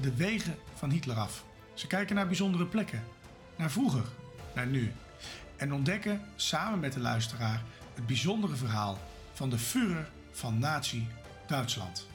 de 0.00 0.14
wegen 0.16 0.54
van 0.74 0.90
Hitler 0.90 1.16
af. 1.16 1.44
Ze 1.74 1.86
kijken 1.86 2.14
naar 2.14 2.26
bijzondere 2.26 2.66
plekken, 2.66 3.02
naar 3.56 3.70
vroeger, 3.70 4.04
naar 4.54 4.66
nu. 4.66 4.92
En 5.56 5.72
ontdekken 5.72 6.20
samen 6.36 6.80
met 6.80 6.92
de 6.92 7.00
luisteraar 7.00 7.62
het 7.94 8.06
bijzondere 8.06 8.56
verhaal 8.56 8.98
van 9.32 9.50
de 9.50 9.58
Führer 9.58 10.10
van 10.30 10.58
Nazi 10.58 11.06
Duitsland. 11.46 12.06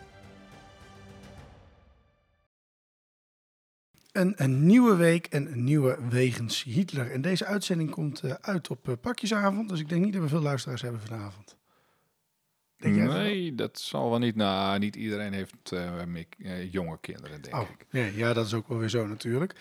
Een, 4.12 4.34
een 4.36 4.66
nieuwe 4.66 4.96
week 4.96 5.26
en 5.26 5.52
een 5.52 5.64
nieuwe 5.64 6.00
Wegens 6.10 6.64
Hitler. 6.64 7.12
En 7.12 7.22
deze 7.22 7.46
uitzending 7.46 7.90
komt 7.90 8.22
eh, 8.22 8.34
uit 8.42 8.70
op 8.70 8.90
eh, 8.90 8.94
pakjesavond, 9.02 9.70
dus 9.70 9.80
ik 9.80 9.90
denk 9.90 10.04
niet 10.04 10.14
dat 10.14 10.22
we 10.22 10.28
veel 10.28 10.42
luisteraars 10.42 10.82
hebben 10.82 11.02
vanavond. 11.02 11.58
Denk 12.84 12.96
jij? 12.96 13.06
Nee, 13.06 13.56
dat 13.56 13.80
zal 13.80 14.10
wel 14.10 14.20
niet. 14.20 14.36
Nou, 14.36 14.80
niet 14.80 14.96
iedereen 14.96 15.34
heeft 15.34 15.72
eh, 15.72 16.02
eh, 16.02 16.72
jonge 16.72 16.98
kinderen, 17.02 17.42
denk 17.42 17.56
Oh, 17.56 17.62
ik. 17.80 17.86
nee, 17.92 18.16
ja, 18.16 18.34
dat 18.34 18.46
is 18.46 18.54
ook 18.54 18.68
wel 18.68 18.78
weer 18.78 18.90
zo 18.90 19.08
natuurlijk. 19.08 19.56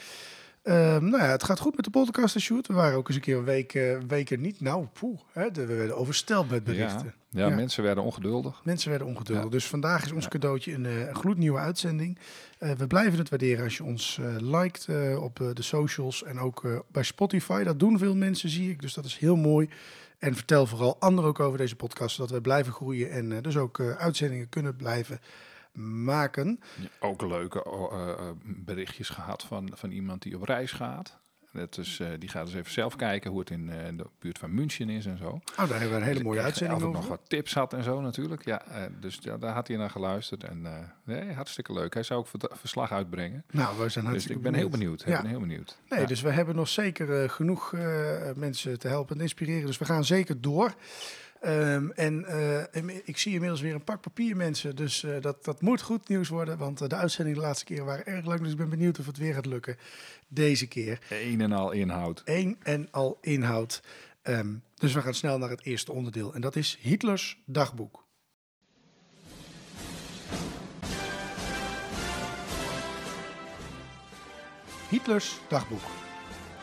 Ehm, 0.63 1.05
nou 1.05 1.23
ja, 1.23 1.29
het 1.31 1.45
gaat 1.45 1.59
goed 1.61 1.77
met 1.77 1.85
de 1.85 1.91
podcast, 1.91 2.39
Shoot. 2.41 2.67
We 2.67 2.75
waren 2.75 2.99
ook 2.99 3.07
eens 3.09 3.17
een 3.17 3.23
keer 3.23 3.37
een 3.37 3.45
week, 3.45 3.75
eh, 3.75 3.99
weken 4.09 4.41
niet. 4.41 4.61
Nou, 4.61 4.87
poeh, 4.93 5.19
hè, 5.33 5.51
we 5.53 5.67
werden 5.67 5.97
oversteld 5.97 6.51
met 6.51 6.65
berichten. 6.65 7.15
Ja, 7.31 7.49
Ja. 7.49 7.55
mensen 7.55 7.83
werden 7.83 8.05
ongeduldig. 8.05 8.61
Mensen 8.65 8.91
werden 8.91 9.09
ongeduldig. 9.09 9.45
Ja. 9.45 9.51
Dus 9.51 9.67
vandaag 9.67 10.05
is 10.05 10.13
ons 10.13 10.29
cadeautje 10.29 10.73
een, 10.73 11.15
gloednieuwe 11.15 11.59
uitzending. 11.59 12.19
We 12.59 12.87
blijven 12.87 13.19
het 13.19 13.29
waarderen 13.29 13.65
als 13.65 13.77
je 13.77 13.85
ons 13.85 14.19
liked 14.39 14.89
op 15.19 15.37
de 15.55 15.63
socials 15.63 16.25
en 16.25 16.39
ook 16.39 16.85
bij 16.93 17.03
Spotify. 17.03 17.63
Dat 17.63 17.79
doen 17.79 17.99
veel 17.99 18.17
mensen, 18.17 18.49
zie 18.49 18.71
ik. 18.71 18.81
Dus 18.81 18.95
dat 18.95 19.05
is 19.05 19.17
heel 19.19 19.37
mooi. 19.37 19.69
En 20.23 20.35
vertel 20.35 20.67
vooral 20.67 20.97
anderen 20.99 21.31
ook 21.31 21.41
over 21.41 21.59
deze 21.59 21.77
podcast, 21.77 22.15
zodat 22.15 22.31
we 22.31 22.41
blijven 22.41 22.73
groeien 22.73 23.11
en 23.11 23.33
eh, 23.33 23.43
dus 23.43 23.57
ook 23.57 23.79
eh, 23.79 23.91
uitzendingen 23.91 24.49
kunnen 24.49 24.77
blijven 24.77 25.21
maken. 26.05 26.61
Ook 27.01 27.23
leuke 27.23 27.65
oh, 27.65 27.93
eh, 27.93 28.31
berichtjes 28.45 29.09
gehad 29.09 29.43
van, 29.43 29.71
van 29.75 29.91
iemand 29.91 30.23
die 30.23 30.37
op 30.37 30.43
reis 30.43 30.73
gaat. 30.73 31.19
Dat 31.53 31.79
is, 31.79 32.01
eh, 32.01 32.09
die 32.19 32.29
gaat 32.29 32.47
eens 32.47 32.55
even 32.55 32.73
zelf 32.73 32.97
kijken 32.97 33.31
hoe 33.31 33.41
het 33.41 33.51
in 33.51 33.71
eh, 33.71 33.77
de 33.97 34.07
buurt 34.19 34.39
van 34.39 34.55
München 34.55 34.89
is 34.89 35.07
en 35.07 35.19
zo. 35.19 35.27
Oh, 35.29 35.41
daar 35.57 35.69
hebben 35.69 35.89
we 35.91 35.95
een 35.97 36.03
hele 36.03 36.23
mooie 36.23 36.37
Dus 36.37 36.45
uitzending 36.45 36.83
over. 36.83 36.93
nog 37.01 37.09
wat 37.09 37.21
tips 37.27 37.55
had 37.55 37.73
en 37.73 37.83
zo 37.83 38.01
natuurlijk. 38.01 38.45
Ja, 38.45 38.67
eh, 38.67 38.83
dus 39.01 39.19
ja, 39.21 39.37
daar 39.39 39.55
had 39.55 39.69
hij 39.69 39.77
naar 39.77 39.91
geluisterd. 39.91 40.45
En 40.45 40.67
nee, 41.05 41.33
hartstikke 41.33 41.73
leuk. 41.73 41.95
Hij 41.95 42.03
zou 42.03 42.21
ook 42.21 42.27
ver- 42.27 42.51
verslag 42.53 42.93
uitbrengen. 42.93 43.45
Nou, 43.51 43.79
we 43.79 43.89
zijn 43.89 44.05
Dus 44.05 44.27
ik 44.27 44.43
ben 44.43 44.55
heel 44.55 44.69
benieuwd. 44.69 45.01
Ik 45.01 45.07
ben 45.07 45.27
heel 45.27 45.41
benieuwd. 45.41 45.79
Nee, 45.89 46.01
Ja. 46.01 46.07
dus 46.07 46.21
we 46.21 46.31
hebben 46.31 46.55
nog 46.57 46.69
zeker 46.69 47.31
genoeg 47.31 47.73
mensen 48.37 48.79
te 48.79 48.89
helpen 48.89 49.17
en 49.17 49.23
inspireren. 49.23 49.67
Dus 49.67 49.79
we 49.79 49.85
gaan 49.85 50.05
zeker 50.05 50.41
door. 50.41 50.75
Ehm, 51.43 51.91
en 51.91 52.25
eh, 52.25 52.77
em- 52.77 53.01
ik 53.05 53.19
zie 53.19 53.33
inmiddels 53.33 53.61
weer 53.61 53.75
een 53.75 53.85
pak 53.85 54.01
papier 54.01 54.37
mensen. 54.37 54.77
Dus 54.77 55.03
eh, 55.05 55.21
dat, 55.21 55.45
dat 55.45 55.61
moet 55.61 55.83
goed 55.83 56.09
nieuws 56.09 56.29
worden. 56.29 56.59
Want 56.59 56.81
eh, 56.81 56.89
de 56.89 56.95
uitzendingen 56.95 57.41
de 57.41 57.47
laatste 57.47 57.65
keren 57.65 57.85
waren 57.85 58.07
erg 58.07 58.25
lang. 58.25 58.41
Dus 58.41 58.51
ik 58.51 58.57
ben 58.57 58.69
benieuwd 58.69 58.99
of 58.99 59.07
het 59.07 59.17
weer 59.17 59.35
gaat 59.35 59.47
lukken 59.47 59.77
deze 60.29 60.67
keer. 60.67 60.99
Een 61.11 61.41
en 61.41 61.53
al 61.53 61.71
inhoud. 61.71 62.23
Eén 62.25 62.57
en 62.63 62.89
al 62.91 63.19
inhoud. 63.21 63.83
Ehm, 64.23 64.55
dus 64.75 64.93
we 64.93 65.03
gaan 65.03 65.15
snel 65.15 65.39
naar 65.39 65.51
het 65.51 65.65
eerste 65.65 65.93
onderdeel. 65.93 66.35
En 66.35 66.41
dat 66.41 66.57
is 66.57 66.79
Hitlers 66.81 67.39
dagboek. 67.45 68.05
Hitlers 74.89 75.41
dagboek. 75.49 75.81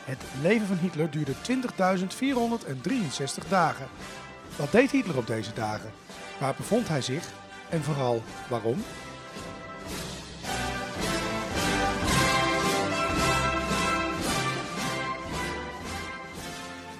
Het 0.03 0.21
leven 0.41 0.67
van 0.67 0.77
Hitler 0.77 1.11
duurde 1.11 1.33
20.463 1.33 3.49
dagen. 3.49 3.87
Wat 4.59 4.71
deed 4.71 4.91
Hitler 4.91 5.17
op 5.17 5.27
deze 5.27 5.53
dagen? 5.53 5.91
Waar 6.39 6.53
bevond 6.57 6.87
hij 6.87 7.01
zich? 7.01 7.23
En 7.69 7.83
vooral 7.83 8.23
waarom? 8.49 8.83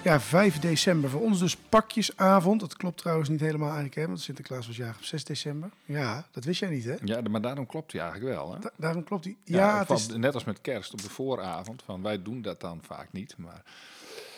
Ja, 0.02 0.20
5 0.20 0.58
december. 0.58 1.10
Voor 1.10 1.20
ons 1.20 1.38
dus 1.38 1.56
pakjesavond. 1.56 2.60
Dat 2.60 2.76
klopt 2.76 2.96
trouwens 2.98 3.28
niet 3.28 3.40
helemaal 3.40 3.66
eigenlijk, 3.66 3.94
hè? 3.94 4.06
Want 4.06 4.20
Sinterklaas 4.20 4.66
was 4.66 4.76
jarig 4.76 4.96
op 4.96 5.04
6 5.04 5.24
december. 5.24 5.70
Ja, 5.84 6.24
dat 6.30 6.44
wist 6.44 6.60
jij 6.60 6.68
niet, 6.68 6.84
hè? 6.84 6.94
Ja, 7.04 7.20
maar 7.30 7.40
daarom 7.40 7.66
klopt 7.66 7.92
hij 7.92 8.00
eigenlijk 8.00 8.34
wel. 8.34 8.52
Hè? 8.52 8.58
Da- 8.60 8.70
daarom 8.76 9.04
klopt 9.04 9.24
hij. 9.24 9.36
Ja, 9.44 9.58
Ja, 9.58 9.78
het 9.78 9.86
van- 9.86 9.96
is, 9.96 10.06
net 10.08 10.34
als 10.34 10.44
met 10.44 10.60
kerst 10.60 10.92
op 10.92 11.02
de 11.02 11.10
vooravond. 11.10 11.82
Van 11.84 12.02
wij 12.02 12.22
doen 12.22 12.42
dat 12.42 12.60
dan 12.60 12.80
vaak 12.86 13.08
niet. 13.12 13.34
Maar 13.38 13.62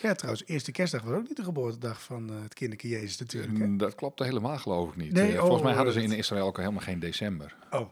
ja, 0.02 0.14
trouwens, 0.14 0.46
eerste 0.46 0.72
kerstdag 0.72 1.02
was 1.02 1.14
ook 1.14 1.28
niet 1.28 1.36
de 1.36 1.44
geboortedag 1.44 2.02
van 2.02 2.30
eh, 2.30 2.42
het 2.42 2.54
kinderke 2.54 2.88
Jezus 2.88 3.18
natuurlijk, 3.18 3.58
hè? 3.58 3.66
mm, 3.66 3.78
dat 3.78 3.94
klopt 3.94 4.18
helemaal 4.18 4.58
geloof 4.58 4.88
ik 4.88 4.96
niet. 4.96 5.12
Nee, 5.12 5.32
Eh, 5.32 5.38
volgens 5.38 5.58
oh, 5.58 5.64
mij 5.64 5.74
hadden 5.74 5.92
ze 5.92 6.02
in 6.02 6.12
Israël 6.12 6.46
ook 6.46 6.56
helemaal 6.56 6.80
geen 6.80 6.98
december. 6.98 7.54
Oh, 7.70 7.88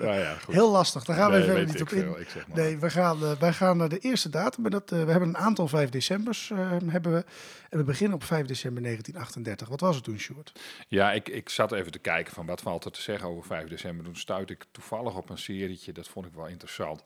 ja, 0.00 0.14
ja, 0.14 0.34
goed. 0.34 0.54
heel 0.54 0.70
lastig. 0.70 1.04
Daar 1.04 1.16
gaan 1.16 1.30
we 1.30 1.42
verder 1.42 1.66
niet 1.66 1.80
op 1.80 1.88
in. 1.88 2.00
veel, 2.00 2.16
zeg 2.28 2.46
maar. 2.46 2.56
Nee, 2.56 2.78
we 2.78 2.90
gaan, 2.90 3.22
eh, 3.24 3.32
wij 3.32 3.52
gaan 3.52 3.76
naar 3.76 3.88
de 3.88 3.98
eerste 3.98 4.28
datum. 4.28 4.70
Dat, 4.70 4.92
eh, 4.92 5.04
we 5.04 5.10
hebben 5.10 5.28
een 5.28 5.36
aantal 5.36 5.68
5 5.68 5.90
decembers 5.90 6.50
eh, 6.50 6.76
hebben 6.86 7.12
we. 7.12 7.24
En 7.70 7.78
we 7.78 7.84
beginnen 7.84 8.14
op 8.14 8.24
5 8.24 8.46
december 8.46 8.82
1938. 8.82 9.68
Wat 9.68 9.80
was 9.80 9.94
het 9.94 10.04
toen, 10.04 10.18
Sjoerd? 10.18 10.52
Ja, 10.88 11.12
ik, 11.12 11.28
ik 11.28 11.48
zat 11.48 11.72
even 11.72 11.92
te 11.92 11.98
kijken 11.98 12.32
van 12.32 12.46
wat 12.46 12.60
valt 12.60 12.84
er 12.84 12.92
te 12.92 13.02
zeggen 13.02 13.28
over 13.28 13.44
5 13.44 13.68
december. 13.68 14.04
Toen 14.04 14.16
stuitte 14.16 14.52
ik 14.52 14.64
toevallig 14.70 15.16
op 15.16 15.30
een 15.30 15.38
serietje, 15.38 15.92
dat 15.92 16.08
vond 16.08 16.26
ik 16.26 16.32
wel 16.34 16.46
interessant. 16.46 17.04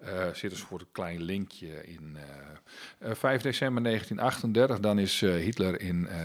Eh 0.00 0.28
zit 0.32 0.50
een 0.50 0.56
soort 0.56 0.84
klein 0.92 1.22
linkje 1.22 1.86
in. 1.86 2.16
eh, 2.16 3.10
eh, 3.10 3.16
5 3.16 3.42
december 3.42 3.82
1938, 3.82 4.80
dan 4.80 4.98
is 4.98 5.22
eh, 5.22 5.34
Hitler 5.34 5.80
in 5.80 6.08
eh, 6.08 6.18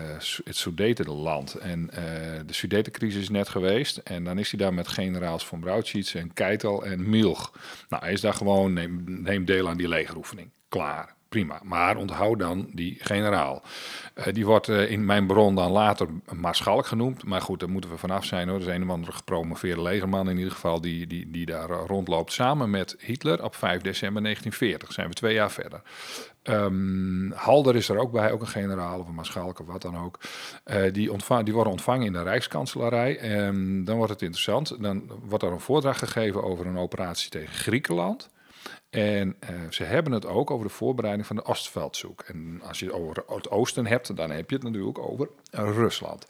het 0.43 0.55
Sudetenland. 0.55 1.53
En 1.53 1.89
eh, 1.89 2.03
de 2.45 2.53
Sudetencrisis 2.53 3.21
is 3.21 3.29
net 3.29 3.49
geweest. 3.49 3.97
En 3.97 4.23
dan 4.23 4.37
is 4.37 4.51
hij 4.51 4.59
daar 4.59 4.73
met 4.73 4.87
generaals 4.87 5.45
von 5.45 5.59
Brauchitsch 5.59 6.15
en 6.15 6.33
Keitel 6.33 6.85
en 6.85 7.09
Milch. 7.09 7.51
Nou, 7.89 8.03
hij 8.03 8.13
is 8.13 8.21
daar 8.21 8.33
gewoon, 8.33 8.73
neem, 8.73 9.03
neem 9.05 9.45
deel 9.45 9.69
aan 9.69 9.77
die 9.77 9.87
legeroefening. 9.87 10.49
Klaar. 10.69 11.14
Prima, 11.35 11.59
maar 11.63 11.97
onthoud 11.97 12.39
dan 12.39 12.67
die 12.71 12.97
generaal. 12.99 13.61
Eh, 14.13 14.33
die 14.33 14.45
wordt 14.45 14.69
eh, 14.69 14.91
in 14.91 15.05
mijn 15.05 15.27
bron 15.27 15.55
dan 15.55 15.71
later 15.71 16.07
Maarschalk 16.33 16.85
genoemd. 16.85 17.25
Maar 17.25 17.41
goed, 17.41 17.59
daar 17.59 17.69
moeten 17.69 17.89
we 17.89 17.97
vanaf 17.97 18.25
zijn 18.25 18.47
hoor. 18.47 18.57
Er 18.57 18.67
is 18.67 18.75
een 18.75 18.83
of 18.83 18.89
andere 18.89 19.11
gepromoveerde 19.11 19.81
legerman 19.81 20.29
in 20.29 20.37
ieder 20.37 20.51
geval 20.51 20.81
die, 20.81 21.07
die, 21.07 21.31
die 21.31 21.45
daar 21.45 21.69
eh, 21.69 21.79
rondloopt. 21.87 22.31
Samen 22.31 22.69
met 22.69 22.95
Hitler 22.99 23.43
op 23.43 23.55
5 23.55 23.81
december 23.81 24.21
1940. 24.21 24.91
Zijn 24.91 25.07
we 25.07 25.13
twee 25.13 25.33
jaar 25.33 25.51
verder. 25.51 25.81
Ehm, 26.43 27.31
Halder 27.31 27.75
is 27.75 27.89
er 27.89 27.97
ook 27.97 28.11
bij, 28.11 28.31
ook 28.31 28.41
een 28.41 28.47
generaal 28.47 28.99
of 28.99 29.07
een 29.07 29.15
maarschalk 29.15 29.59
of 29.59 29.67
wat 29.67 29.81
dan 29.81 29.97
ook. 29.97 30.19
Die, 30.91 31.11
ontvang, 31.11 31.45
die 31.45 31.53
worden 31.53 31.71
ontvangen 31.71 32.05
in 32.05 32.13
de 32.13 32.23
Rijkskanselarij. 32.23 33.17
En 33.17 33.83
dan 33.83 33.95
wordt 33.95 34.11
het 34.11 34.21
interessant. 34.21 34.81
Dan 34.81 35.11
wordt 35.23 35.43
er 35.43 35.51
een 35.51 35.59
voordracht 35.59 35.99
gegeven 35.99 36.43
over 36.43 36.65
een 36.65 36.77
operatie 36.77 37.29
tegen 37.29 37.53
Griekenland. 37.53 38.29
En 38.95 39.35
eh, 39.39 39.49
ze 39.69 39.83
hebben 39.83 40.11
het 40.11 40.25
ook 40.25 40.51
over 40.51 40.67
de 40.67 40.73
voorbereiding 40.73 41.27
van 41.27 41.35
de 41.35 41.43
Ostveldzoek. 41.43 42.21
En 42.21 42.61
als 42.67 42.79
je 42.79 42.85
het 42.85 42.93
over 42.95 43.23
het 43.27 43.49
oosten 43.49 43.85
hebt, 43.85 44.15
dan 44.15 44.31
heb 44.31 44.49
je 44.49 44.55
het 44.55 44.65
natuurlijk 44.65 44.99
over 44.99 45.29
Rusland. 45.51 46.25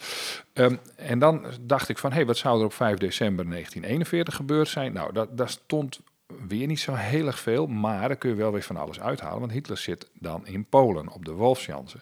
Ehm, 0.53 0.75
en 0.95 1.19
dan 1.19 1.45
dacht 1.61 1.89
ik 1.89 1.97
van, 1.97 2.09
hé, 2.09 2.15
hey, 2.15 2.25
wat 2.25 2.37
zou 2.37 2.59
er 2.59 2.65
op 2.65 2.73
5 2.73 2.97
december 2.97 3.45
1941 3.45 4.35
gebeurd 4.35 4.67
zijn? 4.67 4.93
Nou, 4.93 5.13
dat, 5.13 5.37
daar 5.37 5.49
stond 5.49 5.99
weer 6.47 6.67
niet 6.67 6.79
zo 6.79 6.93
heel 6.93 7.27
erg 7.27 7.39
veel, 7.39 7.67
maar 7.67 8.07
daar 8.07 8.17
kun 8.17 8.29
je 8.29 8.35
wel 8.35 8.51
weer 8.51 8.63
van 8.63 8.77
alles 8.77 8.99
uithalen. 8.99 9.39
Want 9.39 9.51
Hitler 9.51 9.77
zit 9.77 10.09
dan 10.13 10.47
in 10.47 10.65
Polen, 10.65 11.09
op 11.09 11.25
de 11.25 11.33
Wolfsjansen. 11.33 12.01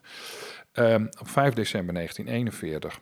Ehm, 0.71 1.05
op 1.19 1.27
5 1.29 1.53
december 1.53 1.93
1941 1.93 2.99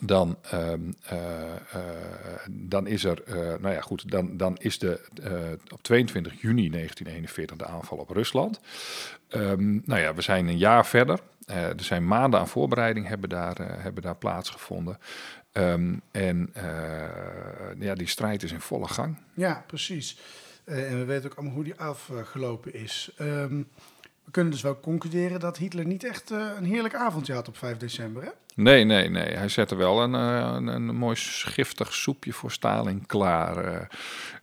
dan, 0.00 0.38
ehm, 0.42 0.80
eh, 1.02 1.54
eh, 1.54 1.60
dan 2.50 2.86
is 2.86 3.04
er, 3.04 3.22
eh, 3.22 3.36
nou 3.36 3.74
ja, 3.74 3.80
goed, 3.80 4.10
dan, 4.10 4.36
dan 4.36 4.56
is 4.56 4.78
de 4.78 5.00
op 5.72 5.82
22 5.82 6.40
juni 6.40 6.68
1941 6.68 7.56
de 7.56 7.66
aanval 7.66 7.98
op 7.98 8.10
Rusland. 8.10 8.60
Ehm, 9.28 9.78
nou 9.84 10.00
ja, 10.00 10.14
we 10.14 10.22
zijn 10.22 10.48
een 10.48 10.58
jaar 10.58 10.86
verder. 10.86 11.20
Er 11.46 11.74
zijn 11.76 12.06
maanden 12.06 12.40
aan 12.40 12.48
voorbereiding 12.48 13.08
hebben 13.08 13.28
daar, 13.28 13.56
hebben 13.58 14.02
daar 14.02 14.16
plaatsgevonden. 14.16 14.98
Ehm, 15.52 15.94
en 16.10 16.52
ja, 17.78 17.94
die 17.94 18.06
strijd 18.06 18.42
is 18.42 18.52
in 18.52 18.60
volle 18.60 18.88
gang. 18.88 19.16
Ja, 19.34 19.64
precies. 19.66 20.18
En 20.64 20.98
we 20.98 21.04
weten 21.04 21.30
ook 21.30 21.36
allemaal 21.36 21.54
hoe 21.54 21.64
die 21.64 21.80
afgelopen 21.80 22.74
is. 22.74 23.10
We 24.24 24.30
kunnen 24.30 24.52
dus 24.52 24.62
wel 24.62 24.80
concluderen 24.80 25.40
dat 25.40 25.56
Hitler 25.56 25.86
niet 25.86 26.04
echt 26.04 26.30
eh, 26.30 26.46
een 26.56 26.64
heerlijk 26.64 26.94
avondje 26.94 27.34
had 27.34 27.48
op 27.48 27.56
5 27.56 27.76
december. 27.76 28.22
Hè? 28.22 28.28
Nee, 28.54 28.84
nee, 28.84 29.08
nee. 29.08 29.34
Hij 29.36 29.48
zette 29.48 29.74
wel 29.74 30.02
een, 30.02 30.14
eh, 30.14 30.52
een, 30.54 30.66
een 30.66 30.94
mooi 30.96 31.16
schiftig 31.16 31.94
soepje 31.94 32.32
voor 32.32 32.50
Stalin 32.52 33.06
klaar 33.06 33.88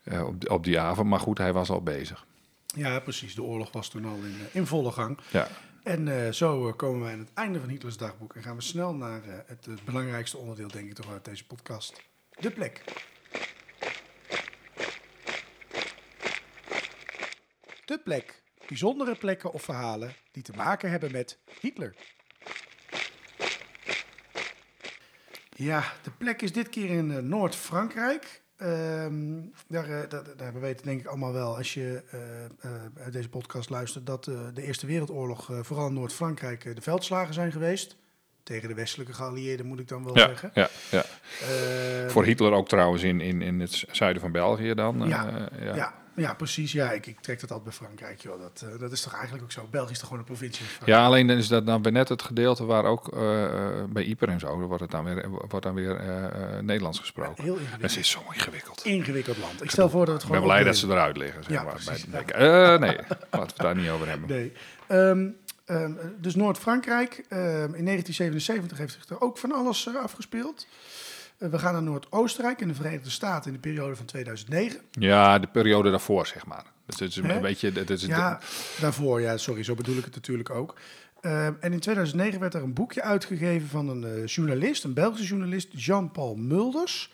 eh, 0.03 0.27
op, 0.27 0.39
die- 0.41 0.49
op 0.49 0.63
die 0.63 0.79
avond. 0.79 1.09
Maar 1.09 1.19
goed, 1.19 1.37
hij 1.37 1.53
was 1.53 1.69
al 1.69 1.81
bezig. 1.83 2.25
Ja, 2.75 2.99
precies. 2.99 3.35
De 3.35 3.43
oorlog 3.43 3.71
was 3.71 3.89
toen 3.89 4.05
al 4.05 4.15
in, 4.15 4.35
in 4.51 4.65
volle 4.65 4.91
gang. 4.91 5.17
Ja. 5.31 5.47
En 5.83 6.33
zo 6.35 6.73
komen 6.73 7.01
wij 7.01 7.13
aan 7.13 7.19
het 7.19 7.33
einde 7.33 7.59
van 7.59 7.69
Hitlers 7.69 7.97
dagboek. 7.97 8.35
En 8.35 8.43
gaan 8.43 8.55
we 8.55 8.61
snel 8.61 8.93
naar 8.93 9.21
het, 9.45 9.67
eh, 9.67 9.73
belangrijkste 9.85 10.37
onderdeel, 10.37 10.67
denk 10.67 10.89
ik 10.89 10.93
toch, 10.95 11.11
uit 11.11 11.25
deze 11.25 11.45
podcast. 11.45 12.01
De 12.39 12.51
plek. 12.51 12.83
De 17.85 17.99
plek. 18.03 18.38
Bijzondere 18.69 19.15
plekken 19.15 19.51
of 19.51 19.61
verhalen 19.63 20.13
die 20.31 20.43
te 20.43 20.53
maken 20.55 20.89
hebben 20.89 21.11
met 21.11 21.37
Hitler. 21.61 21.95
Ja, 25.55 25.83
de 26.03 26.11
plek 26.17 26.41
is 26.41 26.53
dit 26.53 26.69
keer 26.69 26.89
in 26.89 27.11
eh, 27.11 27.17
Noord-Frankrijk. 27.17 28.41
Ehm, 28.57 29.41
daar, 29.67 29.89
eh, 29.89 30.09
daar, 30.09 30.23
daar, 30.37 30.53
we 30.53 30.59
weten 30.59 30.85
denk 30.85 30.99
ik 30.99 31.07
allemaal 31.07 31.33
wel, 31.33 31.57
als 31.57 31.73
je 31.73 32.03
eh, 32.11 32.45
eh, 33.05 33.11
deze 33.11 33.29
podcast 33.29 33.69
luistert, 33.69 34.05
dat 34.05 34.27
eh, 34.27 34.39
de 34.53 34.63
Eerste 34.63 34.85
Wereldoorlog 34.87 35.51
eh, 35.51 35.59
vooral 35.61 35.87
in 35.87 35.93
Noord-Frankrijk 35.93 36.75
de 36.75 36.81
veldslagen 36.81 37.33
zijn 37.33 37.51
geweest. 37.51 37.95
Tegen 38.43 38.67
de 38.67 38.73
westelijke 38.75 39.13
geallieerden 39.13 39.65
moet 39.65 39.79
ik 39.79 39.87
dan 39.87 40.03
wel 40.03 40.17
Ja, 40.17 40.27
zeggen. 40.27 40.51
ja, 40.53 40.69
ja. 40.91 41.03
Ehm, 41.41 42.09
Voor 42.09 42.25
Hitler 42.25 42.51
ook 42.51 42.67
trouwens 42.67 43.03
in, 43.03 43.21
in, 43.21 43.41
in 43.41 43.59
het 43.59 43.83
zuiden 43.91 44.21
van 44.21 44.31
België 44.31 44.73
dan. 44.73 45.07
Ja, 45.07 45.49
eh, 45.49 45.75
ja. 45.75 45.98
Ja. 46.19 46.33
Precies. 46.33 46.71
Ja, 46.71 46.91
ik, 46.91 47.05
ik 47.07 47.19
trek 47.19 47.39
dat 47.39 47.51
altijd 47.51 47.67
bij 47.69 47.87
Frankrijk. 47.87 48.21
Joh. 48.21 48.41
Dat, 48.41 48.65
eh, 48.73 48.79
dat 48.79 48.91
is 48.91 49.01
toch 49.01 49.13
eigenlijk 49.13 49.43
ook 49.43 49.51
zo. 49.51 49.67
België 49.71 49.91
is 49.91 49.97
toch 49.97 50.07
gewoon 50.07 50.19
een 50.19 50.27
provincie? 50.35 50.65
Ja, 50.85 51.05
alleen 51.05 51.27
dan 51.27 51.37
is 51.37 51.47
dat 51.47 51.65
dan 51.65 51.81
weer 51.83 51.91
net 51.91 52.09
het 52.09 52.21
gedeelte 52.21 52.65
waar 52.65 52.83
ook 52.83 53.13
eh, 53.13 53.43
eh, 53.45 53.83
bij 53.89 54.03
Ieper 54.03 54.29
en 54.29 54.39
zo, 54.39 54.57
wordt 54.59 54.81
het 54.81 54.91
dan 54.91 55.03
weer, 55.03 55.29
wordt 55.29 55.65
dan 55.65 55.73
weer 55.73 56.01
Nederlands 56.63 56.99
gesproken. 56.99 57.43
Heel 57.43 57.53
Het 57.53 57.61
ingewikkeld. 57.63 57.97
is 57.99 58.09
zo 58.09 58.19
ingewikkeld. 58.33 58.85
Ingewikkeld 58.85 59.37
land. 59.37 59.63
Ik 59.63 59.71
stel 59.71 59.89
voor 59.89 60.05
dat 60.05 60.13
het 60.13 60.23
Ik 60.23 60.29
ben 60.29 60.37
gewoon... 60.39 60.53
blij 60.53 60.63
dat 60.65 60.77
ze 60.77 60.87
eruit 60.87 61.17
liggen. 61.17 61.43
Zeg 61.43 61.51
Ja, 61.53 61.63
maar, 61.63 61.73
precies. 61.73 62.05
bij 62.05 62.19
het 62.25 62.79
nee, 62.79 62.95
laten 62.97 63.17
we 63.31 63.37
het 63.37 63.57
daar 63.57 63.75
niet 63.75 63.89
over 63.89 64.07
hebben. 64.09 64.29
Nee. 64.29 64.51
Ehm, 64.87 65.27
ehm, 65.65 65.91
dus 66.17 66.35
Noord-Frankrijk. 66.35 67.25
ehm, 67.29 67.73
in 67.73 67.85
1977 67.85 68.77
heeft 68.77 68.93
zich 68.93 69.05
er 69.09 69.21
ook 69.21 69.37
van 69.37 69.51
alles 69.51 69.89
afgespeeld. 69.95 70.67
Eh, 71.39 71.49
we 71.49 71.59
gaan 71.59 71.73
naar 71.73 71.83
Noord-Oostenrijk 71.83 72.61
in 72.61 72.67
de 72.67 72.73
Verenigde 72.73 73.09
Staten 73.09 73.47
in 73.47 73.53
de 73.53 73.59
periode 73.69 73.95
van 73.95 74.05
2009. 74.05 74.79
Ja, 74.91 75.39
de 75.39 75.47
periode 75.47 75.89
daarvoor, 75.89 76.27
zeg 76.27 76.45
maar. 76.45 76.65
Dus 76.85 76.99
het 76.99 77.09
is 77.09 77.15
Hè? 77.15 77.35
een 77.35 77.41
beetje... 77.41 77.71
Is 77.85 78.05
Ja, 78.05 78.39
daarvoor, 78.79 79.21
ja, 79.21 79.37
sorry, 79.37 79.63
zo 79.63 79.75
bedoel 79.75 79.97
ik 79.97 80.05
het 80.05 80.15
natuurlijk 80.15 80.49
ook. 80.49 80.75
Ehm, 81.21 81.53
en 81.59 81.73
in 81.73 81.79
2009 81.79 82.39
werd 82.39 82.53
er 82.53 82.63
een 82.63 82.73
boekje 82.73 83.01
uitgegeven 83.01 83.67
van 83.67 83.89
een 83.89 84.03
eh, 84.03 84.25
journalist, 84.25 84.83
een 84.83 84.93
Belgische 84.93 85.27
journalist, 85.27 85.67
Jean-Paul 85.71 86.35
Mulders. 86.35 87.11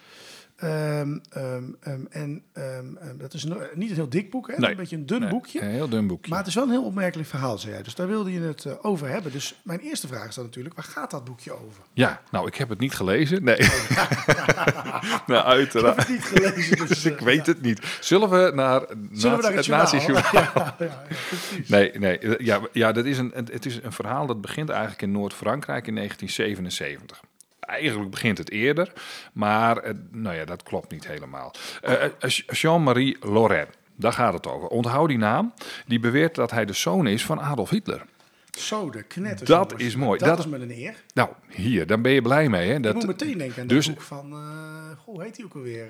Ehm, 0.55 1.17
ehm, 1.29 1.63
ehm, 1.81 2.37
en 2.53 3.17
dat 3.17 3.33
is 3.33 3.43
een- 3.43 3.57
niet 3.73 3.89
een 3.89 3.95
heel 3.95 4.09
dik 4.09 4.31
boek, 4.31 4.47
hè? 4.47 4.57
Nee. 4.57 4.71
een 4.71 4.77
beetje 4.77 4.95
een 4.95 5.05
dun 5.05 5.19
nee, 5.19 5.29
boekje. 5.29 5.61
Een 5.61 5.69
heel 5.69 5.89
dun 5.89 6.07
boekje. 6.07 6.29
Maar 6.29 6.39
het 6.39 6.47
is 6.47 6.55
wel 6.55 6.63
een 6.63 6.69
heel 6.69 6.83
opmerkelijk 6.83 7.29
verhaal, 7.29 7.57
zei 7.57 7.73
jij. 7.73 7.83
Dus 7.83 7.95
daar 7.95 8.07
wilde 8.07 8.31
je 8.33 8.39
het 8.39 8.65
eh, 8.65 8.73
over 8.81 9.07
hebben. 9.09 9.31
Dus 9.31 9.59
mijn 9.63 9.79
eerste 9.79 10.07
vraag 10.07 10.27
is 10.27 10.35
dan 10.35 10.43
natuurlijk, 10.43 10.75
waar 10.75 10.83
gaat 10.85 11.11
dat 11.11 11.23
boekje 11.23 11.51
over? 11.53 11.83
Ja, 11.93 12.21
nou, 12.31 12.47
ik 12.47 12.55
heb 12.55 12.69
het 12.69 12.79
niet 12.79 12.93
gelezen. 12.93 13.43
Nee. 13.43 13.57
nou, 15.27 15.45
uiteraard. 15.45 16.09
Ik 16.09 16.23
heb 16.23 16.33
het 16.33 16.35
niet 16.35 16.51
gelezen, 16.53 16.77
dus, 16.77 16.87
Dus 16.89 17.05
ik 17.11 17.17
eh, 17.17 17.23
weet 17.25 17.45
het 17.45 17.61
niet. 17.61 17.97
Zullen 18.01 18.29
we 18.29 18.51
naar, 18.53 18.81
Zullen 19.11 19.37
we 19.41 19.45
het, 19.47 19.67
nazi- 19.67 19.97
journaal? 19.97 20.23
nazi-journaal? 20.23 20.23
Ja, 20.55 20.75
ja, 20.79 20.85
ja, 20.85 21.03
precies. 21.27 21.69
Nee, 21.69 21.91
nee. 21.99 22.17
eh, 22.19 22.45
Ja, 22.45 22.59
ja 22.71 22.91
dat 22.91 23.05
is 23.05 23.17
een, 23.17 23.31
het 23.35 23.65
is 23.65 23.79
een 23.83 23.91
verhaal 23.91 24.25
dat 24.25 24.41
begint 24.41 24.69
eigenlijk 24.69 25.01
in 25.01 25.11
Noord-Frankrijk 25.11 25.87
in 25.87 25.95
1977. 25.95 27.21
Eigenlijk 27.65 28.11
begint 28.11 28.37
het 28.37 28.51
eerder, 28.51 28.93
maar 29.33 29.93
nou 30.11 30.35
ja, 30.35 30.45
dat 30.45 30.63
klopt 30.63 30.91
niet 30.91 31.07
helemaal. 31.07 31.53
Eh, 31.81 32.03
eh, 32.03 32.11
Jean-Marie 32.47 33.17
Loret, 33.19 33.69
daar 33.95 34.13
gaat 34.13 34.33
het 34.33 34.47
over. 34.47 34.67
Onthoud 34.67 35.07
die 35.07 35.17
naam. 35.17 35.53
Die 35.85 35.99
beweert 35.99 36.35
dat 36.35 36.51
hij 36.51 36.65
de 36.65 36.73
zoon 36.73 37.07
is 37.07 37.25
van 37.25 37.41
Adolf 37.41 37.69
Hitler. 37.69 38.05
Zo, 38.57 38.89
de 38.89 39.03
knetters. 39.03 39.49
Dat 39.49 39.69
jongens. 39.69 39.87
is 39.87 39.95
mooi. 39.95 40.19
Dat, 40.19 40.27
Dat- 40.27 40.39
is 40.39 40.47
met 40.47 40.61
een 40.61 40.71
eer. 40.71 41.03
Nou, 41.13 41.29
hier, 41.49 41.87
dan 41.87 42.01
ben 42.01 42.11
je 42.11 42.21
blij 42.21 42.49
mee. 42.49 42.69
Hè? 42.69 42.75
ik 42.75 42.83
Dat, 42.83 42.93
moet 42.93 43.05
meteen 43.07 43.37
denken 43.37 43.61
aan 43.61 43.67
dus- 43.67 43.87
boek 43.87 44.01
van, 44.01 44.31
goh, 45.05 45.15
hoe 45.15 45.23
heet 45.23 45.35
hij 45.37 45.45
ook 45.45 45.53
alweer? 45.55 45.83
Eh, 45.83 45.89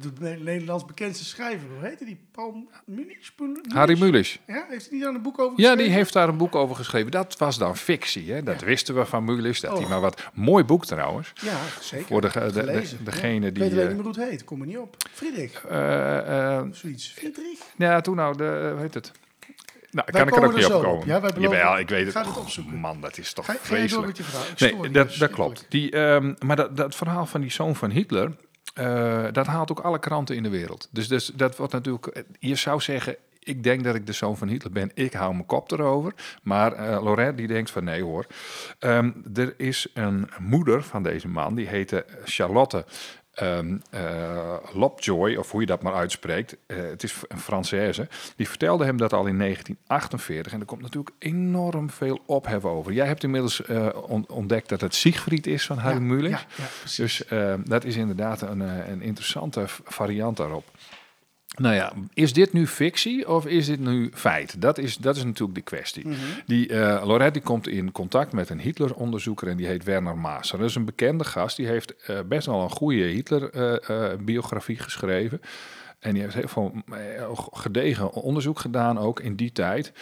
de 0.00 0.10
Ne- 0.20 0.36
Nederlands 0.36 0.84
bekendste 0.84 1.24
schrijver. 1.24 1.68
Hoe 1.78 1.86
heette 1.88 2.04
die? 2.04 2.18
Paul 2.32 2.68
Munich? 2.86 3.30
Harry 3.68 3.98
Mulisch. 3.98 4.38
Ja, 4.46 4.66
heeft 4.68 4.88
hij 4.88 4.98
niet 4.98 5.06
aan 5.06 5.14
een 5.14 5.22
boek 5.22 5.38
over 5.38 5.50
Ja, 5.50 5.54
geschreven? 5.56 5.84
die 5.84 5.92
heeft 5.96 6.12
daar 6.12 6.28
een 6.28 6.36
boek 6.36 6.54
over 6.54 6.76
geschreven. 6.76 7.10
Dat 7.10 7.38
was 7.38 7.58
dan 7.58 7.76
fictie. 7.76 8.32
Hè? 8.32 8.42
Dat 8.42 8.60
wisten 8.60 8.94
we 8.94 9.04
van 9.06 9.24
Mulisch. 9.24 9.60
Dat 9.60 9.72
hij 9.72 9.82
Oh. 9.82 9.88
maar 9.88 10.00
wat 10.00 10.22
mooi 10.34 10.64
boek 10.64 10.86
trouwens. 10.86 11.32
Ja, 11.42 11.58
zeker. 11.80 12.06
Voor 12.06 12.20
de, 12.20 12.28
de, 12.52 12.82
degene 13.04 13.40
Ja. 13.40 13.46
Ik 13.46 13.54
die. 13.54 13.62
weet 13.62 13.72
alleen 13.72 13.88
eh, 13.88 13.94
niet 13.94 14.02
hoe 14.04 14.12
het 14.20 14.30
heet. 14.30 14.44
Kom 14.44 14.60
er 14.60 14.66
niet 14.66 14.78
op. 14.78 14.96
Friedrich. 15.12 15.64
Of 15.64 16.76
zoiets. 16.76 17.08
Friedrich? 17.16 17.58
ja, 17.76 18.00
toen 18.00 18.16
nou, 18.16 18.36
de, 18.36 18.68
hoe 18.72 18.80
heet 18.80 18.94
het? 18.94 19.12
Nou, 19.94 20.08
Wij 20.12 20.20
kan 20.24 20.28
ik 20.28 20.36
er 20.42 20.48
ook 20.48 20.56
niet 20.56 20.72
op 20.72 20.82
komen. 20.82 21.06
Ja, 21.06 21.20
wij 21.20 21.30
beloven- 21.34 21.58
Jawel, 21.58 21.78
ik 21.78 21.88
weet 21.88 22.06
het. 22.14 22.16
Ga 22.26 22.40
opzoeken. 22.40 22.74
Man, 22.76 23.00
dat 23.00 23.18
is 23.18 23.32
toch 23.32 23.44
Ga, 23.44 23.52
ga 23.52 23.58
je 23.76 23.88
door 23.88 24.04
vreselijk. 24.04 24.06
met 24.06 24.58
je 24.58 24.74
Nee, 24.82 24.90
dat, 24.90 25.08
dus 25.08 25.16
dat 25.16 25.30
klopt. 25.30 25.66
Die, 25.68 25.90
ehm, 25.90 26.34
maar 26.38 26.56
dat, 26.56 26.76
dat 26.76 26.94
verhaal 26.94 27.26
van 27.26 27.40
die 27.40 27.50
zoon 27.50 27.76
van 27.76 27.90
Hitler, 27.90 28.36
eh, 28.74 29.24
dat 29.32 29.46
haalt 29.46 29.70
ook 29.70 29.80
alle 29.80 29.98
kranten 29.98 30.36
in 30.36 30.42
de 30.42 30.48
wereld. 30.48 30.88
Dus, 30.90 31.08
dus 31.08 31.26
dat 31.34 31.56
wordt 31.56 31.72
natuurlijk, 31.72 32.06
eh, 32.06 32.22
je 32.38 32.54
zou 32.54 32.80
zeggen, 32.80 33.16
ik 33.38 33.62
denk 33.62 33.84
dat 33.84 33.94
ik 33.94 34.06
de 34.06 34.12
zoon 34.12 34.36
van 34.36 34.48
Hitler 34.48 34.72
ben, 34.72 34.90
ik 34.94 35.12
hou 35.12 35.32
mijn 35.32 35.46
kop 35.46 35.70
erover. 35.72 36.12
Maar 36.42 36.72
eh 36.72 37.02
Lorette 37.02 37.34
die 37.34 37.46
denkt 37.46 37.70
van 37.70 37.84
nee 37.84 38.02
hoor. 38.02 38.26
Ehm, 38.78 39.10
er 39.34 39.54
is 39.56 39.86
een 39.94 40.28
moeder 40.40 40.82
van 40.82 41.02
deze 41.02 41.28
man, 41.28 41.54
die 41.54 41.66
heette 41.68 42.04
Charlotte 42.24 42.84
ehm 43.34 43.76
eh, 43.90 44.54
Lopjoy, 44.72 45.34
of 45.36 45.50
hoe 45.50 45.60
je 45.60 45.66
dat 45.66 45.82
maar 45.82 45.94
uitspreekt. 45.94 46.56
Eh, 46.66 46.76
het 46.76 47.02
is 47.02 47.14
een 47.28 47.38
Française. 47.40 48.08
Die 48.36 48.48
vertelde 48.48 48.84
hem 48.84 48.96
dat 48.96 49.12
al 49.12 49.26
in 49.26 49.38
1948. 49.38 50.52
En 50.52 50.60
er 50.60 50.66
komt 50.66 50.82
natuurlijk 50.82 51.14
enorm 51.18 51.90
veel 51.90 52.20
ophef 52.26 52.64
over. 52.64 52.92
Jij 52.92 53.06
hebt 53.06 53.22
inmiddels 53.22 53.64
eh, 53.64 53.88
on- 54.08 54.28
ontdekt 54.28 54.68
dat 54.68 54.80
het 54.80 54.94
Siegfried 54.94 55.46
is 55.46 55.66
van 55.66 55.78
Harry 55.78 55.98
Ja, 55.98 56.02
Mulisch. 56.04 56.46
Ja. 56.56 56.64
Dus 56.96 57.24
eh, 57.24 57.54
dat 57.64 57.84
is 57.84 57.96
inderdaad 57.96 58.42
een, 58.42 58.60
een 58.60 59.02
interessante 59.02 59.64
variant 59.84 60.36
daarop. 60.36 60.64
Nou 61.56 61.74
ja, 61.74 61.92
is 62.14 62.32
dit 62.32 62.52
nu 62.52 62.66
fictie 62.66 63.28
of 63.28 63.46
is 63.46 63.66
dit 63.66 63.80
nu 63.80 64.10
feit? 64.14 64.60
Dat 64.60 64.78
is, 64.78 64.96
dat 64.96 65.16
is 65.16 65.24
natuurlijk 65.24 65.54
de 65.54 65.60
kwestie. 65.64 66.08
Mhm. 66.08 66.16
Die 66.46 66.68
uh, 66.68 67.02
Lorette 67.04 67.32
die 67.32 67.42
komt 67.42 67.68
in 67.68 67.92
contact 67.92 68.32
met 68.32 68.50
een 68.50 68.60
Hitler-onderzoeker 68.60 69.48
en 69.48 69.56
die 69.56 69.66
heet 69.66 69.84
Werner 69.84 70.18
Maaser. 70.18 70.58
Dat 70.58 70.68
is 70.68 70.74
een 70.74 70.84
bekende 70.84 71.24
gast. 71.24 71.56
Die 71.56 71.66
heeft 71.66 71.96
eh, 71.96 72.18
best 72.28 72.46
wel 72.46 72.62
een 72.62 72.70
goede 72.70 73.02
Hitler-biografie 73.02 74.78
geschreven. 74.78 75.40
En 75.98 76.12
die 76.12 76.22
heeft 76.22 76.34
heel 76.34 76.48
veel 76.48 76.74
eh, 76.92 77.30
gedegen 77.52 78.12
onderzoek 78.12 78.58
gedaan, 78.58 78.98
ook 78.98 79.20
in 79.20 79.36
die 79.36 79.52
tijd. 79.52 79.92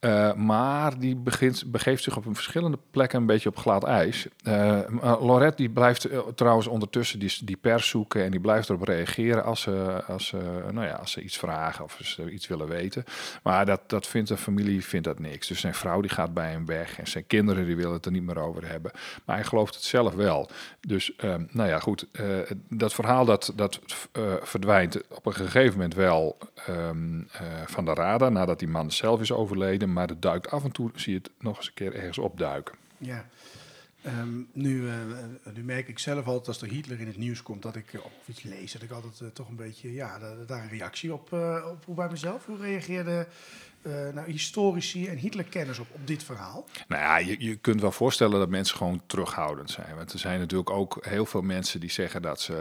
Uh, 0.00 0.32
maar 0.34 0.98
die 0.98 1.16
begint, 1.16 1.64
begeeft 1.66 2.02
zich 2.02 2.16
op 2.16 2.26
een 2.26 2.34
verschillende 2.34 2.78
plekken 2.90 3.20
een 3.20 3.26
beetje 3.26 3.48
op 3.48 3.56
glad 3.56 3.84
ijs. 3.84 4.26
Uh, 4.42 4.80
Lorette 5.20 5.56
die 5.56 5.70
blijft 5.70 6.10
uh, 6.10 6.18
trouwens 6.34 6.66
ondertussen 6.66 7.18
die, 7.18 7.38
die 7.44 7.56
pers 7.56 7.88
zoeken 7.88 8.24
en 8.24 8.30
die 8.30 8.40
blijft 8.40 8.68
erop 8.68 8.82
reageren 8.82 9.44
als 9.44 9.60
ze, 9.60 10.02
als, 10.06 10.26
ze, 10.26 10.36
nou 10.70 10.86
ja, 10.86 10.94
als 10.94 11.12
ze 11.12 11.22
iets 11.22 11.38
vragen 11.38 11.84
of 11.84 11.98
ze 12.02 12.30
iets 12.30 12.46
willen 12.46 12.68
weten. 12.68 13.04
Maar 13.42 13.66
dat, 13.66 13.80
dat 13.86 14.06
vindt 14.06 14.28
de 14.28 14.36
familie 14.36 14.84
vindt 14.84 15.06
dat 15.06 15.18
niks. 15.18 15.48
Dus 15.48 15.60
zijn 15.60 15.74
vrouw 15.74 16.00
die 16.00 16.10
gaat 16.10 16.34
bij 16.34 16.50
hem 16.50 16.66
weg 16.66 16.98
en 16.98 17.06
zijn 17.06 17.26
kinderen 17.26 17.66
die 17.66 17.76
willen 17.76 17.92
het 17.92 18.06
er 18.06 18.12
niet 18.12 18.26
meer 18.26 18.38
over 18.38 18.68
hebben. 18.68 18.90
Maar 19.24 19.36
hij 19.36 19.44
gelooft 19.44 19.74
het 19.74 19.84
zelf 19.84 20.14
wel. 20.14 20.50
Dus 20.80 21.12
um, 21.24 21.48
nou 21.50 21.68
ja, 21.68 21.78
goed. 21.78 22.06
Dat 22.68 22.94
verhaal 22.94 23.24
dat, 23.24 23.52
dat 23.54 23.80
verdwijnt 24.42 25.08
op 25.08 25.26
een 25.26 25.34
gegeven 25.34 25.72
moment 25.72 25.94
wel 25.94 26.38
um, 26.68 27.28
van 27.66 27.84
de 27.84 27.94
radar 27.94 28.32
nadat 28.32 28.58
die 28.58 28.68
man 28.68 28.90
zelf 28.90 29.20
is 29.20 29.32
overleden 29.32 29.89
maar 29.92 30.08
het 30.08 30.22
duikt 30.22 30.50
af 30.50 30.64
en 30.64 30.72
toe, 30.72 30.90
zie 30.94 31.12
je 31.12 31.18
het 31.18 31.30
nog 31.38 31.56
eens 31.56 31.66
een 31.66 31.74
keer 31.74 31.94
ergens 31.94 32.18
opduiken. 32.18 32.74
Ja. 32.98 33.26
Ehm, 34.02 34.42
nu, 34.52 34.88
eh, 34.88 34.94
nu 35.54 35.62
merk 35.62 35.88
ik 35.88 35.98
zelf 35.98 36.26
altijd 36.26 36.48
als 36.48 36.62
er 36.62 36.68
Hitler 36.68 37.00
in 37.00 37.06
het 37.06 37.16
nieuws 37.16 37.42
komt 37.42 37.62
dat 37.62 37.76
ik 37.76 37.92
uh, 37.92 38.04
of 38.04 38.12
iets 38.26 38.42
lees, 38.42 38.72
dat 38.72 38.82
ik 38.82 38.90
altijd 38.90 39.34
toch 39.34 39.48
een 39.48 39.56
beetje 39.56 39.92
ja, 39.92 40.18
daar 40.46 40.62
een 40.62 40.68
reactie 40.68 41.12
op, 41.12 41.32
op 41.70 41.84
hoe 41.84 41.94
bij 41.94 42.08
mezelf. 42.10 42.46
Hoe 42.46 42.58
reageerde 42.58 43.26
nou, 44.14 44.30
historici 44.30 45.06
en 45.06 45.16
Hitlerkenners 45.16 45.78
op, 45.78 45.86
op 45.92 46.06
dit 46.06 46.22
verhaal? 46.22 46.64
Nou 46.88 47.02
ja, 47.02 47.16
je, 47.16 47.44
je 47.44 47.56
kunt 47.56 47.80
wel 47.80 47.92
voorstellen 47.92 48.38
dat 48.38 48.48
mensen 48.48 48.76
gewoon 48.76 49.02
terughoudend 49.06 49.70
zijn. 49.70 49.96
Want 49.96 50.12
er 50.12 50.18
zijn 50.18 50.38
natuurlijk 50.38 50.70
ook 50.70 50.98
heel 51.00 51.26
veel 51.26 51.42
mensen 51.42 51.80
die 51.80 51.90
zeggen 51.90 52.22
dat 52.22 52.40
ze 52.40 52.54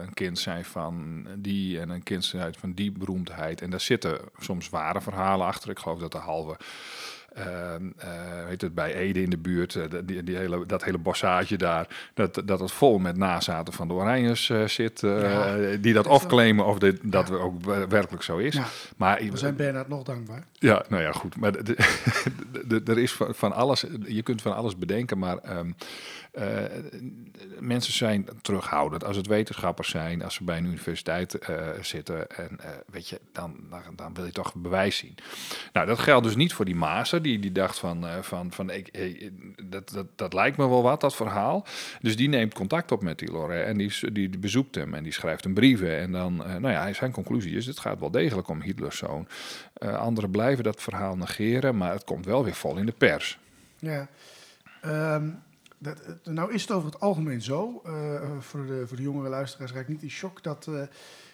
een 0.00 0.14
kind 0.14 0.38
zijn 0.38 0.64
van 0.64 1.26
die 1.38 1.80
en 1.80 1.88
een 1.88 2.02
kind 2.02 2.24
zijn 2.24 2.54
van 2.54 2.72
die 2.72 2.92
beroemdheid. 2.92 3.60
En 3.60 3.70
daar 3.70 3.80
zitten 3.80 4.18
soms 4.38 4.68
ware 4.68 5.00
verhalen 5.00 5.46
achter. 5.46 5.70
Ik 5.70 5.78
geloof 5.78 5.98
dat 5.98 6.12
de 6.12 6.18
halve 6.18 6.56
uh, 7.38 7.44
uh, 7.44 8.58
het, 8.58 8.74
bij 8.74 8.94
Ede 8.94 9.22
in 9.22 9.30
de 9.30 9.38
buurt, 9.38 9.74
uh, 9.74 9.84
die, 10.04 10.22
die, 10.22 10.36
hele, 10.36 10.66
dat 10.66 10.84
hele 10.84 10.98
bossage 10.98 11.56
daar, 11.56 12.10
dat, 12.14 12.42
dat 12.44 12.60
het 12.60 12.72
vol 12.72 12.98
met 12.98 13.16
nazaten 13.16 13.72
van 13.72 13.88
de 13.88 13.94
Oranjes 13.94 14.52
zit, 14.66 15.00
ja, 15.00 15.56
die 15.80 15.92
dat 15.92 16.06
afclaimen 16.06 16.66
of 16.66 16.78
dit, 16.78 16.98
dat 17.02 17.28
ja. 17.28 17.34
ook 17.34 17.64
werkelijk 17.88 18.22
zo 18.22 18.36
is. 18.36 18.54
Ja. 18.54 18.64
Maar, 18.96 19.22
We 19.30 19.36
zijn 19.36 19.56
Bernard 19.56 19.88
nog 19.88 20.02
dankbaar. 20.02 20.44
Ja, 20.52 20.84
nou 20.88 21.02
ja, 21.02 21.12
goed. 21.12 21.36
Maar 21.36 21.52
er 22.86 22.98
is 22.98 23.12
van, 23.12 23.34
van, 23.34 23.52
alles, 23.52 23.84
je 24.06 24.22
kunt 24.22 24.42
van 24.42 24.54
alles 24.54 24.76
bedenken, 24.76 25.18
maar 25.18 25.58
um, 25.58 25.74
uh, 26.38 26.44
mensen 27.58 27.92
zijn 27.92 28.28
terughoudend. 28.42 29.04
Als 29.04 29.16
het 29.16 29.26
wetenschappers 29.26 29.90
zijn, 29.90 30.22
als 30.22 30.34
ze 30.34 30.44
bij 30.44 30.58
een 30.58 30.64
universiteit 30.64 31.38
uh, 31.50 31.68
zitten, 31.80 32.30
en 32.30 32.58
uh, 32.60 32.70
weet 32.86 33.08
je, 33.08 33.20
dan, 33.32 33.56
dan, 33.94 34.14
wil 34.14 34.24
je 34.24 34.32
toch 34.32 34.54
bewijs 34.54 34.96
zien. 34.96 35.14
Nou, 35.72 35.86
dat 35.86 35.98
geldt 35.98 36.26
dus 36.26 36.36
niet 36.36 36.52
voor 36.52 36.64
die 36.64 36.74
Maser, 36.74 37.22
die, 37.22 37.38
die 37.38 37.52
dacht 37.52 37.78
van, 37.78 38.04
van, 38.20 38.52
van 38.52 38.70
ik, 38.70 38.90
dat, 39.64 39.88
dat, 39.88 40.06
dat 40.14 40.32
lijkt 40.32 40.56
me 40.56 40.68
wel 40.68 40.82
wat, 40.82 41.00
dat 41.00 41.16
verhaal. 41.16 41.66
Dus 42.00 42.16
die 42.16 42.28
neemt 42.28 42.54
contact 42.54 42.92
op 42.92 43.02
met 43.02 43.18
die 43.18 43.32
en 43.48 43.76
die, 43.76 43.92
die, 44.00 44.12
die 44.12 44.38
bezoekt 44.38 44.74
hem 44.74 44.94
en 44.94 45.02
die 45.02 45.12
schrijft 45.12 45.44
een 45.44 45.54
brieven. 45.54 45.98
En 45.98 46.12
dan, 46.12 46.36
nou 46.36 46.68
ja, 46.68 46.92
zijn 46.92 47.12
conclusie 47.12 47.56
is, 47.56 47.66
het 47.66 47.78
gaat 47.78 48.00
wel 48.00 48.10
degelijk 48.10 48.48
om 48.48 48.62
Hitlers 48.62 48.98
zoon. 48.98 49.28
anderen 49.78 50.30
blijven 50.30 50.64
dat 50.64 50.82
verhaal 50.82 51.16
negeren, 51.16 51.76
maar 51.76 51.92
het 51.92 52.04
komt 52.04 52.24
wel 52.24 52.44
weer 52.44 52.54
vol 52.54 52.76
in 52.76 52.86
de 52.86 52.92
pers. 52.92 53.38
Ja, 53.78 54.08
um 54.84 55.44
dat, 55.86 56.34
nou 56.34 56.52
is 56.52 56.62
het 56.62 56.70
over 56.70 56.90
het 56.90 57.00
algemeen 57.00 57.42
zo, 57.42 57.82
uh, 57.86 58.20
voor, 58.38 58.66
de, 58.66 58.84
voor 58.86 58.96
de 58.96 59.02
jongere 59.02 59.28
luisteraars 59.28 59.72
raak 59.72 59.82
ik 59.82 59.88
niet 59.88 60.02
in 60.02 60.10
shock, 60.10 60.42
dat 60.42 60.66
uh, 60.70 60.80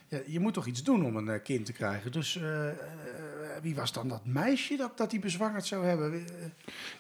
ja, 0.09 0.19
je 0.27 0.41
moet 0.41 0.55
toch 0.55 0.67
iets 0.67 0.83
doen 0.83 1.05
om 1.05 1.17
een 1.17 1.43
kind 1.43 1.67
te 1.67 1.73
krijgen. 1.73 2.13
Dus 2.13 2.41
wie 3.63 3.75
was 3.75 3.93
dan 3.93 4.09
dat 4.09 4.25
meisje 4.25 4.77
dat, 4.77 4.97
dat 4.97 5.11
die 5.11 5.21
bezwangerd 5.21 5.67
zou 5.67 5.87
hebben? 5.87 6.25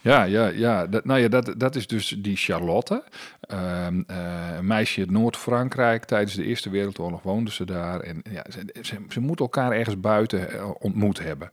Ja, 0.01 0.23
ja, 0.23 0.47
ja. 0.47 0.87
Dat, 0.87 1.05
nou 1.05 1.21
ja, 1.21 1.29
dat, 1.29 1.55
dat 1.57 1.77
is 1.77 1.87
dus 1.87 2.09
die 2.09 2.37
Charlotte. 2.37 3.05
Ehm, 3.41 4.03
een 4.07 4.67
meisje 4.67 5.01
uit 5.01 5.11
Noord-Frankrijk. 5.11 6.05
Tijdens 6.05 6.35
de 6.35 6.45
Eerste 6.45 6.71
Wereldoorlog 6.71 7.23
woonde 7.23 7.51
ze 7.51 7.65
daar. 7.65 8.01
En 8.01 8.23
ja, 8.31 8.45
ze, 8.51 8.75
ze, 8.83 8.97
ze 9.09 9.21
moeten 9.21 9.45
elkaar 9.45 9.73
ergens 9.73 10.01
buiten 10.01 10.81
ontmoet 10.81 11.19
hebben. 11.19 11.51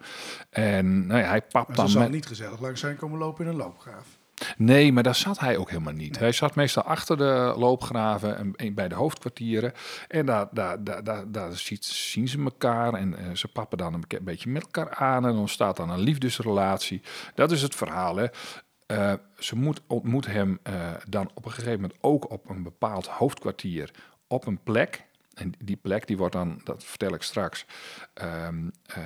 En 0.49 1.07
nou 1.07 1.19
ja, 1.21 1.27
hij 1.27 1.41
papt 1.41 1.75
dan... 1.75 1.85
Ze 1.85 1.91
zal 1.91 2.01
met... 2.01 2.11
niet 2.11 2.27
gezellig 2.27 2.59
langs 2.59 2.79
zijn 2.79 2.95
komen 2.95 3.19
lopen 3.19 3.45
in 3.45 3.51
een 3.51 3.57
loopgraaf. 3.57 4.18
Nee, 4.57 4.93
maar 4.93 5.03
daar 5.03 5.15
zat 5.15 5.39
hij 5.39 5.57
ook 5.57 5.69
helemaal 5.69 5.93
niet. 5.93 6.19
Hij 6.19 6.31
zat 6.31 6.55
meestal 6.55 6.83
achter 6.83 7.17
de 7.17 7.53
loopgraven 7.57 8.55
en 8.55 8.73
bij 8.73 8.87
de 8.87 8.95
hoofdkwartieren. 8.95 9.73
En 10.07 10.25
daar, 10.25 10.47
daar, 10.51 10.83
daar, 10.83 11.31
daar, 11.31 11.51
zien 11.79 12.27
ze 12.27 12.43
elkaar 12.43 12.93
en 12.93 13.15
uh, 13.19 13.35
ze 13.35 13.47
pappen 13.47 13.77
dan 13.77 13.93
een 13.93 14.03
beetje 14.21 14.49
met 14.49 14.63
elkaar 14.63 14.95
aan. 14.95 15.25
En 15.25 15.35
ontstaat 15.35 15.77
dan 15.77 15.89
een 15.89 15.99
liefdesrelatie. 15.99 17.01
Dat 17.35 17.51
is 17.51 17.61
het 17.61 17.75
verhaal. 17.75 18.15
Hè. 18.15 18.27
Uh, 18.91 19.13
ze 19.37 19.55
moet, 19.55 19.81
ontmoet 19.87 20.25
hem 20.25 20.59
uh, 20.69 20.73
dan 21.07 21.31
op 21.33 21.45
een 21.45 21.51
gegeven 21.51 21.81
moment 21.81 21.99
ook 22.01 22.31
op 22.31 22.49
een 22.49 22.63
bepaald 22.63 23.07
hoofdkwartier 23.07 23.91
op 24.27 24.45
een 24.45 24.59
plek 24.63 25.07
en 25.39 25.53
die 25.63 25.75
plek 25.75 26.07
die 26.07 26.17
wordt 26.17 26.33
dan, 26.33 26.61
dat 26.63 26.83
vertel 26.83 27.13
ik 27.13 27.21
straks, 27.21 27.65
um, 28.45 28.71
uh, 28.97 29.03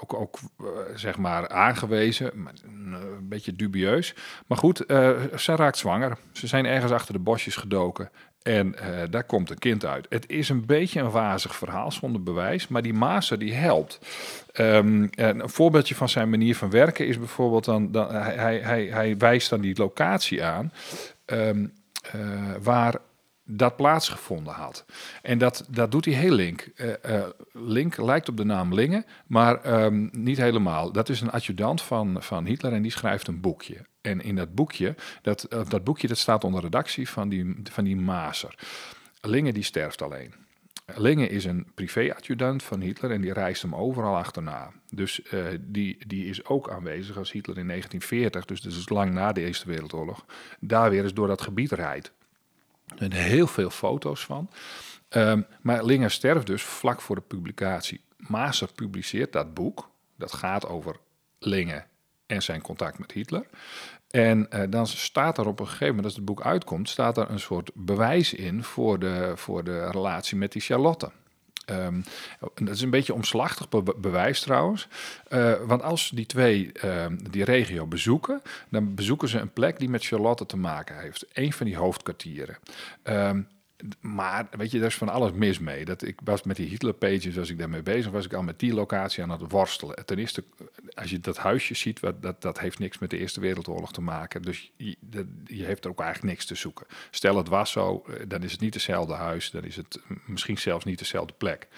ook, 0.00 0.14
ook 0.14 0.38
uh, 0.60 0.66
zeg 0.94 1.18
maar 1.18 1.48
aangewezen, 1.48 2.30
maar 2.34 2.52
een 2.64 3.28
beetje 3.28 3.56
dubieus. 3.56 4.14
Maar 4.46 4.58
goed, 4.58 4.90
uh, 4.90 5.10
ze 5.36 5.56
raakt 5.56 5.78
zwanger. 5.78 6.18
Ze 6.32 6.46
zijn 6.46 6.66
ergens 6.66 6.92
achter 6.92 7.14
de 7.14 7.20
bosjes 7.20 7.56
gedoken 7.56 8.10
en 8.42 8.74
daar 9.10 9.24
komt 9.24 9.50
een 9.50 9.58
kind 9.58 9.84
uit. 9.84 10.06
Het 10.08 10.28
is 10.28 10.48
een 10.48 10.66
beetje 10.66 11.00
een 11.00 11.10
wazig 11.10 11.56
verhaal 11.56 11.92
zonder 11.92 12.22
bewijs, 12.22 12.68
maar 12.68 12.82
die 12.82 12.94
Maser 12.94 13.38
die 13.38 13.54
helpt. 13.54 13.98
Um, 14.54 15.08
een 15.10 15.48
voorbeeldje 15.48 15.94
van 15.94 16.08
zijn 16.08 16.30
manier 16.30 16.56
van 16.56 16.70
werken 16.70 17.06
is 17.06 17.18
bijvoorbeeld 17.18 17.64
dan, 17.64 17.92
dan 17.92 18.14
hij, 18.14 18.58
hij, 18.58 18.84
hij 18.84 19.16
wijst 19.16 19.50
dan 19.50 19.60
die 19.60 19.78
locatie 19.78 20.44
aan 20.44 20.72
um, 21.26 21.72
waar 22.62 22.94
dat 23.44 23.76
plaatsgevonden 23.76 24.52
had. 24.52 24.84
En 25.22 25.38
dat, 25.38 25.66
dat 25.70 25.90
doet 25.90 26.04
hij 26.04 26.14
heel 26.14 26.32
link. 26.32 26.68
Uh, 26.74 26.92
uh, 27.06 27.26
link 27.52 27.96
lijkt 27.96 28.28
op 28.28 28.36
de 28.36 28.44
naam 28.44 28.74
Linge, 28.74 29.04
maar 29.26 29.82
um, 29.84 30.08
niet 30.12 30.36
helemaal. 30.36 30.92
Dat 30.92 31.08
is 31.08 31.20
een 31.20 31.30
adjudant 31.30 31.82
van, 31.82 32.22
van 32.22 32.46
Hitler 32.46 32.72
en 32.72 32.82
die 32.82 32.90
schrijft 32.90 33.26
een 33.26 33.40
boekje. 33.40 33.86
En 34.00 34.20
in 34.20 34.36
dat 34.36 34.54
boekje, 34.54 34.94
dat, 35.22 35.46
uh, 35.50 35.60
dat 35.68 35.84
boekje 35.84 36.08
dat 36.08 36.18
staat 36.18 36.44
onder 36.44 36.62
redactie 36.62 37.08
van 37.08 37.28
die, 37.28 37.56
van 37.62 37.84
die 37.84 37.96
Maser. 37.96 38.54
Linge 39.20 39.52
die 39.52 39.62
sterft 39.62 40.02
alleen. 40.02 40.34
Linge 40.94 41.28
is 41.28 41.44
een 41.44 41.66
privé-adjudant 41.74 42.62
van 42.62 42.80
Hitler 42.80 43.10
en 43.10 43.20
die 43.20 43.32
reist 43.32 43.62
hem 43.62 43.74
overal 43.74 44.16
achterna. 44.16 44.72
Dus 44.90 45.20
die, 45.60 46.06
die 46.06 46.26
is 46.26 46.44
ook 46.44 46.70
aanwezig 46.70 47.16
als 47.16 47.32
Hitler 47.32 47.58
in 47.58 47.66
1940, 47.66 48.44
dus 48.44 48.76
is 48.76 48.88
lang 48.88 49.12
na 49.12 49.32
de 49.32 49.40
Eerste 49.40 49.66
Wereldoorlog, 49.66 50.24
daar 50.60 50.90
weer 50.90 51.02
eens 51.02 51.14
door 51.14 51.26
dat 51.26 51.40
gebied 51.40 51.72
rijdt. 51.72 52.12
Er 52.92 52.98
zijn 52.98 53.12
heel 53.12 53.46
veel 53.46 53.70
foto's 53.70 54.24
van. 54.24 54.50
Um, 55.10 55.46
maar 55.60 55.84
Linger 55.84 56.10
sterft 56.10 56.46
dus 56.46 56.62
vlak 56.62 57.00
voor 57.00 57.16
de 57.16 57.22
publicatie. 57.22 58.00
Maser 58.16 58.72
publiceert 58.72 59.32
dat 59.32 59.54
boek. 59.54 59.90
Dat 60.16 60.32
gaat 60.32 60.66
over 60.66 60.96
Linge 61.38 61.84
en 62.26 62.42
zijn 62.42 62.60
contact 62.60 62.98
met 62.98 63.12
Hitler. 63.12 63.46
En 64.10 64.46
uh, 64.50 64.62
dan 64.68 64.86
staat 64.86 65.38
er 65.38 65.46
op 65.46 65.60
een 65.60 65.66
gegeven 65.66 65.86
moment, 65.86 66.04
als 66.04 66.14
het 66.14 66.24
boek 66.24 66.42
uitkomt, 66.42 66.88
staat 66.88 67.18
er 67.18 67.30
een 67.30 67.40
soort 67.40 67.70
bewijs 67.74 68.34
in 68.34 68.64
voor 68.64 68.98
de, 68.98 69.32
voor 69.36 69.64
de 69.64 69.90
relatie 69.90 70.36
met 70.36 70.52
die 70.52 70.62
Charlotte. 70.62 71.10
Um, 71.70 72.04
dat 72.54 72.74
is 72.74 72.80
een 72.80 72.90
beetje 72.90 73.14
omslachtig 73.14 73.68
be 73.68 73.94
bewijs 73.96 74.40
trouwens. 74.40 74.88
Uh, 75.28 75.54
want 75.66 75.82
als 75.82 76.10
die 76.14 76.26
twee 76.26 76.72
uh, 76.84 77.06
die 77.30 77.44
regio 77.44 77.86
bezoeken, 77.86 78.42
dan 78.70 78.94
bezoeken 78.94 79.28
ze 79.28 79.38
een 79.38 79.52
plek 79.52 79.78
die 79.78 79.88
met 79.88 80.04
Charlotte 80.04 80.46
te 80.46 80.56
maken 80.56 80.98
heeft. 81.00 81.26
Een 81.32 81.52
van 81.52 81.66
die 81.66 81.76
hoofdkwartieren. 81.76 82.58
Um, 83.04 83.48
maar 84.00 84.46
weet 84.50 84.70
je, 84.70 84.78
daar 84.78 84.88
is 84.88 84.94
van 84.94 85.08
alles 85.08 85.32
mis 85.32 85.58
mee. 85.58 85.84
Dat 85.84 86.02
ik 86.02 86.18
was 86.24 86.42
met 86.42 86.56
die 86.56 86.68
Hitler-pages, 86.68 87.38
als 87.38 87.50
ik 87.50 87.58
daarmee 87.58 87.82
bezig 87.82 88.10
was, 88.10 88.24
ik 88.24 88.32
al 88.32 88.42
met 88.42 88.58
die 88.58 88.74
locatie 88.74 89.22
aan 89.22 89.30
het 89.30 89.50
worstelen. 89.50 90.04
Ten 90.04 90.18
eerste, 90.18 90.44
als 90.94 91.10
je 91.10 91.20
dat 91.20 91.36
huisje 91.36 91.74
ziet, 91.74 92.00
wat, 92.00 92.22
dat, 92.22 92.42
dat 92.42 92.60
heeft 92.60 92.78
niks 92.78 92.98
met 92.98 93.10
de 93.10 93.18
Eerste 93.18 93.40
Wereldoorlog 93.40 93.92
te 93.92 94.00
maken. 94.00 94.42
Dus 94.42 94.72
je, 94.76 94.96
dat, 95.00 95.26
je 95.44 95.64
heeft 95.64 95.84
er 95.84 95.90
ook 95.90 96.00
eigenlijk 96.00 96.32
niks 96.32 96.46
te 96.46 96.54
zoeken. 96.54 96.86
Stel 97.10 97.36
het 97.36 97.48
was 97.48 97.70
zo, 97.70 98.04
dan 98.28 98.42
is 98.42 98.52
het 98.52 98.60
niet 98.60 98.74
hetzelfde 98.74 99.14
huis, 99.14 99.50
dan 99.50 99.64
is 99.64 99.76
het 99.76 100.00
misschien 100.26 100.58
zelfs 100.58 100.84
niet 100.84 100.98
dezelfde 100.98 101.34
plek. 101.38 101.68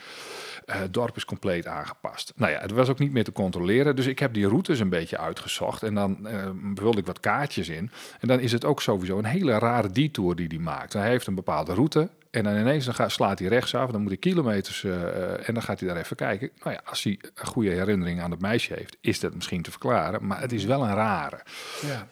Het 0.65 0.95
dorp 0.95 1.17
is 1.17 1.25
compleet 1.25 1.67
aangepast. 1.67 2.33
Nou 2.37 2.53
ja, 2.53 2.61
het 2.61 2.71
was 2.71 2.89
ook 2.89 2.99
niet 2.99 3.13
meer 3.13 3.25
te 3.25 3.33
controleren, 3.33 3.97
dus 3.97 4.07
ik 4.07 4.19
heb 4.19 4.35
die 4.35 4.49
routes 4.49 4.79
een 4.79 4.89
beetje 4.89 5.19
uitgezocht 5.19 5.83
en 5.83 5.95
dan 5.95 6.19
uh, 6.23 6.49
wilde 6.75 6.99
ik 6.99 7.07
wat 7.07 7.21
kaartjes 7.21 7.69
in. 7.69 7.91
En 8.21 8.29
dan 8.29 8.41
is 8.41 8.53
het 8.53 8.65
ook 8.65 8.83
sowieso 8.83 9.19
een 9.19 9.25
hele 9.25 9.59
rare 9.59 9.91
detour 9.91 10.37
die 10.37 10.47
hij 10.47 10.59
maakt. 10.59 10.93
Hij 10.93 11.09
heeft 11.09 11.27
een 11.27 11.35
bepaalde 11.35 11.75
route 11.75 12.09
en 12.31 12.45
dan 12.45 12.57
ineens 12.57 12.85
dan 12.85 12.95
gaat, 12.95 13.13
slaat 13.13 13.39
hij 13.39 13.49
rechtsaf, 13.49 13.91
dan 13.91 14.01
moet 14.01 14.11
hij 14.11 14.19
kilometers 14.19 14.83
uh, 14.83 15.49
en 15.49 15.55
dan 15.55 15.63
gaat 15.63 15.81
hij 15.81 15.89
daar 15.89 15.99
even 15.99 16.17
kijken. 16.17 16.51
Nou 16.63 16.77
ja, 16.77 16.83
als 16.85 17.03
hij 17.03 17.19
een 17.35 17.47
goede 17.47 17.71
herinnering 17.71 18.21
aan 18.21 18.31
het 18.31 18.41
meisje 18.41 18.75
heeft, 18.75 18.97
is 19.01 19.21
dat 19.21 19.35
misschien 19.35 19.63
te 19.63 19.71
verklaren, 19.71 20.27
maar 20.27 20.41
het 20.41 20.53
is 20.53 20.65
wel 20.65 20.83
een 20.83 20.95
rare. 20.95 21.41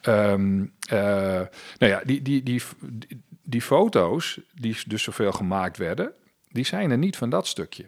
Ja. 0.05 0.33
Um, 0.33 0.73
nou 0.89 1.49
ja, 1.79 2.01
die, 2.05 2.23
die, 2.23 2.43
die, 2.43 2.63
die, 2.81 3.23
die 3.43 3.63
foto's 3.63 4.41
die 4.55 4.77
dus 4.87 5.03
zoveel 5.03 5.33
gemaakt 5.33 5.77
werden, 5.77 6.13
die 6.49 6.65
zijn 6.65 6.91
er 6.91 6.99
niet 6.99 7.17
van 7.17 7.31
dat 7.31 7.47
stukje. 7.47 7.85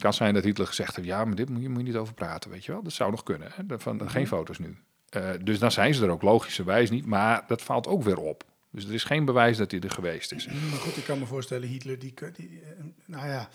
Het 0.00 0.08
kan 0.08 0.18
zijn 0.18 0.34
dat 0.34 0.44
Hitler 0.44 0.66
gezegd 0.66 0.96
heeft, 0.96 1.08
ja, 1.08 1.24
maar 1.24 1.34
dit 1.34 1.48
moet 1.48 1.62
je, 1.62 1.68
moet 1.68 1.78
je 1.78 1.86
niet 1.86 1.96
over 1.96 2.14
praten, 2.14 2.50
weet 2.50 2.64
je 2.64 2.72
wel. 2.72 2.82
Dat 2.82 2.92
zou 2.92 3.10
nog 3.10 3.22
kunnen, 3.22 3.50
hè? 3.54 3.78
Van, 3.78 3.92
mm 3.92 4.00
-hmm. 4.00 4.08
geen 4.08 4.26
foto's 4.26 4.58
nu. 4.58 4.76
Uh, 5.16 5.30
dus 5.42 5.58
dan 5.58 5.72
zijn 5.72 5.94
ze 5.94 6.04
er 6.04 6.10
ook 6.10 6.22
logischerwijs 6.22 6.90
niet, 6.90 7.06
maar 7.06 7.44
dat 7.46 7.62
valt 7.62 7.86
ook 7.86 8.02
weer 8.02 8.18
op. 8.18 8.44
Dus 8.70 8.84
er 8.84 8.94
is 8.94 9.04
geen 9.04 9.24
bewijs 9.24 9.56
dat 9.56 9.70
hij 9.70 9.80
er 9.80 9.90
geweest 9.90 10.32
is. 10.32 10.46
Maar 10.46 10.78
goed, 10.78 10.96
ik 10.96 11.04
kan 11.04 11.18
me 11.18 11.26
voorstellen, 11.26 11.68
Hitler, 11.68 11.98
die, 11.98 12.14
die 12.36 12.62
nou 13.04 13.28
ja, 13.28 13.48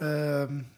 um, 0.00 0.68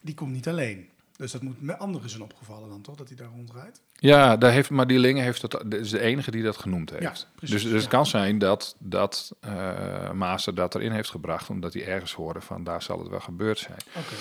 die 0.00 0.14
komt 0.14 0.32
niet 0.32 0.48
alleen. 0.48 0.90
Dus 1.20 1.32
dat 1.32 1.42
moet 1.42 1.62
met 1.62 1.78
anderen 1.78 2.10
zijn 2.10 2.22
opgevallen 2.22 2.68
dan, 2.68 2.80
toch? 2.80 2.96
Dat 2.96 3.08
hij 3.08 3.16
daar 3.16 3.28
rondrijdt? 3.34 3.80
Ja, 3.94 4.36
daar 4.36 4.52
heeft, 4.52 4.70
maar 4.70 4.86
die 4.86 4.98
Linge 4.98 5.22
heeft 5.22 5.40
dat 5.40 5.64
is 5.74 5.90
de 5.90 6.00
enige 6.00 6.30
die 6.30 6.42
dat 6.42 6.56
genoemd 6.56 6.90
heeft. 6.90 7.02
Ja, 7.02 7.12
precies, 7.36 7.62
dus, 7.62 7.70
dus 7.72 7.80
het 7.82 7.90
kan 7.90 8.06
zijn 8.06 8.38
dat, 8.38 8.74
dat 8.78 9.36
eh 9.40 10.10
Maaster 10.10 10.54
dat 10.54 10.74
erin 10.74 10.92
heeft 10.92 11.10
gebracht, 11.10 11.50
omdat 11.50 11.72
hij 11.72 11.86
ergens 11.86 12.12
hoorde 12.12 12.40
van 12.40 12.64
daar 12.64 12.82
zal 12.82 12.98
het 12.98 13.08
wel 13.08 13.20
gebeurd 13.20 13.58
zijn. 13.58 13.76
Oké, 13.96 14.14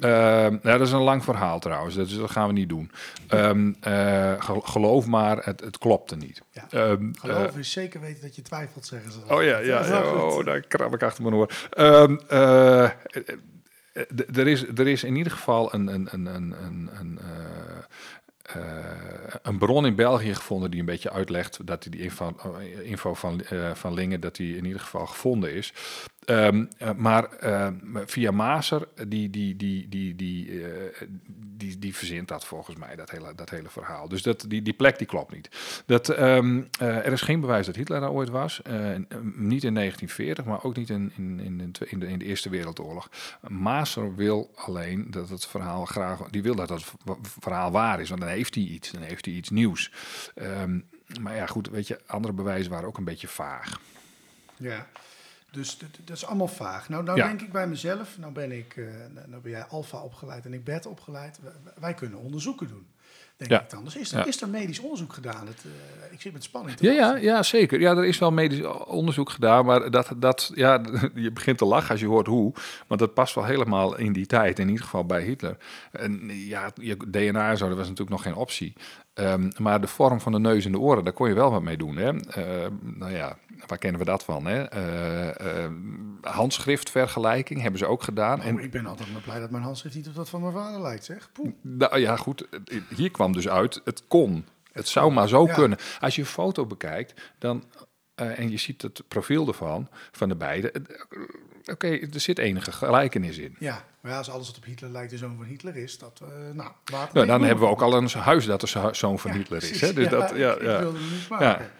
ja. 0.00 0.44
Ehm, 0.46 0.56
ja, 0.62 0.78
dat 0.78 0.86
is 0.86 0.92
een 0.92 1.00
lang 1.00 1.24
verhaal 1.24 1.58
trouwens, 1.58 1.94
dat, 1.94 2.30
gaan 2.30 2.46
we 2.46 2.52
niet 2.52 2.68
doen. 2.68 2.90
Ehm, 3.28 3.72
eh, 3.80 4.32
gel- 4.38 4.60
geloof 4.60 5.06
maar, 5.06 5.44
het, 5.44 5.60
het 5.60 5.78
klopte 5.78 6.16
niet. 6.16 6.42
Ja. 6.50 6.66
Ehm, 6.70 7.12
Geloof 7.18 7.52
eh, 7.52 7.58
is 7.58 7.70
zeker 7.70 8.00
weten 8.00 8.22
dat 8.22 8.36
je 8.36 8.42
twijfelt, 8.42 8.86
zeggen 8.86 9.12
ze. 9.12 9.18
Oh 9.28 9.42
ja, 9.42 9.58
ja, 9.58 10.02
oh, 10.02 10.44
daar 10.44 10.60
krab 10.60 10.94
ik 10.94 11.02
achter 11.02 11.22
mijn 11.22 11.34
oor. 11.34 11.50
Er, 14.34 14.46
is, 14.46 14.66
er 14.66 14.86
is 14.86 15.04
in 15.04 15.16
ieder 15.16 15.32
geval 15.32 15.74
een, 15.74 15.86
een, 15.86 16.08
een, 16.10 16.26
een, 16.26 16.54
een, 16.62 16.90
een, 17.00 17.18
eh, 17.18 17.84
eh, 18.46 19.34
een 19.42 19.58
bron 19.58 19.86
in 19.86 19.94
België 19.94 20.34
gevonden 20.34 20.70
die 20.70 20.80
een 20.80 20.86
beetje 20.86 21.10
uitlegt 21.10 21.66
dat 21.66 21.82
die, 21.82 22.00
info, 22.00 22.36
eh, 22.58 22.90
info 22.90 23.14
van, 23.14 23.40
eh, 23.44 23.74
van 23.74 23.94
Lingen, 23.94 24.20
dat 24.20 24.36
die 24.36 24.56
in 24.56 24.64
ieder 24.64 24.80
geval 24.80 25.06
gevonden 25.06 25.52
is. 25.52 25.72
Ehm, 26.26 26.64
eh, 26.78 26.92
maar 26.92 27.24
eh, 27.24 27.68
via 28.06 28.30
Maser, 28.30 28.88
die, 29.08 29.30
die, 29.30 29.56
die, 29.56 29.88
die, 29.88 30.16
die, 30.16 30.64
eh, 30.64 31.08
die, 31.56 31.78
die 31.78 31.94
verzint 31.94 32.28
dat 32.28 32.46
volgens 32.46 32.76
mij, 32.76 32.96
dat 32.96 33.10
hele, 33.10 33.34
dat 33.34 33.50
hele 33.50 33.68
verhaal. 33.68 34.08
Dus 34.08 34.22
dat, 34.22 34.44
die, 34.48 34.62
die 34.62 34.72
plek 34.72 34.98
die 34.98 35.06
klopt 35.06 35.32
niet. 35.32 35.48
Dat, 35.86 36.08
ehm, 36.08 36.62
eh, 36.78 36.96
er 36.96 37.12
is 37.12 37.20
geen 37.20 37.40
bewijs 37.40 37.66
dat 37.66 37.76
Hitler 37.76 38.00
daar 38.00 38.10
ooit 38.10 38.28
was. 38.28 38.60
Niet 39.34 39.64
in 39.64 39.74
1940, 39.74 40.44
maar 40.44 40.64
ook 40.64 40.76
niet 40.76 40.90
in, 40.90 41.12
in, 41.16 41.40
in, 41.40 41.72
de, 41.72 41.88
in, 41.88 42.18
de, 42.18 42.24
Eerste 42.24 42.48
Wereldoorlog. 42.48 43.10
Maser 43.48 44.14
wil 44.14 44.50
alleen 44.54 45.10
dat 45.10 45.28
het 45.28 45.46
verhaal 45.46 45.84
graag... 45.84 46.20
Die 46.30 46.42
wil 46.42 46.54
dat 46.54 46.68
het 46.68 46.84
verhaal 47.40 47.70
waar 47.70 48.00
is, 48.00 48.08
want 48.08 48.20
dan 48.20 48.30
heeft 48.30 48.54
hij 48.54 48.64
iets. 48.64 48.90
Dan 48.90 49.02
heeft 49.02 49.24
hij 49.24 49.34
iets 49.34 49.50
nieuws. 49.50 49.92
Ehm, 50.34 50.80
maar 51.20 51.34
ja, 51.34 51.46
goed, 51.46 51.68
weet 51.68 51.86
je, 51.86 52.00
andere 52.06 52.34
bewijzen 52.34 52.70
waren 52.70 52.88
ook 52.88 52.98
een 52.98 53.04
beetje 53.04 53.28
vaag. 53.28 53.80
Ja, 54.56 54.86
dus 55.56 55.78
dat 56.04 56.16
is 56.16 56.26
allemaal 56.26 56.48
vaag. 56.48 56.88
Nou, 56.88 57.04
nou 57.04 57.18
Ja. 57.18 57.26
denk 57.26 57.40
ik 57.42 57.52
bij 57.52 57.66
mezelf, 57.68 58.18
nou 58.18 58.32
ben, 58.32 58.52
ik, 58.52 58.74
eh, 58.76 58.84
nou 59.14 59.28
nou 59.28 59.42
ben 59.42 59.50
jij 59.50 59.64
alfa 59.64 59.98
opgeleid 60.02 60.44
en 60.44 60.52
ik 60.52 60.64
beta 60.64 60.88
opgeleid. 60.88 61.38
Wij, 61.42 61.52
wij 61.80 61.94
kunnen 61.94 62.18
onderzoeken 62.18 62.68
doen, 62.68 62.86
denk 63.36 63.50
Ja. 63.50 63.60
ik 63.62 63.70
dan. 63.70 63.84
Dus 63.84 63.96
is 63.96 64.12
er, 64.12 64.18
Ja. 64.18 64.24
is 64.26 64.42
er 64.42 64.48
medisch 64.48 64.78
onderzoek 64.78 65.12
gedaan? 65.12 65.46
Het, 65.46 65.64
eh, 65.64 66.12
ik 66.12 66.20
zit 66.20 66.32
met 66.32 66.42
spanning 66.44 66.76
te 66.76 66.84
Ja, 66.84 66.92
ja, 66.92 67.16
ja, 67.16 67.42
zeker. 67.42 67.80
Ja, 67.80 67.90
er 67.96 68.04
is 68.04 68.18
wel 68.18 68.32
medisch 68.32 68.62
onderzoek 68.86 69.30
gedaan, 69.30 69.64
maar 69.64 69.90
dat, 69.90 70.10
dat, 70.16 70.50
ja, 70.54 70.80
je 71.14 71.32
begint 71.32 71.58
te 71.58 71.64
lachen 71.64 71.90
als 71.90 72.00
je 72.00 72.06
hoort 72.06 72.26
hoe. 72.26 72.52
Want 72.86 73.00
dat 73.00 73.14
past 73.14 73.34
wel 73.34 73.44
helemaal 73.44 73.96
in 73.96 74.12
die 74.12 74.26
tijd, 74.26 74.58
in 74.58 74.68
ieder 74.68 74.84
geval 74.84 75.04
bij 75.04 75.22
Hitler. 75.22 75.56
En 75.92 76.20
ja, 76.30 76.70
je 76.74 76.96
DNA 77.06 77.50
en 77.50 77.56
zo, 77.56 77.68
dat 77.68 77.76
was 77.76 77.88
natuurlijk 77.88 78.16
nog 78.16 78.22
geen 78.22 78.34
optie. 78.34 78.72
Ehm, 79.14 79.50
maar 79.56 79.80
de 79.80 79.86
vorm 79.86 80.20
van 80.20 80.32
de 80.32 80.38
neus 80.38 80.64
en 80.64 80.72
de 80.72 80.78
oren, 80.78 81.04
daar 81.04 81.12
kon 81.12 81.28
je 81.28 81.34
wel 81.34 81.50
wat 81.50 81.62
mee 81.62 81.76
doen. 81.76 81.96
Hè? 81.96 82.20
Eh, 82.20 82.70
nou 82.80 83.12
ja, 83.12 83.38
waar 83.66 83.78
kennen 83.78 84.00
we 84.00 84.06
dat 84.06 84.24
van? 84.24 84.46
Hè? 84.46 84.62
Eh, 84.62 85.64
eh, 85.64 85.70
handschriftvergelijking 86.20 87.60
hebben 87.62 87.78
ze 87.78 87.86
ook 87.86 88.02
gedaan. 88.02 88.38
Oh, 88.40 88.46
En 88.46 88.58
ik 88.58 88.70
ben 88.70 88.86
altijd 88.86 89.12
maar 89.12 89.20
blij 89.22 89.40
dat 89.40 89.50
mijn 89.50 89.62
handschrift 89.62 89.94
niet 89.96 90.08
op 90.08 90.14
dat 90.14 90.28
van 90.28 90.40
mijn 90.40 90.52
vader 90.52 90.80
lijkt, 90.80 91.04
zeg. 91.04 91.28
Poeh. 91.32 91.52
nou 91.60 91.98
ja, 91.98 92.16
goed, 92.16 92.46
hier 92.96 93.10
kwam 93.10 93.32
dus 93.32 93.48
uit, 93.48 93.80
het 93.84 94.02
kon. 94.08 94.46
Het 94.72 94.88
zou 94.88 95.12
maar 95.12 95.28
zo 95.28 95.46
Ja. 95.46 95.54
kunnen. 95.54 95.78
Als 96.00 96.14
je 96.14 96.20
een 96.20 96.26
foto 96.28 96.66
bekijkt, 96.66 97.20
dan, 97.38 97.64
eh, 98.14 98.38
en 98.38 98.50
je 98.50 98.56
ziet 98.56 98.82
het 98.82 99.02
profiel 99.08 99.46
ervan, 99.48 99.88
van 100.12 100.28
de 100.28 100.36
beide. 100.36 100.72
Oké, 101.72 101.88
er 101.88 102.20
zit 102.20 102.38
enige 102.38 102.72
gelijkenis 102.72 103.38
in. 103.38 103.56
Ja, 103.58 103.84
maar 104.00 104.10
ja, 104.12 104.18
als 104.18 104.30
alles 104.30 104.46
wat 104.46 104.56
op 104.56 104.64
Hitler 104.64 104.90
lijkt 104.90 105.10
de 105.10 105.16
zoon 105.16 105.36
van 105.36 105.44
Hitler 105.46 105.76
is, 105.76 105.98
dat, 105.98 106.20
nou, 106.52 106.70
Nou, 107.12 107.26
dan 107.26 107.42
hebben 107.42 107.64
we 107.64 107.70
ook 107.70 107.82
al 107.82 107.94
een 107.94 108.08
huis 108.08 108.46
dat 108.46 108.60
de 108.60 108.68
zo- 108.68 108.92
zoon 108.92 109.18
van 109.18 109.30
Ja, 109.30 109.36
Hitler 109.36 109.62
is. 109.62 109.80
Hè? 109.80 109.92
Dus 109.92 110.04
Ja, 110.04 110.10
dat, 110.10 110.30
ja, 110.34 110.52
ik, 110.54 110.62
ja. 110.62 110.74
ik 110.74 110.80
wilde 110.80 110.98
hem 110.98 111.10
niet 111.12 111.28
maken. 111.28 111.70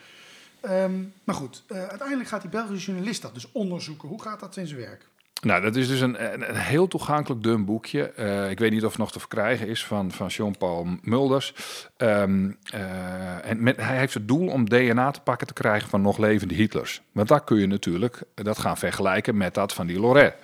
Ehm, 0.67 1.03
maar 1.25 1.35
goed, 1.35 1.63
eh, 1.69 1.87
uiteindelijk 1.87 2.29
gaat 2.29 2.41
die 2.41 2.51
Belgische 2.51 2.87
journalist 2.87 3.23
dat 3.23 3.35
dus 3.35 3.53
onderzoeken. 3.53 4.09
Hoe 4.09 4.23
gaat 4.23 4.41
dat 4.41 4.57
in 4.57 4.67
zijn 4.67 4.81
werk? 4.81 5.09
Nou, 5.43 5.63
dat 5.63 5.77
is 5.77 5.89
dus 5.89 6.01
een, 6.01 6.33
een, 6.33 6.57
heel 6.57 6.89
toegankelijk 6.89 7.43
dun 7.43 7.65
boekje. 7.65 8.11
Eh, 8.11 8.51
ik 8.51 8.59
weet 8.59 8.71
niet 8.71 8.85
of 8.85 8.91
het 8.91 8.99
nog 8.99 9.13
te 9.13 9.19
verkrijgen 9.19 9.69
is 9.69 9.85
van, 9.85 10.13
van 10.13 10.27
Jean-Paul 10.27 10.87
Mulders. 11.03 11.55
Ehm, 11.97 12.51
eh, 12.71 13.51
en 13.51 13.63
met, 13.63 13.77
hij 13.77 13.99
heeft 13.99 14.15
het 14.15 14.29
doel 14.29 14.49
om 14.49 14.69
DNA 14.69 15.11
te 15.11 15.21
pakken 15.21 15.47
te 15.47 15.53
krijgen 15.53 15.89
van 15.89 16.03
nog 16.03 16.19
levende 16.19 16.55
Hitlers. 16.55 17.03
Want 17.13 17.29
daar 17.29 17.45
kun 17.45 17.59
je 17.59 17.67
natuurlijk 17.67 18.23
dat 18.35 18.59
gaan 18.59 18.77
vergelijken 18.77 19.37
met 19.37 19.55
dat 19.55 19.73
van 19.73 19.87
die 19.87 20.01
Loret. 20.01 20.35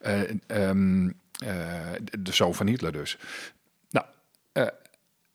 Eh, 0.00 0.20
ehm, 0.46 1.08
eh, 1.08 1.54
de 2.20 2.32
zoon 2.32 2.54
van 2.54 2.66
Hitler 2.66 2.92
dus. 2.92 3.18
Nou, 3.90 4.06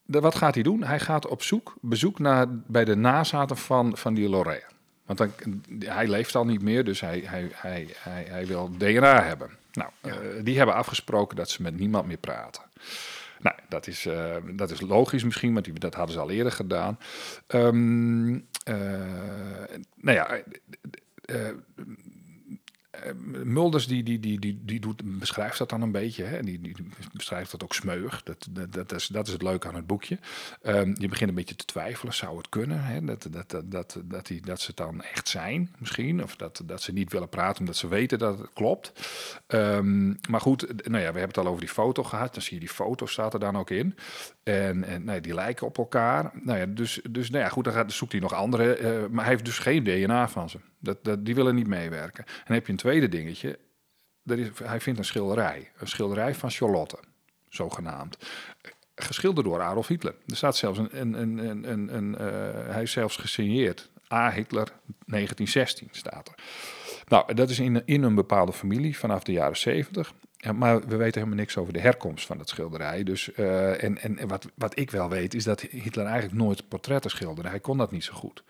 de- 0.05 0.19
wat 0.19 0.35
gaat 0.35 0.53
hij 0.53 0.63
doen? 0.63 0.83
Hij 0.83 0.99
gaat 0.99 1.27
op 1.27 1.43
zoek, 1.43 1.75
bezoek 1.81 2.19
naar, 2.19 2.45
bij 2.49 2.85
de 2.85 2.95
nazaten 2.95 3.57
van, 3.57 3.97
van 3.97 4.13
die 4.13 4.29
Loret. 4.29 4.65
Want 5.05 5.17
dan, 5.19 5.31
hij 5.79 6.07
leeft 6.07 6.35
al 6.35 6.45
niet 6.45 6.61
meer, 6.61 6.83
dus 6.83 6.99
hij, 7.01 7.23
hij, 7.25 7.49
hij, 7.53 7.87
hij, 7.97 8.25
hij 8.29 8.45
wil 8.45 8.69
DNA 8.77 9.23
hebben. 9.23 9.49
Nou, 9.73 9.89
eh, 10.01 10.13
die 10.43 10.57
hebben 10.57 10.75
afgesproken 10.75 11.35
dat 11.35 11.49
ze 11.49 11.61
met 11.61 11.79
niemand 11.79 12.07
meer 12.07 12.17
praten. 12.17 12.61
Nou, 13.39 13.55
dat 13.69 13.87
is, 13.87 14.05
eh, 14.05 14.35
dat 14.51 14.71
is 14.71 14.81
logisch 14.81 15.23
misschien, 15.23 15.53
want 15.53 15.65
die, 15.65 15.73
dat 15.79 15.93
hadden 15.95 16.13
ze 16.13 16.21
al 16.21 16.29
eerder 16.29 16.51
gedaan. 16.51 16.97
Ehm, 17.47 18.33
eh, 18.33 18.73
nou 19.95 20.17
ja, 20.17 20.27
eh, 20.29 20.43
eh, 21.25 21.47
eh, 22.91 23.11
Mulders 23.73 23.91
die, 23.93 24.03
die, 24.03 24.19
die, 24.19 24.39
die, 24.39 24.61
die 24.65 24.79
doet, 24.79 25.19
beschrijft 25.19 25.57
dat 25.57 25.69
dan 25.69 25.81
een 25.81 25.91
beetje. 25.91 26.23
Hè? 26.23 26.39
Die, 26.39 26.61
die 26.61 26.75
beschrijft 27.13 27.51
dat 27.51 27.63
ook 27.63 27.73
smeug. 27.73 28.23
Dat, 28.23 28.47
dat, 28.49 28.73
dat, 28.73 28.91
is, 28.91 29.07
dat 29.07 29.27
is 29.27 29.33
het 29.33 29.41
leuke 29.41 29.67
aan 29.67 29.75
het 29.75 29.87
boekje. 29.87 30.19
Ehm, 30.61 30.93
je 30.97 31.07
begint 31.07 31.29
een 31.29 31.35
beetje 31.35 31.55
te 31.55 31.65
twijfelen. 31.65 32.13
Zou 32.13 32.37
het 32.37 32.49
kunnen? 32.49 32.83
Hè? 32.83 33.03
Dat, 33.03 33.27
dat, 33.31 33.49
dat, 33.49 33.71
dat, 33.71 34.01
dat, 34.03 34.27
die, 34.27 34.41
dat 34.41 34.59
ze 34.59 34.67
het 34.67 34.77
dan 34.77 35.01
echt 35.03 35.27
zijn 35.27 35.75
misschien. 35.77 36.23
Of 36.23 36.35
dat, 36.35 36.61
dat 36.65 36.81
ze 36.81 36.93
niet 36.93 37.11
willen 37.11 37.29
praten 37.29 37.59
omdat 37.59 37.75
ze 37.75 37.87
weten 37.87 38.19
dat 38.19 38.39
het 38.39 38.49
klopt. 38.53 38.91
Ehm, 39.47 40.13
maar 40.29 40.41
goed, 40.41 40.87
nou 40.89 41.03
ja, 41.03 41.11
we 41.11 41.19
hebben 41.19 41.27
het 41.27 41.37
al 41.37 41.47
over 41.47 41.59
die 41.61 41.69
foto 41.69 42.03
gehad. 42.03 42.33
Dan 42.33 42.41
zie 42.41 42.53
je 42.53 42.59
die 42.59 42.69
foto 42.69 43.05
staat 43.05 43.33
er 43.33 43.39
dan 43.39 43.57
ook 43.57 43.69
in. 43.69 43.95
En, 44.43 44.83
en 44.83 45.03
nou 45.03 45.15
ja, 45.15 45.21
die 45.21 45.33
lijken 45.33 45.67
op 45.67 45.77
elkaar. 45.77 46.31
Nou 46.33 46.59
ja, 46.59 46.65
dus, 46.65 46.99
dus 47.09 47.29
nou 47.29 47.43
ja, 47.43 47.49
goed, 47.49 47.63
dan 47.63 47.73
gaat, 47.73 47.91
zoekt 47.91 48.11
hij 48.11 48.21
nog 48.21 48.33
andere. 48.33 48.75
eh, 48.75 48.91
maar 49.09 49.23
hij 49.23 49.33
heeft 49.33 49.45
dus 49.45 49.59
geen 49.59 49.83
DNA 49.83 50.29
van 50.29 50.49
ze. 50.49 50.57
Dat, 50.83 51.03
dat, 51.03 51.25
die 51.25 51.35
willen 51.35 51.55
niet 51.55 51.67
meewerken. 51.67 52.25
En 52.25 52.43
dan 52.45 52.55
heb 52.55 52.65
je 52.65 52.71
een 52.71 52.77
tweede 52.77 53.09
dingetje. 53.09 53.59
Is, 54.25 54.47
hij 54.63 54.81
vindt 54.81 54.99
een 54.99 55.05
schilderij. 55.05 55.71
Een 55.77 55.87
schilderij 55.87 56.35
van 56.35 56.51
Charlotte, 56.51 56.97
zogenaamd. 57.49 58.17
Geschilderd 58.95 59.47
door 59.47 59.61
Adolf 59.61 59.87
Hitler. 59.87 60.15
Er 60.27 60.35
staat 60.35 60.57
zelfs 60.57 60.79
een... 60.79 60.99
een, 60.99 61.13
een, 61.13 61.37
een, 61.37 61.71
een, 61.71 61.95
een, 61.95 62.17
eh, 62.17 62.73
hij 62.73 62.81
is 62.81 62.91
zelfs 62.91 63.15
gesigneerd. 63.15 63.91
A. 64.11 64.31
Hitler 64.31 64.67
1916 65.05 65.87
staat 65.91 66.27
er. 66.27 66.43
Nou, 67.07 67.33
dat 67.33 67.49
is 67.49 67.59
in, 67.59 67.81
in 67.85 68.03
een 68.03 68.15
bepaalde 68.15 68.53
familie 68.53 68.97
vanaf 68.97 69.23
de 69.23 69.31
jaren 69.31 69.57
70. 69.57 70.13
Ja, 70.43 70.51
maar 70.51 70.79
we 70.87 70.95
weten 70.95 71.13
helemaal 71.19 71.39
niks 71.39 71.57
over 71.57 71.73
de 71.73 71.79
herkomst 71.79 72.25
van 72.25 72.39
het 72.39 72.49
schilderij. 72.49 73.03
Dus, 73.03 73.33
eh, 73.33 73.83
en 73.83 73.97
en 73.97 74.27
wat, 74.27 74.47
wat 74.55 74.79
ik 74.79 74.91
wel 74.91 75.09
weet, 75.09 75.33
is 75.33 75.43
dat 75.43 75.61
Hitler 75.61 76.05
eigenlijk 76.05 76.35
nooit 76.35 76.67
portretten 76.67 77.11
schilderde. 77.11 77.49
Hij 77.49 77.59
kon 77.59 77.77
dat 77.77 77.91
niet 77.91 78.03
zo 78.03 78.13
goed. 78.13 78.43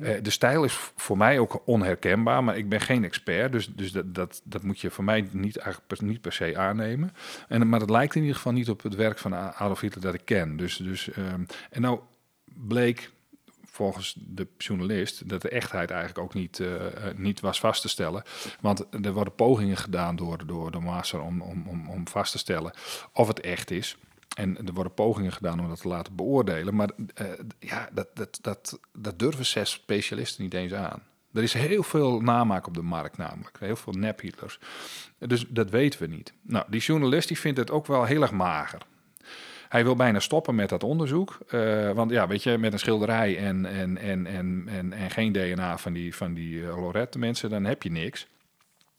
Eh, 0.00 0.14
de 0.22 0.30
stijl 0.30 0.64
is 0.64 0.72
voor 0.96 1.16
mij 1.16 1.38
ook 1.38 1.62
onherkenbaar, 1.64 2.44
maar 2.44 2.56
ik 2.56 2.68
ben 2.68 2.80
geen 2.80 3.04
expert. 3.04 3.52
Dus, 3.52 3.66
dus 3.74 3.92
dat, 3.92 4.14
dat, 4.14 4.40
dat 4.44 4.62
moet 4.62 4.80
je 4.80 4.90
voor 4.90 5.04
mij 5.04 5.28
niet, 5.30 5.56
eigenlijk 5.56 5.86
per, 5.86 6.04
niet 6.04 6.20
per 6.20 6.32
se 6.32 6.56
aannemen. 6.56 7.12
En, 7.48 7.68
maar 7.68 7.80
het 7.80 7.90
lijkt 7.90 8.14
in 8.14 8.20
ieder 8.20 8.36
geval 8.36 8.52
niet 8.52 8.70
op 8.70 8.82
het 8.82 8.94
werk 8.94 9.18
van 9.18 9.34
Adolf 9.34 9.80
Hitler 9.80 10.04
dat 10.04 10.14
ik 10.14 10.24
ken. 10.24 10.56
Dus, 10.56 10.76
dus, 10.76 11.10
ehm, 11.10 11.44
en 11.70 11.80
nou 11.80 11.98
bleek 12.44 13.10
volgens 13.76 14.14
de 14.18 14.46
journalist 14.58 15.28
dat 15.28 15.42
de 15.42 15.48
echtheid 15.48 15.90
eigenlijk 15.90 16.18
ook 16.18 16.34
niet, 16.34 16.60
eh, 16.60 16.86
eh, 16.86 17.16
niet 17.16 17.40
was 17.40 17.60
vast 17.60 17.82
te 17.82 17.88
stellen. 17.88 18.22
Want 18.60 18.86
er 19.04 19.12
worden 19.12 19.34
pogingen 19.34 19.76
gedaan 19.76 20.16
door, 20.16 20.46
door 20.46 20.70
de 20.70 20.78
master 20.78 21.20
om, 21.20 21.40
om, 21.42 21.66
om, 21.68 21.88
om 21.88 22.08
vast 22.08 22.32
te 22.32 22.38
stellen 22.38 22.72
of 23.12 23.28
het 23.28 23.40
echt 23.40 23.70
is. 23.70 23.96
En 24.36 24.66
er 24.66 24.72
worden 24.72 24.94
pogingen 24.94 25.32
gedaan 25.32 25.60
om 25.60 25.68
dat 25.68 25.80
te 25.80 25.88
laten 25.88 26.16
beoordelen. 26.16 26.74
Maar 26.74 26.90
eh, 27.14 27.26
ja, 27.58 27.88
dat, 27.92 28.08
dat, 28.14 28.38
dat, 28.40 28.78
dat 28.92 29.18
durven 29.18 29.46
zes 29.46 29.70
specialisten 29.70 30.42
niet 30.42 30.54
eens 30.54 30.72
aan. 30.72 31.02
Er 31.32 31.42
is 31.42 31.52
heel 31.52 31.82
veel 31.82 32.20
namaak 32.20 32.66
op 32.66 32.74
de 32.74 32.82
markt 32.82 33.16
namelijk. 33.16 33.56
Heel 33.60 33.76
veel 33.76 33.92
nep-Hitlers. 33.92 34.58
Dus 35.18 35.46
dat 35.48 35.70
weten 35.70 36.00
we 36.00 36.06
niet. 36.06 36.32
Nou, 36.42 36.64
die 36.68 36.80
journalist 36.80 37.28
die 37.28 37.38
vindt 37.38 37.58
het 37.58 37.70
ook 37.70 37.86
wel 37.86 38.04
heel 38.04 38.22
erg 38.22 38.32
mager. 38.32 38.82
Hij 39.76 39.84
wil 39.84 39.96
bijna 39.96 40.20
stoppen 40.20 40.54
met 40.54 40.68
dat 40.68 40.82
onderzoek. 40.84 41.38
eh, 41.48 41.90
want 41.90 42.10
ja, 42.10 42.26
weet 42.26 42.42
je, 42.42 42.58
met 42.58 42.72
een 42.72 42.78
schilderij 42.78 43.38
en, 43.38 43.66
en, 43.66 43.98
en, 43.98 44.26
en, 44.26 44.68
en, 44.68 44.92
en 44.92 45.10
geen 45.10 45.32
DNA 45.32 45.78
van 45.78 45.92
die, 45.92 46.14
van 46.14 46.34
die 46.34 46.54
uh, 46.54 46.76
Lorette 46.76 47.18
mensen, 47.18 47.50
dan 47.50 47.64
heb 47.64 47.82
je 47.82 47.90
niks. 47.90 48.26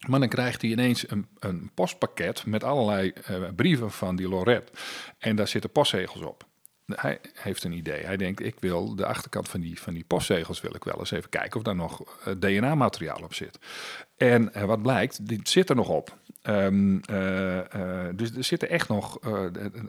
Maar 0.07 0.19
dan 0.19 0.29
krijgt 0.29 0.61
hij 0.61 0.71
ineens 0.71 1.09
een, 1.09 1.27
een 1.39 1.71
postpakket 1.73 2.45
met 2.45 2.63
allerlei 2.63 3.13
uh, 3.31 3.37
brieven 3.55 3.91
van 3.91 4.15
die 4.15 4.29
Lorette. 4.29 4.71
En 5.17 5.35
daar 5.35 5.47
zitten 5.47 5.69
postzegels 5.69 6.21
op. 6.21 6.45
Hij 6.85 7.19
heeft 7.33 7.63
een 7.63 7.71
idee. 7.71 8.03
Hij 8.03 8.17
denkt, 8.17 8.45
ik 8.45 8.55
wil 8.59 8.95
de 8.95 9.05
achterkant 9.05 9.49
van 9.49 9.59
die, 9.59 9.81
van 9.81 9.93
die 9.93 10.05
postzegels 10.07 10.61
wil 10.61 10.75
ik 10.75 10.83
wel 10.83 10.99
eens 10.99 11.11
even 11.11 11.29
kijken 11.29 11.57
of 11.57 11.63
daar 11.63 11.75
nog 11.75 12.19
DNA-materiaal 12.37 13.21
op 13.23 13.33
zit. 13.33 13.59
En 14.17 14.51
wat 14.65 14.81
blijkt, 14.81 15.27
dit 15.27 15.49
zit 15.49 15.69
er 15.69 15.75
nog 15.75 15.89
op. 15.89 16.17
Ehm, 16.41 16.97
eh, 17.05 17.59
eh, 17.59 18.15
dus 18.15 18.35
er 18.35 18.43
zitten 18.43 18.69
echt 18.69 18.87
nog 18.87 19.19
eh, 19.19 19.39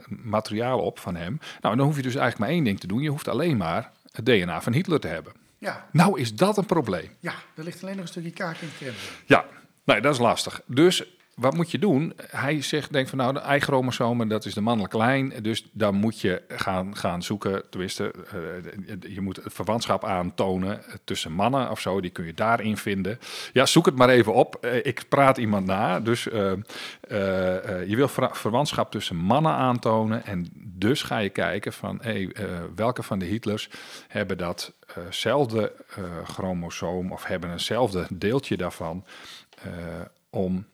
materiaal 0.08 0.80
op 0.80 0.98
van 0.98 1.16
hem. 1.16 1.38
Nou, 1.60 1.76
dan 1.76 1.86
hoef 1.86 1.96
je 1.96 2.02
dus 2.02 2.14
eigenlijk 2.14 2.38
maar 2.38 2.48
één 2.56 2.64
ding 2.64 2.80
te 2.80 2.86
doen. 2.86 3.02
Je 3.02 3.10
hoeft 3.10 3.28
alleen 3.28 3.56
maar 3.56 3.90
het 4.12 4.26
DNA 4.26 4.60
van 4.60 4.72
Hitler 4.72 5.00
te 5.00 5.08
hebben. 5.08 5.32
Ja, 5.58 5.86
Nou 5.92 6.20
is 6.20 6.34
dat 6.34 6.56
een 6.56 6.66
probleem. 6.66 7.10
ja, 7.20 7.34
er 7.56 7.64
ligt 7.64 7.82
alleen 7.82 7.94
nog 7.94 8.04
een 8.04 8.10
stukje 8.10 8.30
kaak 8.30 8.56
in 8.56 8.68
het. 8.78 8.94
Ja, 9.26 9.44
nee, 9.84 10.00
dat 10.00 10.12
is 10.12 10.20
lastig. 10.20 10.60
Dus 10.66 11.17
wat 11.38 11.54
moet 11.54 11.70
je 11.70 11.78
doen? 11.78 12.12
Hij 12.30 12.62
zegt, 12.62 12.92
denkt 12.92 13.08
van 13.08 13.18
nou, 13.18 13.32
de 13.32 13.38
eichromosomen, 13.38 14.28
dat 14.28 14.44
is 14.44 14.54
de 14.54 14.60
mannelijke 14.60 14.96
lijn. 14.96 15.32
Dus 15.42 15.68
dan 15.72 15.94
moet 15.94 16.20
je 16.20 16.42
gaan, 16.48 16.96
gaan 16.96 17.22
zoeken, 17.22 17.70
tenminste, 17.70 18.12
eh, 18.30 19.14
je 19.14 19.20
moet 19.20 19.36
het 19.36 19.52
verwantschap 19.52 20.04
aantonen 20.04 20.82
tussen 21.04 21.32
mannen 21.32 21.70
of 21.70 21.80
zo. 21.80 22.00
Die 22.00 22.10
kun 22.10 22.24
je 22.24 22.34
daarin 22.34 22.76
vinden. 22.76 23.18
Ja, 23.52 23.66
zoek 23.66 23.86
het 23.86 23.96
maar 23.96 24.08
even 24.08 24.34
op. 24.34 24.54
Eh, 24.54 24.76
ik 24.76 25.04
praat 25.08 25.38
iemand 25.38 25.66
na. 25.66 26.00
Dus 26.00 26.28
eh, 26.28 26.52
je 27.86 27.96
wil 27.96 28.08
ver- 28.08 28.36
verwantschap 28.36 28.90
tussen 28.90 29.16
mannen 29.16 29.52
aantonen. 29.52 30.24
En 30.24 30.46
dus 30.54 31.02
ga 31.02 31.18
je 31.18 31.28
kijken 31.28 31.72
van, 31.72 31.98
hey, 32.02 32.36
welke 32.74 33.02
van 33.02 33.18
de 33.18 33.24
Hitlers 33.24 33.70
hebben 34.08 34.38
datzelfde 34.38 35.72
chromosoom 36.24 37.12
of 37.12 37.24
hebben 37.24 37.50
eenzelfde 37.50 38.06
deeltje 38.10 38.56
daarvan 38.56 39.04
om 40.30 40.66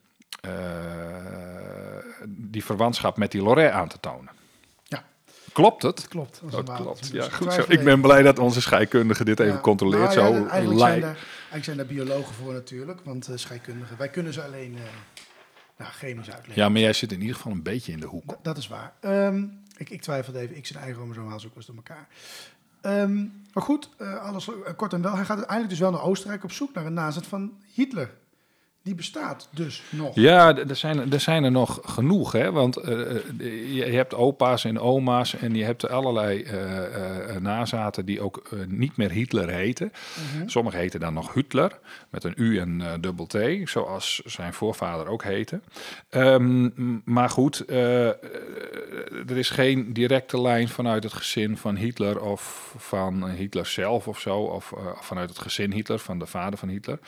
die 2.28 2.64
verwantschap 2.64 3.16
met 3.16 3.30
die 3.32 3.42
Lorraine 3.42 3.72
aan 3.72 3.88
te 3.88 4.00
tonen. 4.00 4.32
Ja, 4.84 5.04
Klopt 5.52 5.82
het? 5.82 6.08
klopt. 6.08 6.40
Dat 6.42 6.50
Dat 6.50 6.66
wapen. 6.68 6.84
klopt. 6.84 7.08
Ja, 7.12 7.24
ik 7.24 7.32
goed 7.32 7.52
zo. 7.52 7.64
Ik 7.68 7.84
ben 7.84 8.00
blij 8.00 8.22
dat 8.22 8.38
onze 8.38 8.60
scheikundige 8.60 9.24
dit 9.24 9.40
even 9.40 9.60
controleert. 9.60 10.14
Nou 10.14 10.34
ja, 10.34 10.40
zo 10.40 10.46
eigenlijk, 10.46 10.80
zijn 10.80 11.00
daar, 11.00 11.16
eigenlijk 11.16 11.64
zijn 11.64 11.76
daar 11.76 11.86
biologen 11.86 12.34
voor 12.34 12.52
natuurlijk, 12.52 13.00
want 13.04 13.28
eh, 13.28 13.36
scheikundigen. 13.36 13.96
Wij 13.98 14.08
kunnen 14.08 14.32
ze 14.32 14.42
alleen 14.42 14.74
eh, 14.76 14.82
nou, 15.78 15.90
chemisch 15.92 16.30
uitleggen. 16.30 16.62
Ja, 16.62 16.68
maar 16.68 16.80
jij 16.80 16.92
zit 16.92 17.12
in 17.12 17.20
ieder 17.20 17.36
geval 17.36 17.52
een 17.52 17.62
beetje 17.62 17.92
in 17.92 18.00
de 18.00 18.06
hoek. 18.06 18.32
D- 18.32 18.44
dat 18.44 18.56
is 18.56 18.68
waar. 18.68 18.92
Ehm, 19.00 19.44
ik, 19.76 19.90
ik 19.90 20.02
twijfelde 20.02 20.38
even, 20.38 20.56
ik 20.56 20.66
zijn 20.66 20.78
eigen 20.78 20.96
chromosoom 20.98 21.28
haal 21.28 21.40
eens 21.56 21.66
door 21.66 21.76
elkaar. 21.76 22.08
Ehm, 22.80 23.14
maar 23.52 23.62
goed, 23.62 23.88
eh, 23.98 24.14
alles 24.22 24.48
eh, 24.48 24.54
kort 24.76 24.92
en 24.92 25.02
wel. 25.02 25.14
Hij 25.14 25.24
gaat 25.24 25.36
uiteindelijk 25.36 25.70
dus 25.70 25.78
wel 25.78 25.90
naar 25.90 26.02
Oostenrijk 26.02 26.44
op 26.44 26.52
zoek 26.52 26.74
naar 26.74 26.86
een 26.86 26.92
nazet 26.94 27.26
van 27.26 27.52
Hitler. 27.72 28.10
Die 28.84 28.94
bestaat 28.94 29.48
dus 29.50 29.82
nog. 29.90 30.14
Ja, 30.14 30.56
er 30.56 30.76
zijn, 30.76 31.12
er 31.12 31.20
zijn 31.20 31.44
er 31.44 31.50
nog 31.50 31.80
genoeg, 31.84 32.32
hè? 32.32 32.52
Want 32.52 32.76
eh, 32.76 33.16
eh, 33.16 33.74
je 33.74 33.84
hebt 33.84 34.14
opa's 34.14 34.64
en 34.64 34.80
oma's 34.80 35.34
en 35.36 35.54
je 35.54 35.64
hebt 35.64 35.88
allerlei 35.88 36.42
eh, 36.42 37.36
nazaten 37.36 38.04
die 38.06 38.20
ook 38.20 38.48
niet 38.68 38.96
meer 38.96 39.10
Hitler 39.10 39.48
heten. 39.48 39.92
Sommigen 40.46 40.78
heten 40.78 41.00
dan 41.00 41.14
nog 41.14 41.34
Hitler, 41.34 41.78
met 42.10 42.24
een 42.24 42.34
U 42.36 42.58
en 42.58 42.82
dubbel 43.00 43.26
T, 43.26 43.38
zoals 43.64 44.22
zijn 44.24 44.52
voorvader 44.52 45.06
ook 45.06 45.22
heette. 45.22 45.60
Ehm, 46.08 46.70
maar 47.04 47.30
goed, 47.30 47.68
er 47.68 49.36
is 49.36 49.50
geen 49.50 49.92
directe 49.92 50.40
lijn 50.40 50.68
vanuit 50.68 51.02
het 51.02 51.12
gezin 51.12 51.56
van 51.56 51.76
Hitler 51.76 52.20
of 52.20 52.74
van 52.78 53.28
Hitler 53.28 53.66
zelf 53.66 54.08
of 54.08 54.20
zo, 54.20 54.38
of 54.38 54.72
vanuit 55.00 55.28
het 55.28 55.38
gezin 55.38 55.72
Hitler, 55.72 55.98
van 55.98 56.18
de 56.18 56.26
vader 56.26 56.58
van 56.58 56.68
Hitler. 56.68 56.98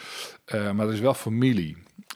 Maar 0.52 0.86
er 0.86 0.92
is 0.92 1.00
wel 1.00 1.14
familie. 1.14 1.65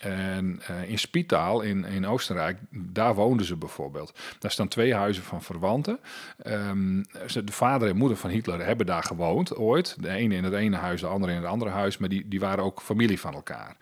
En 0.00 0.60
eh, 0.66 0.88
in 0.88 0.98
Spitaal 0.98 1.60
in, 1.60 1.84
in 1.84 2.06
Oostenrijk, 2.06 2.58
daar 2.70 3.14
woonden 3.14 3.46
ze 3.46 3.56
bijvoorbeeld. 3.56 4.18
Daar 4.38 4.50
staan 4.50 4.68
twee 4.68 4.94
huizen 4.94 5.22
van 5.22 5.42
verwanten. 5.42 6.00
Ehm, 6.42 7.02
de 7.44 7.52
vader 7.52 7.88
en 7.88 7.96
moeder 7.96 8.16
van 8.16 8.30
Hitler 8.30 8.66
hebben 8.66 8.86
daar 8.86 9.02
gewoond 9.02 9.56
ooit. 9.56 9.96
De 10.02 10.08
ene 10.08 10.34
in 10.34 10.44
het 10.44 10.52
ene 10.52 10.76
huis, 10.76 11.00
de 11.00 11.06
andere 11.06 11.32
in 11.32 11.38
het 11.38 11.46
andere 11.46 11.70
huis. 11.70 11.98
Maar 11.98 12.08
die, 12.08 12.28
die 12.28 12.40
waren 12.40 12.64
ook 12.64 12.82
familie 12.82 13.20
van 13.20 13.34
elkaar. 13.34 13.76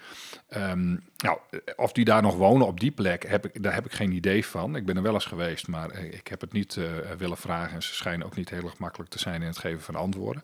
Ehm, 0.48 0.96
nou, 1.24 1.38
eh, 1.50 1.59
of 1.76 1.92
die 1.92 2.04
daar 2.04 2.22
nog 2.22 2.37
wonen 2.37 2.66
op 2.66 2.81
die 2.81 2.90
plek, 2.90 3.28
heb 3.28 3.46
ik, 3.46 3.62
daar 3.62 3.74
heb 3.74 3.85
ik 3.85 3.92
geen 3.92 4.12
idee 4.12 4.46
van. 4.46 4.76
Ik 4.76 4.87
ben 4.87 4.96
er 4.96 5.02
wel 5.02 5.14
eens 5.14 5.24
geweest, 5.24 5.68
maar 5.68 5.90
eh, 5.90 6.04
ik 6.04 6.28
heb 6.28 6.40
het 6.40 6.52
niet 6.52 6.76
eh, 6.76 6.85
willen 7.18 7.37
vragen. 7.37 7.74
En 7.74 7.83
ze 7.83 7.94
schijnen 7.94 8.26
ook 8.26 8.37
niet 8.37 8.50
heel 8.50 8.64
erg 8.64 8.78
makkelijk 8.78 9.11
te 9.11 9.18
zijn 9.18 9.40
in 9.40 9.46
het 9.46 9.59
geven 9.59 9.81
van 9.81 9.94
antwoorden. 9.94 10.42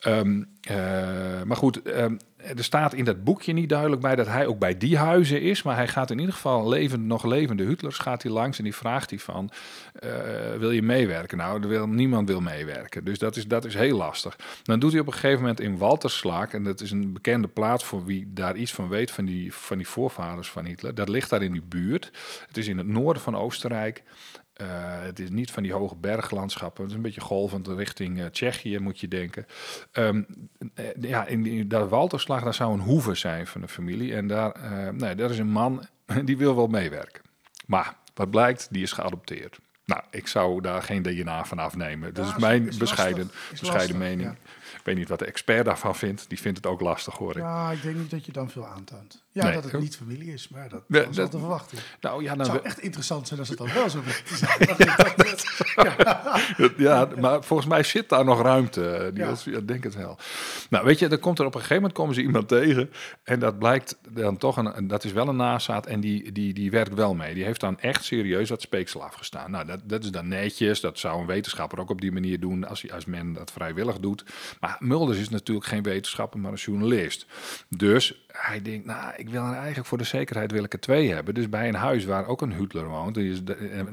Ehm, 0.00 0.42
eh, 0.60 1.42
maar 1.42 1.56
goed, 1.56 1.82
ehm, 1.82 2.16
er 2.36 2.64
staat 2.64 2.94
in 2.94 3.04
dat 3.04 3.24
boekje 3.24 3.52
niet 3.52 3.68
duidelijk 3.68 4.02
bij 4.02 4.16
dat 4.16 4.26
hij 4.26 4.46
ook 4.46 4.58
bij 4.58 4.78
die 4.78 4.98
huizen 4.98 5.40
is. 5.40 5.62
Maar 5.62 5.76
hij 5.76 5.88
gaat 5.88 6.10
in 6.10 6.18
ieder 6.18 6.34
geval 6.34 6.68
levend, 6.68 7.04
nog 7.04 7.24
levende 7.24 7.64
Hitlers 7.64 7.98
gaat 7.98 8.22
hij 8.22 8.32
langs 8.32 8.58
en 8.58 8.64
die 8.64 8.74
vraagt 8.74 9.10
hij 9.10 9.18
van, 9.18 9.50
wil 10.58 10.70
je 10.70 10.82
meewerken? 10.82 11.38
Nou, 11.38 11.68
wil, 11.68 11.88
niemand 11.88 12.28
wil 12.28 12.40
meewerken. 12.40 13.04
Dus 13.04 13.18
dat 13.18 13.36
is, 13.36 13.46
dat 13.46 13.64
is 13.64 13.74
heel 13.74 13.96
lastig. 13.96 14.36
Dan 14.62 14.78
doet 14.78 14.92
hij 14.92 15.00
op 15.00 15.06
een 15.06 15.12
gegeven 15.12 15.40
moment 15.40 15.60
in 15.60 15.78
Walterslaak, 15.78 16.52
en 16.52 16.64
dat 16.64 16.80
is 16.80 16.90
een 16.90 17.12
bekende 17.12 17.48
plaats 17.48 17.84
voor 17.84 18.04
wie 18.04 18.30
daar 18.32 18.56
iets 18.56 18.72
van 18.72 18.88
weet 18.88 19.10
van 19.10 19.24
die, 19.24 19.54
van 19.54 19.76
die 19.76 19.88
voorvaders 20.00 20.50
van 20.50 20.64
Hitler. 20.64 20.94
Dat 20.94 21.08
ligt 21.08 21.30
daar 21.30 21.42
in 21.42 21.52
die 21.52 21.62
buurt. 21.62 22.10
Het 22.46 22.56
is 22.56 22.66
in 22.68 22.78
het 22.78 22.86
noorden 22.86 23.22
van 23.22 23.36
Oostenrijk. 23.36 24.02
Eh, 24.52 24.66
het 25.02 25.18
is 25.18 25.30
niet 25.30 25.50
van 25.50 25.62
die 25.62 25.72
hoge 25.72 25.96
berglandschappen. 25.96 26.82
Het 26.82 26.90
is 26.90 26.96
een 26.96 27.02
beetje 27.02 27.20
golvend 27.20 27.68
richting 27.68 28.20
eh, 28.20 28.26
Tsjechië, 28.26 28.78
moet 28.78 29.00
je 29.00 29.08
denken. 29.08 29.46
Ehm, 29.92 30.22
eh, 30.74 30.84
ja, 31.00 31.26
in 31.26 31.42
die, 31.42 31.66
dat 31.66 31.88
Walterslag, 31.88 32.42
daar 32.42 32.54
zou 32.54 32.72
een 32.72 32.80
hoeve 32.80 33.14
zijn 33.14 33.46
van 33.46 33.60
de 33.60 33.68
familie. 33.68 34.14
En 34.14 34.26
daar, 34.26 34.56
nee, 34.94 35.14
daar 35.14 35.30
is 35.30 35.38
een 35.38 35.50
man, 35.50 35.86
die 36.24 36.36
wil 36.36 36.56
wel 36.56 36.66
meewerken. 36.66 37.22
Maar 37.66 37.96
wat 38.14 38.30
blijkt, 38.30 38.68
die 38.70 38.82
is 38.82 38.92
geadopteerd. 38.92 39.58
Nou, 39.84 40.02
ik 40.10 40.26
zou 40.26 40.60
daar 40.60 40.82
geen 40.82 41.02
DNA 41.02 41.44
van 41.44 41.58
afnemen. 41.58 42.14
Dat 42.14 42.24
Ja, 42.24 42.30
is 42.30 42.36
is- 42.36 42.42
mijn 42.42 42.66
is 42.68 42.76
bescheiden, 42.76 43.24
lastig. 43.24 43.52
Is 43.52 43.60
bescheiden 43.60 43.98
lastig, 43.98 44.08
mening. 44.16 44.28
ja. 44.38 44.48
Ik 44.78 44.84
weet 44.86 44.96
niet 44.96 45.08
wat 45.08 45.18
de 45.18 45.24
expert 45.24 45.64
daarvan 45.64 45.96
vindt. 45.96 46.28
Die 46.28 46.38
vindt 46.40 46.56
het 46.56 46.66
ook 46.66 46.80
lastig, 46.80 47.14
hoor 47.16 47.30
ik. 47.30 47.42
Ja, 47.42 47.70
ik 47.70 47.82
denk 47.82 47.96
niet 47.96 48.10
dat 48.10 48.24
je 48.26 48.32
dan 48.32 48.50
veel 48.50 48.66
aantoont. 48.66 49.22
Ja, 49.32 49.44
Nee. 49.44 49.52
dat 49.54 49.64
het 49.64 49.80
niet 49.80 49.96
familie 49.96 50.32
is, 50.32 50.48
maar 50.48 50.68
dat, 50.68 50.82
is 50.88 50.96
wel 50.98 51.12
dat- 51.12 51.30
te 51.30 51.38
verwachten. 51.38 51.78
Nou 52.00 52.22
ja, 52.22 52.28
Het 52.28 52.36
dan 52.38 52.46
zou 52.46 52.60
echt 52.62 52.78
interessant 52.78 53.26
zijn 53.28 53.40
als 53.40 53.48
het 53.48 53.58
dan 53.58 53.72
wel 53.74 53.90
zo 53.90 54.00
blijkt 54.00 54.28
zijn. 54.28 54.76
Dat- 56.56 56.72
ja, 56.76 57.08
maar 57.20 57.44
volgens 57.44 57.68
mij 57.68 57.82
zit 57.82 58.08
daar 58.08 58.24
nog 58.24 58.42
ruimte. 58.42 58.90
eh, 58.90 59.12
Niels. 59.12 59.44
Ja. 59.44 59.60
Denk 59.60 59.84
het 59.84 59.94
wel. 59.94 60.18
Nou, 60.70 60.84
weet 60.84 60.98
je, 60.98 61.08
dan 61.08 61.18
komt 61.18 61.38
er 61.38 61.44
op 61.44 61.52
een 61.54 61.60
gegeven 61.60 61.76
moment 61.82 61.98
komen 61.98 62.14
ze 62.14 62.22
iemand 62.22 62.48
tegen. 62.48 62.90
En 63.22 63.38
dat 63.40 63.58
blijkt 63.58 63.98
dan 64.08 64.36
toch 64.36 64.56
een, 64.56 64.76
een- 64.76 64.86
dat 64.88 65.04
is 65.04 65.12
wel 65.12 65.28
een 65.28 65.36
nazaat. 65.36 65.86
En 65.86 66.00
die, 66.00 66.32
die, 66.32 66.52
die 66.54 66.70
werkt 66.70 66.94
wel 66.94 67.14
mee. 67.14 67.34
Die 67.34 67.44
heeft 67.44 67.60
dan 67.60 67.78
echt 67.80 68.04
serieus 68.04 68.48
dat 68.48 68.60
speeksel 68.62 69.02
afgestaan. 69.04 69.50
Nou, 69.50 69.66
dat, 69.66 69.80
dat 69.84 70.04
is 70.04 70.10
dan 70.10 70.28
netjes. 70.28 70.80
Dat 70.80 70.98
zou 70.98 71.20
een 71.20 71.26
wetenschapper 71.26 71.78
ook 71.80 71.90
op 71.90 72.00
die 72.00 72.12
manier 72.12 72.40
doen. 72.40 72.68
Als, 72.68 72.82
hij, 72.82 72.92
als 72.92 73.04
men 73.04 73.32
dat 73.32 73.50
vrijwillig 73.52 73.98
doet. 73.98 74.24
Maar 74.60 74.76
Mulders 74.78 75.18
is 75.18 75.28
natuurlijk 75.28 75.66
geen 75.66 75.82
wetenschapper, 75.82 76.40
maar 76.40 76.52
een 76.52 76.58
journalist. 76.58 77.26
Dus 77.68 78.24
hij 78.32 78.62
denkt, 78.62 78.86
nou, 78.86 79.14
ik 79.16 79.28
wil 79.28 79.42
er 79.42 79.54
eigenlijk 79.54 79.86
voor 79.86 79.98
de 79.98 80.04
zekerheid 80.04 80.50
wil 80.52 80.64
ik 80.64 80.72
er 80.72 80.80
twee 80.80 81.12
hebben. 81.12 81.34
Dus 81.34 81.48
bij 81.48 81.68
een 81.68 81.74
huis 81.74 82.04
waar 82.04 82.26
ook 82.26 82.42
een 82.42 82.54
Hitler 82.54 82.88
woont, 82.88 83.16
eh, 83.16 83.24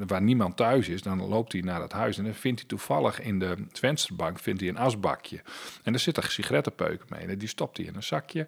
waar 0.06 0.22
niemand 0.22 0.56
thuis 0.56 0.88
is, 0.88 1.02
dan 1.02 1.22
loopt 1.22 1.52
hij 1.52 1.60
naar 1.60 1.80
dat 1.80 1.92
huis 1.92 2.18
en 2.18 2.24
dan 2.24 2.34
vindt 2.34 2.60
hij 2.60 2.68
toevallig 2.68 3.20
in 3.20 3.38
de 3.38 3.54
vensterbank 3.72 4.38
vindt 4.38 4.60
hij 4.60 4.68
een 4.68 4.78
asbakje. 4.78 5.40
En 5.82 5.92
daar 5.92 6.00
zit 6.00 6.16
een 6.16 6.22
sigarettenpeuk 6.22 7.08
mee. 7.08 7.26
En 7.26 7.38
die 7.38 7.48
stopt 7.48 7.76
hij 7.76 7.86
in 7.86 7.94
een 7.94 8.02
zakje 8.02 8.46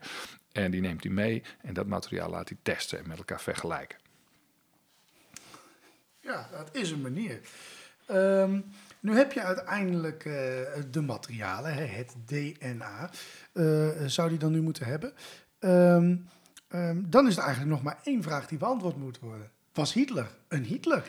en 0.52 0.70
die 0.70 0.80
neemt 0.80 1.02
hij 1.02 1.12
mee 1.12 1.42
en 1.62 1.74
dat 1.74 1.86
materiaal 1.86 2.30
laat 2.30 2.48
hij 2.48 2.58
testen 2.62 2.98
en 2.98 3.08
met 3.08 3.18
elkaar 3.18 3.40
vergelijken. 3.40 3.98
Ja, 6.20 6.48
dat 6.52 6.68
is 6.72 6.90
een 6.90 7.00
manier. 7.00 7.40
Ehm, 8.06 8.60
nu 9.00 9.16
heb 9.16 9.32
je 9.32 9.42
uiteindelijk 9.42 10.24
eh, 10.24 10.32
de 10.90 11.00
materialen, 11.00 11.90
het 11.94 12.14
DNA. 12.26 13.10
eh, 13.52 13.88
zou 14.06 14.28
die 14.28 14.38
dan 14.38 14.52
nu 14.52 14.60
moeten 14.60 14.86
hebben? 14.86 15.12
Ehm, 15.60 16.16
ehm, 16.68 16.96
dan 17.06 17.26
is 17.26 17.36
er 17.36 17.42
eigenlijk 17.42 17.72
nog 17.72 17.82
maar 17.82 17.98
één 18.04 18.22
vraag 18.22 18.46
die 18.46 18.58
beantwoord 18.58 18.96
moet 18.96 19.18
worden. 19.18 19.50
Was 19.72 19.92
Hitler 19.92 20.26
een 20.48 20.64
Hitler? 20.64 21.02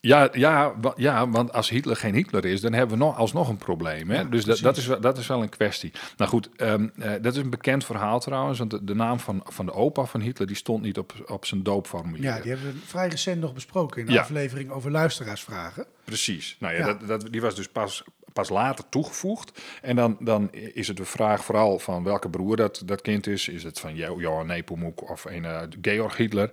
Ja, 0.00 0.28
ja, 0.32 0.74
ja, 0.96 1.28
want 1.28 1.52
als 1.52 1.68
Hitler 1.68 1.96
geen 1.96 2.14
Hitler 2.14 2.44
is, 2.44 2.60
dan 2.60 2.72
hebben 2.72 2.98
we 2.98 3.04
nog, 3.04 3.16
alsnog 3.16 3.48
een 3.48 3.56
probleem. 3.56 4.10
Hè? 4.10 4.16
Ja, 4.16 4.24
dus 4.24 4.44
dat, 4.44 4.76
is, 4.76 4.86
wel- 4.86 5.00
dat 5.00 5.18
is 5.18 5.26
wel 5.26 5.42
een 5.42 5.48
kwestie. 5.48 5.92
Nou 6.16 6.30
goed, 6.30 6.48
ehm, 6.56 6.88
eh, 6.98 7.12
dat 7.20 7.32
is 7.36 7.42
een 7.42 7.50
bekend 7.50 7.84
verhaal 7.84 8.20
trouwens. 8.20 8.58
Want 8.58 8.70
de, 8.70 8.84
de 8.84 8.94
naam 8.94 9.20
van, 9.20 9.40
van 9.44 9.66
de 9.66 9.72
opa 9.72 10.04
van 10.04 10.20
Hitler 10.20 10.46
die 10.46 10.56
stond 10.56 10.82
niet 10.82 10.98
op, 10.98 11.12
op 11.26 11.44
zijn 11.46 11.62
doopformulier. 11.62 12.24
Ja, 12.24 12.40
die 12.40 12.52
hebben 12.52 12.72
we 12.72 12.78
vrij 12.78 13.08
recent 13.08 13.40
nog 13.40 13.52
besproken 13.54 14.00
in 14.00 14.06
de 14.06 14.12
Ja. 14.12 14.20
aflevering 14.20 14.70
over 14.70 14.90
luisteraarsvragen. 14.90 15.86
Precies. 16.04 16.56
Nou 16.58 16.72
ja, 16.74 16.78
Ja. 16.78 16.86
Dat, 16.94 17.08
dat, 17.08 17.32
die 17.32 17.40
was 17.40 17.54
dus 17.54 17.68
pas, 17.68 18.04
pas 18.34 18.48
later 18.48 18.84
toegevoegd. 18.88 19.62
En 19.82 19.96
dan, 19.96 20.16
dan 20.20 20.52
is 20.52 20.88
het 20.88 20.96
de 20.96 21.04
vraag 21.04 21.44
vooral 21.44 21.78
van 21.78 22.04
welke 22.04 22.30
broer 22.30 22.56
dat, 22.56 22.82
dat 22.84 23.00
kind 23.00 23.26
is. 23.26 23.48
Is 23.48 23.62
het 23.62 23.80
van 23.80 23.94
Jo- 23.94 24.20
Johan 24.20 24.46
Nepomuk 24.46 25.10
of 25.10 25.24
een 25.24 25.44
eh, 25.44 25.60
Georg 25.82 26.16
Hitler? 26.16 26.50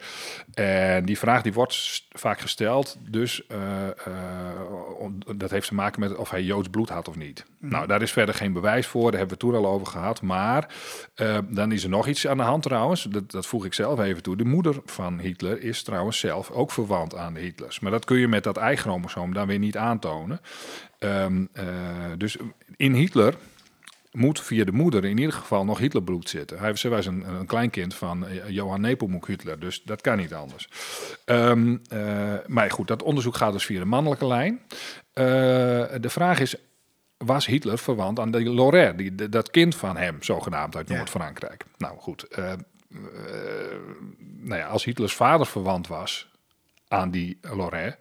En 0.53 1.05
die 1.05 1.17
vraag 1.17 1.41
die 1.41 1.53
wordt 1.53 2.05
vaak 2.09 2.39
gesteld. 2.39 2.97
Dus 2.99 3.47
eh, 3.47 3.87
eh, 3.87 5.05
dat 5.35 5.51
heeft 5.51 5.67
te 5.67 5.73
maken 5.73 5.99
met 5.99 6.15
of 6.15 6.29
hij 6.29 6.43
Joods 6.43 6.69
bloed 6.69 6.89
had 6.89 7.07
of 7.07 7.15
niet. 7.15 7.45
Nou, 7.59 7.87
daar 7.87 8.01
is 8.01 8.11
verder 8.11 8.35
geen 8.35 8.53
bewijs 8.53 8.87
voor. 8.87 9.11
Daar 9.11 9.19
hebben 9.19 9.37
we 9.37 9.43
toen 9.43 9.55
al 9.55 9.67
over 9.67 9.87
gehad. 9.87 10.21
Maar 10.21 10.73
dan 11.49 11.71
is 11.71 11.83
er 11.83 11.89
nog 11.89 12.07
iets 12.07 12.27
aan 12.27 12.37
de 12.37 12.43
hand 12.43 12.63
trouwens. 12.63 13.03
Dat, 13.03 13.31
dat 13.31 13.45
voeg 13.45 13.65
ik 13.65 13.73
zelf 13.73 13.99
even 13.99 14.23
toe. 14.23 14.35
De 14.37 14.43
moeder 14.43 14.75
van 14.85 15.19
Hitler 15.19 15.61
is 15.63 15.83
trouwens 15.83 16.19
zelf 16.19 16.51
ook 16.51 16.71
verwant 16.71 17.15
aan 17.15 17.33
de 17.33 17.39
Hitlers. 17.39 17.79
Maar 17.79 17.91
dat 17.91 18.05
kun 18.05 18.17
je 18.17 18.27
met 18.27 18.43
dat 18.43 18.57
eigen 18.57 18.83
chromosoom 18.83 19.33
dan 19.33 19.47
weer 19.47 19.59
niet 19.59 19.77
aantonen. 19.77 20.41
Ehm, 21.01 21.45
eh, 21.53 21.65
dus 22.17 22.37
in 22.75 22.93
Hitler 22.93 23.35
moet 24.11 24.41
via 24.41 24.63
de 24.63 24.71
moeder 24.71 25.05
in 25.05 25.17
ieder 25.17 25.33
geval 25.33 25.65
nog 25.65 25.77
Hitlerbloed 25.77 26.29
zitten. 26.29 26.59
Hij 26.59 26.75
ze 26.75 26.89
was 26.89 27.05
een, 27.05 27.27
een 27.27 27.45
kleinkind 27.45 27.95
van 27.95 28.25
uh, 28.25 28.49
Johan 28.49 28.81
Nepomuk 28.81 29.27
Hitler, 29.27 29.59
dus 29.59 29.83
dat 29.83 30.01
kan 30.01 30.17
niet 30.17 30.33
anders. 30.33 30.69
Um, 31.25 31.81
uh, 31.93 32.33
maar 32.47 32.71
goed, 32.71 32.87
dat 32.87 33.03
onderzoek 33.03 33.35
gaat 33.35 33.53
dus 33.53 33.65
via 33.65 33.79
de 33.79 33.85
mannelijke 33.85 34.27
lijn. 34.27 34.61
Uh, 35.13 35.25
de 35.99 36.09
vraag 36.09 36.39
is, 36.39 36.55
was 37.17 37.45
Hitler 37.45 37.77
verwant 37.77 38.19
aan 38.19 38.31
de 38.31 38.43
Lorraine, 38.43 38.95
die, 38.95 39.29
dat 39.29 39.51
kind 39.51 39.75
van 39.75 39.97
hem, 39.97 40.23
zogenaamd 40.23 40.75
uit 40.75 40.89
Noord-Frankrijk? 40.89 41.65
Nou 41.77 41.97
goed, 41.97 42.27
nou 44.39 44.59
ja, 44.59 44.67
als 44.67 44.83
Hitlers 44.83 45.15
vader 45.15 45.45
verwant 45.45 45.87
was 45.87 46.30
aan 46.91 47.11
die 47.11 47.37
Lorraine, 47.41 47.97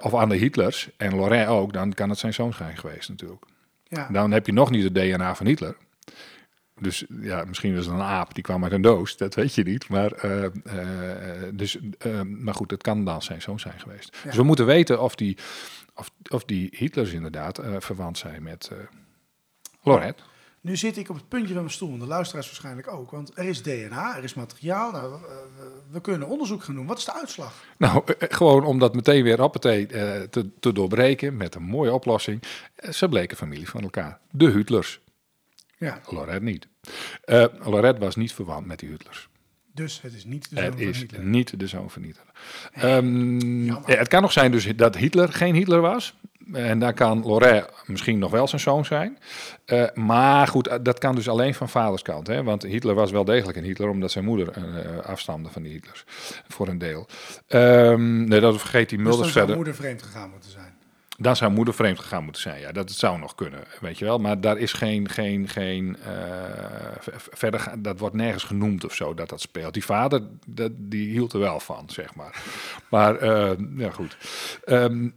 of 0.00 0.14
aan 0.14 0.28
de 0.28 0.36
Hitlers, 0.36 0.90
en 0.96 1.14
Lorraine 1.14 1.50
ook, 1.50 1.72
dan 1.72 1.92
kan 1.92 2.08
het 2.08 2.18
zijn 2.18 2.34
zoon 2.34 2.52
zijn 2.52 2.76
geweest 2.76 3.08
natuurlijk. 3.08 3.44
Ja. 3.84 4.08
Dan 4.10 4.30
heb 4.30 4.46
je 4.46 4.52
nog 4.52 4.70
niet 4.70 4.84
het 4.84 4.94
DNA 4.94 5.34
van 5.34 5.46
Hitler. 5.46 5.76
Dus 6.80 7.04
ja, 7.20 7.44
misschien 7.44 7.74
was 7.74 7.84
het 7.84 7.94
een 7.94 8.00
aap 8.00 8.34
die 8.34 8.42
kwam 8.42 8.62
uit 8.62 8.72
een 8.72 8.82
doos, 8.82 9.16
dat 9.16 9.34
weet 9.34 9.54
je 9.54 9.62
niet. 9.62 9.88
Maar, 9.88 10.24
uh, 10.24 10.42
uh, 10.42 10.50
dus, 11.52 11.78
uh, 12.06 12.20
maar 12.20 12.54
goed, 12.54 12.70
het 12.70 12.82
kan 12.82 13.04
dan 13.04 13.22
zijn 13.22 13.42
zoon 13.42 13.60
zijn 13.60 13.80
geweest. 13.80 14.16
Ja. 14.16 14.22
Dus 14.28 14.36
we 14.36 14.42
moeten 14.42 14.66
weten 14.66 15.00
of 15.00 15.14
die, 15.14 15.36
of, 15.94 16.10
of 16.28 16.44
die 16.44 16.68
Hitlers 16.76 17.12
inderdaad 17.12 17.60
verwant 17.78 18.18
zijn 18.18 18.42
met 18.42 18.70
Lorette. 19.82 20.22
Nu 20.64 20.76
zit 20.76 20.96
ik 20.96 21.08
op 21.08 21.16
het 21.16 21.28
puntje 21.28 21.52
van 21.52 21.62
mijn 21.62 21.74
stoel, 21.74 21.92
en 21.92 21.98
de 21.98 22.06
luisteraars 22.06 22.46
waarschijnlijk 22.46 22.92
ook. 22.92 23.10
Want 23.10 23.38
er 23.38 23.44
is 23.44 23.62
DNA, 23.62 24.16
er 24.16 24.24
is 24.24 24.34
materiaal. 24.34 24.90
Nou, 24.90 25.20
we 25.90 26.00
kunnen 26.00 26.28
onderzoek 26.28 26.64
gaan 26.64 26.74
doen. 26.74 26.86
Wat 26.86 26.98
is 26.98 27.04
de 27.04 27.14
uitslag? 27.14 27.64
Nou, 27.78 28.02
gewoon 28.18 28.64
om 28.64 28.78
dat 28.78 28.94
meteen 28.94 29.22
weer 29.22 29.42
op 29.42 29.56
te, 29.56 30.26
te, 30.30 30.50
te 30.60 30.72
doorbreken 30.72 31.36
met 31.36 31.54
een 31.54 31.62
mooie 31.62 31.92
oplossing. 31.92 32.42
Ze 32.90 33.08
bleken 33.08 33.36
familie 33.36 33.68
van 33.68 33.82
elkaar. 33.82 34.18
De 34.30 34.50
Hitlers. 34.50 35.00
Ja. 35.78 36.00
Lorette 36.10 36.44
niet. 36.44 36.68
Uh, 37.26 37.44
Lorette 37.62 38.00
was 38.00 38.16
niet 38.16 38.32
verwant 38.32 38.66
met 38.66 38.78
die 38.78 38.88
Hitlers. 38.88 39.28
Dus 39.72 40.00
het 40.02 40.14
is 40.14 40.24
niet 40.24 40.50
de 40.50 40.56
zoon 40.56 40.64
het 40.64 40.74
van 40.74 40.82
is 40.82 40.98
Hitler. 40.98 41.24
niet 41.24 41.60
de 41.60 41.66
zoon 41.66 41.90
van 41.90 42.02
Hitler. 42.02 42.26
Um, 42.82 43.64
ja, 43.64 43.82
het 43.84 44.08
kan 44.08 44.22
nog 44.22 44.32
zijn 44.32 44.50
dus 44.50 44.76
dat 44.76 44.96
Hitler 44.96 45.32
geen 45.32 45.54
Hitler 45.54 45.80
was. 45.80 46.14
En 46.52 46.78
daar 46.78 46.94
kan 46.94 47.22
Lorraine 47.22 47.68
misschien 47.86 48.18
nog 48.18 48.30
wel 48.30 48.48
zijn 48.48 48.60
zoon 48.60 48.84
zijn. 48.84 49.18
Uh, 49.66 49.84
maar 49.94 50.46
goed, 50.46 50.78
dat 50.82 50.98
kan 50.98 51.14
dus 51.14 51.28
alleen 51.28 51.54
van 51.54 51.68
vaders 51.68 52.02
kant. 52.02 52.26
Hè? 52.26 52.42
Want 52.42 52.62
Hitler 52.62 52.94
was 52.94 53.10
wel 53.10 53.24
degelijk 53.24 53.56
een 53.58 53.64
Hitler, 53.64 53.88
omdat 53.88 54.10
zijn 54.10 54.24
moeder 54.24 54.54
uh, 54.58 54.98
afstamde 54.98 55.48
van 55.48 55.62
die 55.62 55.72
Hitlers. 55.72 56.04
Voor 56.48 56.68
een 56.68 56.78
deel. 56.78 57.06
Um, 57.48 58.28
nee, 58.28 58.40
dat 58.40 58.58
vergeet 58.58 58.88
die 58.88 58.98
Mulders 58.98 59.22
dus 59.22 59.32
dan 59.32 59.46
verder. 59.46 59.54
zou 59.54 59.64
moeder 59.64 59.74
vreemd 59.74 60.02
gegaan 60.02 60.30
moeten 60.30 60.50
zijn. 60.50 60.72
Dan 61.18 61.36
zou 61.36 61.52
moeder 61.52 61.74
vreemd 61.74 61.98
gegaan 61.98 62.24
moeten 62.24 62.42
zijn. 62.42 62.60
Ja, 62.60 62.72
dat 62.72 62.90
zou 62.90 63.18
nog 63.18 63.34
kunnen, 63.34 63.60
weet 63.80 63.98
je 63.98 64.04
wel. 64.04 64.18
Maar 64.18 64.40
daar 64.40 64.58
is 64.58 64.72
geen, 64.72 65.08
geen, 65.08 65.48
geen 65.48 65.96
uh, 66.06 66.12
verder, 67.12 67.72
dat 67.78 67.98
wordt 67.98 68.14
nergens 68.14 68.44
genoemd 68.44 68.84
of 68.84 68.94
zo 68.94 69.14
dat 69.14 69.28
dat 69.28 69.40
speelt. 69.40 69.74
Die 69.74 69.84
vader, 69.84 70.22
dat, 70.46 70.72
die 70.76 71.08
hield 71.08 71.32
er 71.32 71.38
wel 71.38 71.60
van, 71.60 71.84
zeg 71.86 72.14
maar. 72.14 72.42
Maar, 72.88 73.26
ja 73.76 73.90
goed. 73.90 74.16
Um, 74.66 75.14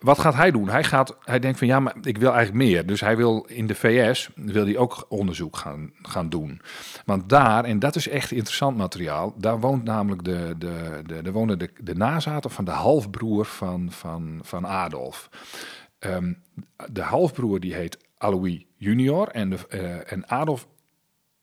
wat 0.00 0.18
gaat 0.18 0.34
hij 0.34 0.50
doen? 0.50 0.68
Hij, 0.68 0.84
gaat, 0.84 1.16
hij 1.24 1.38
denkt 1.38 1.58
van 1.58 1.66
ja, 1.66 1.80
maar 1.80 1.94
ik 2.02 2.18
wil 2.18 2.32
eigenlijk 2.32 2.64
meer. 2.64 2.86
Dus 2.86 3.00
hij 3.00 3.16
wil 3.16 3.44
in 3.48 3.66
de 3.66 3.74
VS 3.74 4.30
wil 4.34 4.64
hij 4.64 4.76
ook 4.76 5.06
onderzoek 5.08 5.56
gaan, 5.56 5.90
gaan 6.02 6.28
doen. 6.28 6.60
Want 7.04 7.28
daar, 7.28 7.64
en 7.64 7.78
dat 7.78 7.96
is 7.96 8.08
echt 8.08 8.30
interessant 8.30 8.76
materiaal, 8.76 9.34
daar 9.36 9.60
woont 9.60 9.84
namelijk 9.84 10.24
de, 10.24 10.54
de, 10.58 11.02
de, 11.06 11.22
de 11.22 11.32
wonen 11.32 11.58
de, 11.58 11.70
de 11.80 11.94
nazaten 11.94 12.50
van 12.50 12.64
de 12.64 12.70
halfbroer 12.70 13.44
van, 13.44 13.90
van, 13.90 14.40
van 14.42 14.66
Adolf. 14.66 15.28
Um, 15.98 16.42
de 16.92 17.02
halfbroer 17.02 17.60
die 17.60 17.74
heet 17.74 17.98
Alois 18.18 18.64
junior 18.76 19.28
en, 19.28 19.50
de, 19.50 19.58
uh, 19.70 20.12
en 20.12 20.28
Adolf 20.28 20.66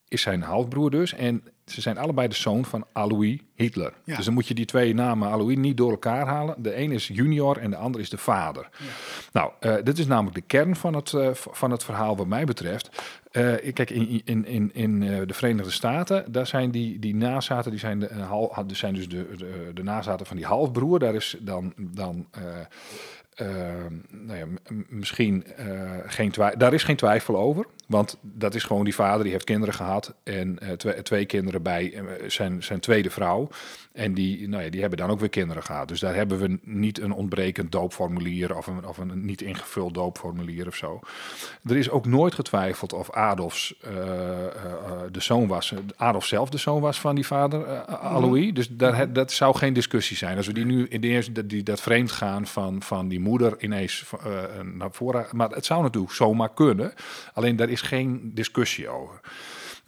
is 0.08 0.22
zijn 0.22 0.42
halfbroer 0.42 0.90
dus. 0.90 1.12
En 1.12 1.44
ze 1.70 1.80
zijn 1.80 1.98
allebei 1.98 2.28
de 2.28 2.34
zoon 2.34 2.64
van 2.64 2.84
Alois 2.92 3.38
Hitler. 3.54 3.92
Ja. 4.04 4.16
Dus 4.16 4.24
dan 4.24 4.34
moet 4.34 4.48
je 4.48 4.54
die 4.54 4.64
twee 4.64 4.94
namen 4.94 5.30
Alois 5.30 5.56
niet 5.56 5.76
door 5.76 5.90
elkaar 5.90 6.26
halen. 6.26 6.54
De 6.58 6.78
een 6.78 6.92
is 6.92 7.08
junior 7.08 7.58
en 7.58 7.70
de 7.70 7.76
ander 7.76 8.00
is 8.00 8.10
de 8.10 8.18
vader. 8.18 8.68
Ja. 8.72 8.84
Nou, 9.32 9.52
uh, 9.60 9.84
dit 9.84 9.98
is 9.98 10.06
namelijk 10.06 10.34
de 10.34 10.40
kern 10.40 10.76
van 10.76 10.94
het, 10.94 11.12
uh, 11.12 11.28
van 11.32 11.70
het 11.70 11.84
verhaal 11.84 12.16
wat 12.16 12.26
mij 12.26 12.44
betreft. 12.44 12.88
Uh, 13.32 13.72
kijk, 13.72 13.90
in, 13.90 14.22
in, 14.24 14.46
in, 14.46 14.70
in 14.74 15.00
de 15.00 15.34
Verenigde 15.34 15.70
Staten, 15.70 16.32
daar 16.32 16.46
zijn 16.46 16.70
die, 16.70 16.98
die 16.98 17.14
nazaten, 17.14 17.70
die 17.70 17.80
zijn, 17.80 17.98
de, 17.98 18.64
zijn 18.66 18.94
dus 18.94 19.08
de, 19.08 19.28
de, 19.36 19.70
de 19.74 19.82
nazaten 19.82 20.26
van 20.26 20.36
die 20.36 20.46
halfbroer. 20.46 20.98
Daar 20.98 21.14
is 21.14 21.36
dan... 21.40 21.72
dan 21.76 22.26
uh, 23.40 23.46
nou 24.10 24.38
ja, 24.38 24.46
misschien 24.88 25.44
uh, 25.58 25.90
geen 26.06 26.30
twijfel. 26.30 26.58
Daar 26.58 26.74
is 26.74 26.82
geen 26.82 26.96
twijfel 26.96 27.36
over. 27.36 27.66
Want 27.86 28.18
dat 28.20 28.54
is 28.54 28.64
gewoon 28.64 28.84
die 28.84 28.94
vader, 28.94 29.22
die 29.22 29.32
heeft 29.32 29.44
kinderen 29.44 29.74
gehad. 29.74 30.14
En 30.22 30.58
uh, 30.62 30.70
twee, 30.70 31.02
twee 31.02 31.26
kinderen 31.26 31.57
bij 31.62 32.02
zijn, 32.26 32.62
zijn 32.62 32.80
tweede 32.80 33.10
vrouw. 33.10 33.48
En 33.92 34.14
die, 34.14 34.48
nou 34.48 34.62
ja, 34.62 34.70
die 34.70 34.80
hebben 34.80 34.98
dan 34.98 35.10
ook 35.10 35.20
weer 35.20 35.28
kinderen 35.28 35.62
gehad. 35.62 35.88
Dus 35.88 36.00
daar 36.00 36.14
hebben 36.14 36.38
we 36.38 36.58
niet 36.62 37.00
een 37.00 37.12
ontbrekend 37.12 37.72
doopformulier 37.72 38.56
of 38.56 38.66
een, 38.66 38.86
of 38.86 38.98
een 38.98 39.24
niet 39.24 39.42
ingevuld 39.42 39.94
doopformulier 39.94 40.66
of 40.66 40.76
zo. 40.76 41.00
Er 41.64 41.76
is 41.76 41.90
ook 41.90 42.06
nooit 42.06 42.34
getwijfeld 42.34 42.92
of 42.92 43.10
Adolfs 43.10 43.74
de 45.12 45.20
zoon 45.20 45.46
was. 45.46 45.72
Adolf 45.96 46.26
zelf 46.26 46.50
de 46.50 46.58
zoon 46.58 46.80
was 46.80 47.00
van 47.00 47.14
die 47.14 47.26
vader, 47.26 47.84
Alois. 47.86 48.52
Dus 48.52 48.68
daar, 48.68 49.12
dat 49.12 49.32
zou 49.32 49.56
geen 49.56 49.72
discussie 49.72 50.16
zijn. 50.16 50.36
Als 50.36 50.46
we 50.46 50.52
die 50.52 50.64
nu 50.64 50.86
in 50.86 51.00
de 51.00 51.06
eerste, 51.06 51.46
die, 51.46 51.62
dat 51.62 51.80
vreemd 51.80 52.12
gaan 52.12 52.46
van, 52.46 52.82
van 52.82 53.08
die 53.08 53.20
moeder 53.20 53.62
ineens 53.62 54.04
uh, 54.26 54.42
naar 54.74 54.92
voren. 54.92 55.26
Maar 55.32 55.50
het 55.50 55.66
zou 55.66 55.82
natuurlijk 55.82 56.12
zomaar 56.12 56.52
kunnen. 56.54 56.92
Alleen 57.32 57.56
daar 57.56 57.68
is 57.68 57.80
geen 57.80 58.30
discussie 58.34 58.88
over. 58.88 59.20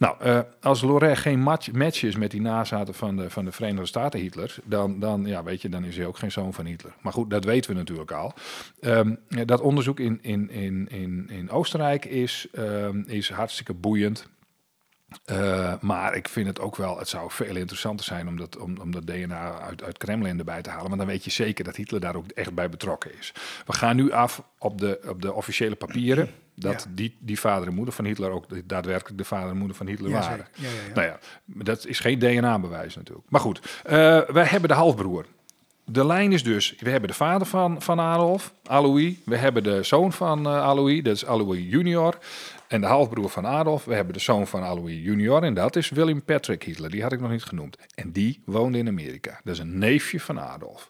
Nou, 0.01 0.15
uh, 0.25 0.39
als 0.61 0.81
Lorraine 0.81 1.15
geen 1.15 1.41
match, 1.71 2.03
is 2.03 2.15
met 2.15 2.31
die 2.31 2.41
nazaten 2.41 2.93
van 2.93 3.15
de, 3.15 3.29
van 3.29 3.45
de 3.45 3.51
Verenigde 3.51 3.85
Staten 3.85 4.19
Hitler, 4.19 4.55
dan, 4.63 4.99
dan, 4.99 5.25
ja, 5.25 5.43
weet 5.43 5.61
je, 5.61 5.69
dan 5.69 5.83
is 5.83 5.97
hij 5.97 6.05
ook 6.05 6.17
geen 6.17 6.31
zoon 6.31 6.53
van 6.53 6.65
Hitler. 6.65 6.93
Maar 7.01 7.13
goed, 7.13 7.29
dat 7.29 7.43
weten 7.45 7.71
we 7.71 7.77
natuurlijk 7.77 8.11
al. 8.11 8.33
Um, 8.81 9.19
dat 9.45 9.61
onderzoek 9.61 9.99
in, 9.99 10.19
in, 10.21 10.49
in, 10.49 10.87
in, 10.89 11.29
in 11.29 11.49
Oostenrijk 11.49 12.05
is, 12.05 12.47
um, 12.57 13.03
is 13.07 13.29
hartstikke 13.29 13.73
boeiend. 13.73 14.27
Uh, 15.31 15.73
maar 15.81 16.15
ik 16.15 16.27
vind 16.27 16.47
het 16.47 16.59
ook 16.59 16.75
wel, 16.75 16.97
het 16.97 17.07
zou 17.09 17.31
veel 17.31 17.55
interessanter 17.55 18.05
zijn 18.05 18.27
om 18.27 18.37
dat, 18.37 18.57
om, 18.57 18.77
om 18.77 18.91
dat 18.91 19.07
DNA 19.07 19.59
uit, 19.59 19.83
uit 19.83 19.97
Kremlin 19.97 20.39
erbij 20.39 20.61
te 20.61 20.69
halen. 20.69 20.87
Want 20.87 20.97
dan 20.97 21.07
weet 21.07 21.23
je 21.23 21.31
zeker 21.31 21.63
dat 21.63 21.75
Hitler 21.75 21.99
daar 21.99 22.15
ook 22.15 22.27
echt 22.27 22.53
bij 22.53 22.69
betrokken 22.69 23.17
is. 23.19 23.33
We 23.65 23.73
gaan 23.73 23.95
nu 23.95 24.11
af 24.11 24.43
op 24.59 24.77
de, 24.77 24.99
op 25.07 25.21
de 25.21 25.33
officiële 25.33 25.75
papieren. 25.75 26.29
Dat 26.55 26.83
ja. 26.83 26.91
die, 26.95 27.17
die 27.19 27.39
vader 27.39 27.67
en 27.67 27.73
moeder 27.73 27.93
van 27.93 28.05
Hitler 28.05 28.29
ook 28.29 28.45
daadwerkelijk 28.67 29.17
de 29.17 29.23
vader 29.23 29.49
en 29.49 29.57
moeder 29.57 29.77
van 29.77 29.87
Hitler 29.87 30.09
Ja, 30.09 30.19
waren. 30.19 30.47
ja. 30.53 30.67
Nou 30.93 31.07
ja, 31.07 31.19
dat 31.45 31.85
is 31.85 31.99
geen 31.99 32.19
DNA-bewijs 32.19 32.95
natuurlijk. 32.95 33.27
Maar 33.29 33.41
goed, 33.41 33.81
uh, 33.85 33.91
wij 34.21 34.45
hebben 34.45 34.69
de 34.69 34.75
halfbroer. 34.75 35.25
De 35.85 36.05
lijn 36.05 36.31
is 36.31 36.43
dus, 36.43 36.75
we 36.79 36.89
hebben 36.89 37.09
de 37.09 37.15
vader 37.15 37.47
van, 37.47 37.81
van 37.81 37.99
Adolf, 37.99 38.53
Alois. 38.63 39.13
We 39.25 39.37
hebben 39.37 39.63
de 39.63 39.83
zoon 39.83 40.13
van 40.13 40.47
uh, 40.47 40.63
Alois, 40.63 41.03
dat 41.03 41.15
is 41.15 41.25
Alois 41.25 41.59
junior. 41.59 42.17
En 42.71 42.81
de 42.81 42.87
halfbroer 42.87 43.29
van 43.29 43.45
Adolf, 43.45 43.85
we 43.85 43.93
hebben 43.93 44.13
de 44.13 44.19
zoon 44.19 44.47
van 44.47 44.63
Alois 44.63 44.93
junior. 44.93 45.43
En 45.43 45.53
dat 45.53 45.75
is 45.75 45.89
William 45.89 46.23
Patrick 46.23 46.63
Hitler, 46.63 46.89
die 46.89 47.01
had 47.01 47.11
ik 47.11 47.19
nog 47.19 47.31
niet 47.31 47.43
genoemd. 47.43 47.77
En 47.95 48.11
die 48.11 48.41
woonde 48.45 48.77
in 48.77 48.87
Amerika. 48.87 49.39
Dat 49.43 49.53
is 49.53 49.59
een 49.59 49.77
neefje 49.77 50.19
van 50.19 50.39
Adolf. 50.39 50.89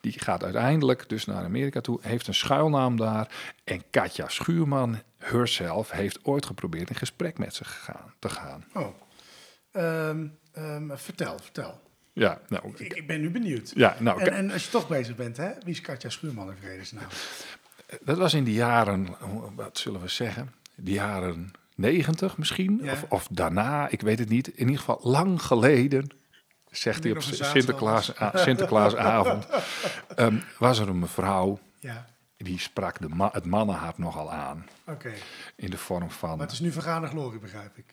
Die 0.00 0.12
gaat 0.18 0.44
uiteindelijk 0.44 1.08
dus 1.08 1.24
naar 1.24 1.44
Amerika 1.44 1.80
toe, 1.80 1.98
heeft 2.02 2.26
een 2.26 2.34
schuilnaam 2.34 2.96
daar. 2.96 3.28
En 3.64 3.82
Katja 3.90 4.28
Schuurman, 4.28 5.02
herself, 5.18 5.90
heeft 5.90 6.24
ooit 6.24 6.46
geprobeerd 6.46 6.90
in 6.90 6.96
gesprek 6.96 7.38
met 7.38 7.54
ze 7.54 7.64
gegaan, 7.64 8.14
te 8.18 8.28
gaan. 8.28 8.64
Oh. 8.74 8.86
Um, 10.08 10.38
um, 10.58 10.92
vertel, 10.94 11.38
vertel. 11.38 11.80
Ja, 12.12 12.40
nou, 12.48 12.72
Ik, 12.76 12.94
ik 12.94 13.06
ben 13.06 13.20
nu 13.20 13.30
benieuwd. 13.30 13.72
ja, 13.74 13.96
nou, 13.98 14.20
En, 14.20 14.32
en 14.32 14.50
als 14.50 14.64
je 14.64 14.70
toch 14.70 14.88
bezig 14.88 15.16
bent, 15.16 15.36
hè? 15.36 15.50
wie 15.64 15.74
is 15.74 15.80
Katja 15.80 16.08
Schuurman 16.08 16.48
in 16.48 16.56
vredesnaam? 16.60 17.08
Dat 18.00 18.18
was 18.18 18.34
in 18.34 18.44
de 18.44 18.52
jaren, 18.52 19.08
wat 19.54 19.78
zullen 19.78 20.00
we 20.00 20.08
zeggen, 20.08 20.52
de 20.74 20.90
jaren 20.90 21.50
negentig 21.74 22.36
misschien, 22.38 22.80
Ja. 22.82 22.92
of, 22.92 23.04
of 23.08 23.26
daarna, 23.30 23.88
ik 23.88 24.00
weet 24.00 24.18
het 24.18 24.28
niet. 24.28 24.48
In 24.48 24.58
ieder 24.58 24.78
geval 24.78 25.00
lang 25.02 25.42
geleden, 25.42 26.08
zegt 26.70 27.02
hij 27.02 27.12
op 27.12 27.20
Sinterklaas, 27.22 28.20
a- 28.20 28.30
Sinterklaasavond, 28.34 29.46
Ehm, 30.16 30.36
was 30.58 30.78
er 30.78 30.88
een 30.88 30.98
mevrouw, 30.98 31.58
Ja, 31.80 32.06
die 32.36 32.58
sprak 32.58 32.98
de 33.00 33.08
ma- 33.08 33.28
het 33.32 33.44
mannenhart 33.46 33.98
nogal 33.98 34.32
aan. 34.32 34.66
oké. 34.86 35.12
In 35.56 35.70
de 35.70 35.78
vorm 35.78 36.10
van... 36.10 36.30
Maar 36.30 36.38
het 36.46 36.52
is 36.52 36.60
nu 36.60 36.72
vergane 36.72 37.06
glorie, 37.06 37.38
begrijp 37.40 37.76
ik. 37.76 37.91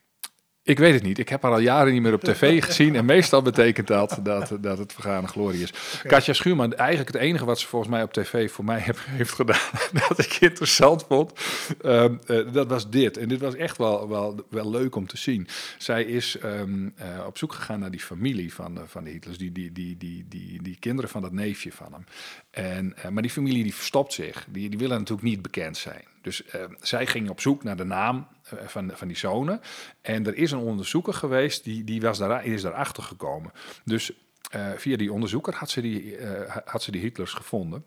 Ik 0.69 0.79
weet 0.79 0.93
het 0.93 1.03
niet. 1.03 1.17
Ik 1.17 1.29
heb 1.29 1.41
haar 1.41 1.51
al 1.51 1.59
jaren 1.59 1.93
niet 1.93 2.01
meer 2.01 2.13
op 2.13 2.21
tv 2.21 2.63
gezien. 2.65 2.95
En 2.95 3.05
meestal 3.05 3.41
betekent 3.41 3.87
dat 3.87 4.19
dat, 4.23 4.57
dat 4.61 4.77
het 4.77 4.93
vergane 4.93 5.27
glorie 5.27 5.61
is. 5.61 5.73
Katja 6.03 6.33
Schuurman, 6.33 6.73
eigenlijk 6.73 7.13
het 7.13 7.21
enige 7.21 7.45
wat 7.45 7.59
ze 7.59 7.67
volgens 7.67 7.91
mij 7.91 8.03
op 8.03 8.13
tv 8.13 8.51
voor 8.51 8.65
mij 8.65 8.79
heeft 9.05 9.31
gedaan... 9.31 9.69
dat 10.07 10.19
ik 10.19 10.37
interessant 10.39 11.05
vond, 11.07 11.33
ehm, 11.81 12.15
eh, 12.25 12.53
dat 12.53 12.67
was 12.67 12.89
dit. 12.89 13.17
En 13.17 13.27
dit 13.27 13.39
was 13.39 13.55
echt 13.55 13.77
wel, 13.77 14.09
wel, 14.09 14.45
wel 14.49 14.69
leuk 14.69 14.95
om 14.95 15.07
te 15.07 15.17
zien. 15.17 15.47
Zij 15.77 16.03
is 16.03 16.37
ehm, 16.37 16.89
eh, 16.95 17.25
op 17.25 17.37
zoek 17.37 17.53
gegaan 17.53 17.79
naar 17.79 17.91
die 17.91 17.99
familie 17.99 18.53
van, 18.53 18.75
de- 18.75 18.87
van 18.87 19.03
de 19.03 19.09
Hitlers... 19.09 19.37
die, 19.37 19.51
die, 19.51 19.71
die, 19.71 19.97
die, 19.97 20.25
die, 20.29 20.61
die 20.61 20.77
kinderen 20.79 21.09
van 21.09 21.21
dat 21.21 21.31
neefje 21.31 21.71
van 21.71 21.93
hem. 21.93 22.05
En, 22.51 22.93
eh, 22.97 23.09
maar 23.11 23.21
die 23.21 23.31
familie 23.31 23.63
die 23.63 23.75
verstopt 23.75 24.13
zich. 24.13 24.45
Die, 24.49 24.69
die 24.69 24.79
willen 24.79 24.97
natuurlijk 24.97 25.27
niet 25.27 25.41
bekend 25.41 25.77
zijn. 25.77 26.03
Dus 26.21 26.45
eh, 26.45 26.61
zij 26.79 27.07
ging 27.07 27.29
op 27.29 27.41
zoek 27.41 27.63
naar 27.63 27.77
de 27.77 27.83
naam 27.83 28.17
eh, 28.17 28.38
van, 28.65 28.91
van 28.93 29.07
die 29.07 29.17
zonen. 29.17 29.61
En 30.01 30.25
er 30.25 30.35
is 30.35 30.51
een 30.51 30.59
onderzoeker 30.59 31.13
geweest 31.13 31.63
die, 31.63 31.83
die 31.83 32.01
was 32.01 32.17
daar, 32.17 32.45
is 32.45 32.61
daarachter 32.61 33.03
gekomen. 33.03 33.51
Dus 33.85 34.11
eh, 34.49 34.69
via 34.75 34.97
die 34.97 35.13
onderzoeker 35.13 35.53
had 35.53 35.69
ze 35.69 35.81
die, 35.81 36.15
eh, 36.17 36.55
had 36.65 36.83
ze 36.83 36.91
die 36.91 37.01
Hitlers 37.01 37.33
gevonden. 37.33 37.83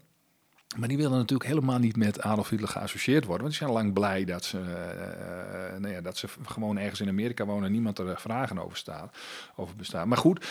Maar 0.77 0.89
die 0.89 0.97
willen 0.97 1.19
natuurlijk 1.19 1.49
helemaal 1.49 1.79
niet 1.79 1.97
met 1.97 2.21
Adolf 2.21 2.49
Hitler 2.49 2.69
geassocieerd 2.69 3.25
worden. 3.25 3.43
Want 3.43 3.59
die 3.59 3.67
zijn 3.67 3.77
lang 3.77 3.93
blij 3.93 4.25
dat 4.25 4.45
ze, 4.45 4.59
eh, 4.59 5.79
nou 5.79 5.95
ja, 5.95 6.01
dat 6.01 6.17
ze 6.17 6.29
gewoon 6.45 6.79
ergens 6.79 7.01
in 7.01 7.09
Amerika 7.09 7.45
wonen 7.45 7.65
en 7.65 7.73
niemand 7.73 7.99
er 7.99 8.21
vragen 8.21 8.59
over, 8.59 8.77
staat, 8.77 9.17
over 9.57 9.77
bestaat. 9.77 10.07
Maar 10.07 10.19
goed, 10.19 10.47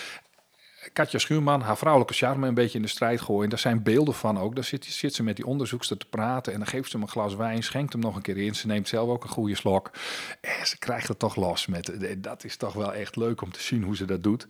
Katja 0.94 1.20
Schuurman, 1.20 1.62
haar 1.62 1.78
vrouwelijke 1.78 2.14
charme 2.14 2.48
een 2.48 2.54
beetje 2.54 2.78
in 2.78 2.84
de 2.84 2.90
strijd 2.90 3.22
gooien. 3.22 3.50
Daar 3.50 3.60
zijn 3.60 3.84
beelden 3.84 4.14
van 4.14 4.40
ook. 4.40 4.56
Daar 4.56 4.64
zit, 4.64 4.86
zit 4.86 5.14
ze 5.14 5.24
met 5.24 5.36
die 5.36 5.46
onderzoekster 5.46 5.98
te 5.98 6.06
praten 6.06 6.54
en 6.54 6.60
dan 6.60 6.68
geeft 6.68 6.90
ze 6.90 6.98
hem 6.98 7.06
een 7.06 7.12
glas 7.12 7.36
wijn, 7.36 7.64
schenkt 7.64 7.94
hem 7.94 8.02
nog 8.02 8.16
een 8.16 8.22
keer 8.22 8.38
in. 8.38 8.56
Ze 8.56 8.68
neemt 8.68 8.88
zelf 8.88 9.10
ook 9.10 9.24
een 9.24 9.30
goede 9.30 9.56
slok. 9.56 9.92
En 10.42 10.68
ze 10.68 10.78
krijgt 10.78 11.08
het 11.08 11.20
toch 11.20 11.36
los. 11.36 11.68
Met, 11.68 11.92
dat 12.18 12.44
is 12.44 12.58
toch 12.58 12.74
wel 12.74 12.94
echt 12.94 13.16
leuk 13.16 13.42
om 13.42 13.52
te 13.52 13.62
zien 13.62 13.84
hoe 13.84 13.96
ze 13.96 14.06
dat 14.06 14.24
doet. 14.24 14.48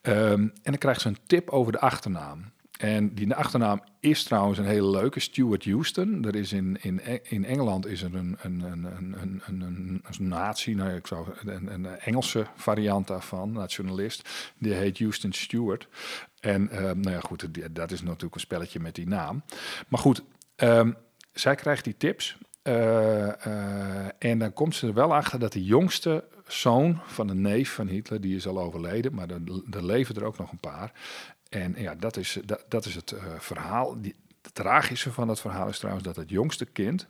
Ehm, 0.00 0.40
en 0.40 0.52
dan 0.62 0.78
krijgt 0.78 1.00
ze 1.00 1.08
een 1.08 1.18
tip 1.26 1.50
over 1.50 1.72
de 1.72 1.80
achternaam. 1.80 2.52
En 2.78 3.14
die 3.14 3.34
achternaam 3.34 3.82
is 4.00 4.22
trouwens 4.22 4.58
een 4.58 4.64
hele 4.64 4.90
leuke, 4.90 5.20
Stuart 5.20 5.64
Houston. 5.64 6.24
Er 6.24 6.34
is 6.34 6.52
in, 6.52 6.78
in, 6.80 7.00
in 7.22 7.44
Engeland 7.44 7.86
is 7.86 8.02
er 8.02 8.14
een, 8.14 8.36
een, 8.40 8.60
een, 8.60 8.84
een, 8.84 9.42
een, 9.46 10.02
een, 10.02 10.28
natie, 10.28 10.76
nou, 10.76 10.94
ik 10.94 11.06
zou, 11.06 11.26
een, 11.44 11.86
Engelse 11.86 12.46
variant 12.54 13.06
daarvan, 13.06 13.52
nationalist. 13.52 14.28
Die 14.58 14.72
heet 14.72 14.98
Houston 14.98 15.32
Stewart. 15.32 15.88
En 16.40 16.68
uh, 16.72 16.80
nou 16.80 17.10
ja, 17.10 17.20
goed, 17.20 17.48
dat 17.70 17.90
is 17.90 18.02
natuurlijk 18.02 18.34
een 18.34 18.40
spelletje 18.40 18.80
met 18.80 18.94
die 18.94 19.08
naam. 19.08 19.42
Maar 19.88 20.00
goed, 20.00 20.22
um, 20.56 20.96
zij 21.32 21.54
krijgt 21.54 21.84
die 21.84 21.96
tips. 21.96 22.38
Uh, 22.62 22.74
uh, 23.46 24.06
en 24.18 24.38
dan 24.38 24.52
komt 24.52 24.74
ze 24.74 24.86
er 24.86 24.94
wel 24.94 25.14
achter 25.14 25.38
dat 25.38 25.52
de 25.52 25.64
jongste 25.64 26.24
zoon 26.46 27.00
van 27.06 27.26
de 27.26 27.34
neef 27.34 27.72
van 27.72 27.86
Hitler, 27.86 28.20
die 28.20 28.36
is 28.36 28.46
al 28.46 28.60
overleden, 28.60 29.14
maar 29.14 29.28
er 29.70 29.84
leven 29.84 30.14
er 30.14 30.24
ook 30.24 30.38
nog 30.38 30.52
een 30.52 30.58
paar. 30.58 30.92
En 31.48 31.74
ja, 31.76 31.94
dat 31.94 32.16
is, 32.16 32.38
dat, 32.44 32.64
dat 32.68 32.84
is 32.84 32.94
het 32.94 33.10
uh, 33.10 33.20
verhaal. 33.38 34.00
Die, 34.00 34.14
het 34.42 34.54
tragische 34.54 35.12
van 35.12 35.26
dat 35.26 35.40
verhaal 35.40 35.68
is 35.68 35.78
trouwens 35.78 36.06
dat 36.06 36.16
het 36.16 36.30
jongste 36.30 36.64
kind, 36.64 37.06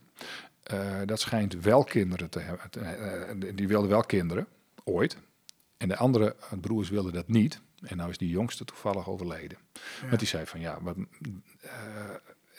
uh, 0.72 1.00
dat 1.04 1.20
schijnt 1.20 1.54
wel 1.54 1.84
kinderen 1.84 2.30
te 2.30 2.38
hebben. 2.38 2.70
Uh, 3.40 3.52
die 3.54 3.68
wilde 3.68 3.88
wel 3.88 4.02
kinderen, 4.02 4.46
ooit. 4.84 5.16
En 5.76 5.88
de 5.88 5.96
andere 5.96 6.36
broers 6.60 6.88
wilden 6.88 7.12
dat 7.12 7.28
niet. 7.28 7.60
En 7.82 7.96
nou 7.96 8.10
is 8.10 8.18
die 8.18 8.28
jongste 8.28 8.64
toevallig 8.64 9.08
overleden. 9.08 9.58
Ja. 9.72 10.06
Want 10.06 10.18
die 10.18 10.28
zei 10.28 10.46
van 10.46 10.60
ja, 10.60 10.78
wat, 10.82 10.96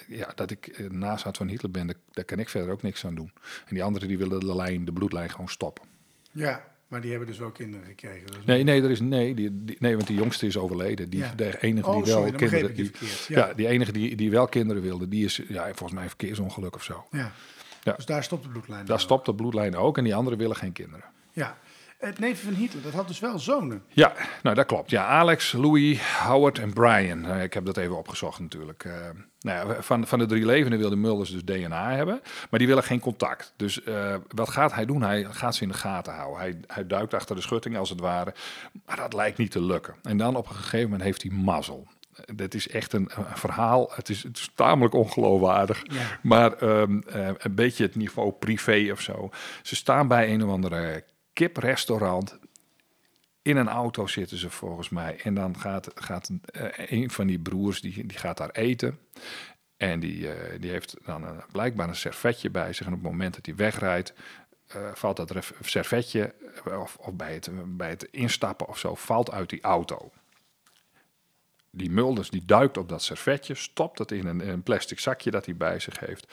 ja, 0.08 0.32
dat 0.36 0.52
ik 0.52 0.92
nazaat 0.92 1.38
van 1.38 1.48
Hitler 1.48 1.72
ben, 1.72 1.88
daar, 1.88 1.96
daar 2.12 2.26
kan 2.26 2.40
ik 2.40 2.50
verder 2.50 2.72
ook 2.72 2.82
niks 2.82 3.06
aan 3.06 3.16
doen. 3.16 3.32
En 3.66 3.76
die 3.76 3.84
anderen 3.84 4.08
die 4.08 4.18
wilden 4.18 4.40
de 4.40 4.56
lijn, 4.56 4.86
de 4.86 4.94
bloedlijn 4.94 5.30
gewoon 5.30 5.50
stoppen. 5.50 5.86
Ja, 6.32 6.64
maar 6.90 7.02
die 7.02 7.10
hebben 7.10 7.28
dus 7.28 7.38
wel 7.38 7.52
kinderen 7.52 7.86
gekregen. 7.86 8.28
Dus 8.28 8.46
nee, 8.46 8.64
nee, 8.64 8.84
er 8.84 8.92
is, 8.92 9.00
nee, 9.00 9.36
die, 9.36 9.64
die, 9.66 9.76
nee, 9.80 9.96
want 9.96 10.08
die 10.08 10.18
jongste 10.18 10.46
is 10.46 10.58
overleden. 10.58 11.10
Die, 11.10 11.20
ja. 11.20 11.34
De 11.36 11.62
enige 11.62 11.88
oh, 11.88 11.96
die 11.96 12.04
wel 12.04 12.22
sorry, 12.22 12.32
kinderen. 12.32 12.76
Die, 12.76 12.92
ja. 13.28 13.48
ja. 13.48 13.54
die 13.54 13.68
enige 13.68 13.92
die, 13.92 14.16
die 14.16 14.32
wel 14.32 14.48
kinderen 14.48 14.84
wilde, 14.84 15.08
die 15.08 15.26
is 15.26 15.42
ja, 15.48 15.64
volgens 15.64 15.92
mij 15.92 16.04
een 16.04 16.10
verkeersongeluk 16.10 16.76
of 16.76 16.84
zo. 16.84 17.06
Ja. 17.12 17.32
ja. 17.84 17.94
Dus 17.94 18.06
daar 18.06 18.24
stopt 18.24 18.44
de 18.44 18.50
bloedlijn. 18.50 18.86
Daar 18.86 19.00
stopt 19.00 19.26
de 19.26 19.36
bloedlijn 19.36 19.76
ook 19.76 19.98
en 19.98 20.04
die 20.04 20.16
anderen 20.16 20.40
willen 20.40 20.56
geen 20.56 20.74
kinderen. 20.74 21.06
Ja. 21.34 21.58
Het 22.00 22.20
neefje 22.20 22.46
van 22.46 22.54
Hitler, 22.54 22.84
dat 22.84 22.94
had 22.94 23.08
dus 23.08 23.20
wel 23.20 23.40
zonen. 23.40 23.84
Ja, 23.88 24.14
nou 24.44 24.56
dat 24.56 24.66
klopt. 24.66 24.90
Ja, 24.90 25.06
Alex, 25.06 25.52
Louis, 25.52 26.00
Howard 26.02 26.60
en 26.60 26.74
Brian. 26.74 27.26
Uh, 27.26 27.44
ik 27.44 27.54
heb 27.54 27.66
dat 27.66 27.78
even 27.78 27.98
opgezocht 27.98 28.40
natuurlijk. 28.40 28.84
Uh, 28.84 28.94
nou 29.40 29.70
ja, 29.70 29.82
van, 29.82 30.08
van 30.08 30.20
de 30.20 30.26
drie 30.26 30.46
levenden 30.46 30.80
wilde 30.80 30.96
Mulders 30.96 31.32
dus 31.32 31.44
DNA 31.44 31.92
hebben, 31.92 32.22
maar 32.50 32.60
die 32.60 32.68
willen 32.68 32.84
geen 32.84 33.00
contact. 33.00 33.54
Dus 33.56 33.82
uh, 33.86 34.16
wat 34.28 34.50
gaat 34.50 34.74
hij 34.74 34.86
doen? 34.86 35.02
Hij 35.02 35.24
gaat 35.30 35.56
ze 35.56 35.64
in 35.64 35.70
de 35.70 35.74
gaten 35.74 36.14
houden. 36.14 36.40
Hij, 36.40 36.60
hij 36.68 36.88
duikt 36.88 37.14
achter 37.14 37.36
de 37.36 37.42
schutting 37.42 37.78
als 37.78 37.90
het 37.90 38.00
ware, 38.00 38.34
maar 38.86 38.96
dat 38.96 39.14
lijkt 39.14 39.38
niet 39.38 39.52
te 39.52 39.62
lukken. 39.62 39.96
En 40.04 40.18
dan 40.18 40.36
op 40.36 40.50
een 40.50 40.56
gegeven 40.56 40.84
moment 40.90 41.04
heeft 41.04 41.22
hij 41.22 41.32
mazzel. 41.32 41.88
Dit 42.36 42.54
is 42.54 42.70
echt 42.70 42.94
een, 42.94 43.10
een 43.16 43.38
verhaal. 43.38 43.92
Het 43.94 44.10
is, 44.10 44.24
het 44.24 44.38
is 44.38 44.52
tamelijk 44.56 44.94
ongeloofwaardig. 44.94 45.82
Ja. 45.84 46.20
Maar 46.22 46.62
um, 46.62 47.04
een 47.38 47.56
beetje 47.56 47.84
het 47.84 47.96
niveau 47.96 48.32
privé 48.32 48.90
of 48.92 49.02
zo. 49.02 49.30
Ze 49.62 49.76
staan 49.76 50.08
bij 50.08 50.34
een 50.34 50.44
of 50.44 50.52
andere 50.52 51.04
kiprestaurant. 51.40 52.40
In 53.42 53.58
een 53.58 53.68
auto 53.68 54.08
zitten 54.08 54.38
ze 54.38 54.50
volgens 54.50 54.90
mij. 54.90 55.20
En 55.24 55.34
dan 55.34 55.60
gaat, 55.60 55.92
gaat 55.96 56.32
een 56.76 57.12
van 57.12 57.28
die 57.28 57.40
broers, 57.40 57.82
die, 57.82 58.06
die 58.06 58.18
gaat 58.18 58.38
daar 58.38 58.50
eten. 58.50 59.00
En 59.78 60.00
die, 60.00 60.20
uh, 60.20 60.34
die 60.60 60.72
heeft 60.72 60.96
dan 61.06 61.24
een, 61.24 61.42
blijkbaar 61.52 61.88
een 61.88 61.96
servetje 61.96 62.50
bij 62.50 62.74
zich. 62.74 62.86
En 62.86 62.94
op 62.94 63.00
het 63.00 63.12
moment 63.12 63.36
dat 63.36 63.46
hij 63.46 63.56
wegrijdt, 63.56 64.14
uh, 64.76 64.94
valt 64.94 65.18
dat 65.18 65.52
servetje, 65.62 66.34
of, 66.66 66.96
of 66.96 67.14
bij, 67.14 67.34
het, 67.34 67.50
bij 67.78 67.90
het 67.90 68.04
instappen 68.04 68.68
of 68.68 68.78
zo, 68.78 68.96
valt 68.96 69.32
uit 69.32 69.50
die 69.50 69.62
auto 69.62 70.12
die 71.72 71.92
Mulders 71.92 72.30
die 72.30 72.46
duikt 72.46 72.78
op 72.78 72.90
dat 72.90 73.02
servetje, 73.02 73.56
stopt 73.56 74.00
het 74.00 74.12
in 74.12 74.28
een, 74.28 74.42
in 74.42 74.50
een 74.50 74.64
plastic 74.64 75.00
zakje 75.00 75.32
dat 75.32 75.46
hij 75.46 75.56
bij 75.56 75.80
zich 75.80 76.00
heeft. 76.00 76.28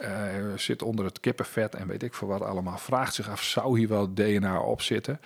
Uh, 0.00 0.08
zit 0.56 0.82
onder 0.82 1.04
het 1.04 1.20
kippenvet 1.20 1.74
en 1.74 1.86
weet 1.86 2.02
ik 2.02 2.14
veel 2.14 2.28
wat 2.28 2.42
allemaal. 2.42 2.78
Vraagt 2.78 3.14
zich 3.14 3.28
af, 3.28 3.42
zou 3.42 3.78
hier 3.78 3.88
wel 3.88 4.14
DNA 4.14 4.60
op 4.60 4.82
zitten? 4.82 5.20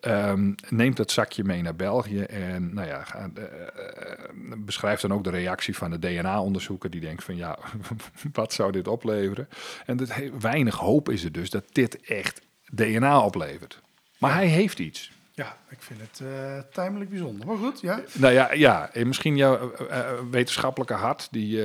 Um, 0.00 0.54
neemt 0.68 0.96
dat 0.96 1.10
zakje 1.10 1.44
mee 1.44 1.62
naar 1.62 1.76
België 1.76 2.20
en 2.20 2.74
nou 2.74 2.86
ja, 2.86 3.06
uh, 3.16 3.44
uh, 3.44 4.52
beschrijft 4.58 5.02
dan 5.02 5.12
ook 5.12 5.24
de 5.24 5.30
reactie 5.30 5.76
van 5.76 5.90
de 5.90 5.98
DNA-onderzoeker. 5.98 6.90
Die 6.90 7.00
denkt 7.00 7.24
van 7.24 7.36
ja, 7.36 7.58
wat 8.32 8.52
zou 8.52 8.72
dit 8.72 8.88
opleveren? 8.88 9.48
En 9.86 9.96
dat 9.96 10.12
weinig 10.40 10.76
hoop 10.76 11.08
is 11.08 11.24
er 11.24 11.32
dus 11.32 11.50
dat 11.50 11.64
dit 11.72 12.00
echt 12.00 12.40
DNA 12.72 13.20
oplevert. 13.24 13.80
Maar 14.18 14.34
hij 14.34 14.46
heeft 14.46 14.78
iets. 14.78 15.12
Ja, 15.40 15.56
ik 15.68 15.78
vind 15.80 16.00
het 16.00 16.20
uh, 16.22 16.58
tamelijk 16.72 17.10
bijzonder. 17.10 17.46
Maar 17.46 17.56
goed, 17.56 17.80
ja. 17.80 18.00
Nou 18.12 18.32
ja, 18.32 18.52
ja 18.52 18.90
en 18.92 19.06
misschien 19.06 19.36
jouw 19.36 19.72
uh, 19.80 19.86
uh, 19.88 20.10
wetenschappelijke 20.30 20.94
hart, 20.94 21.28
die, 21.30 21.62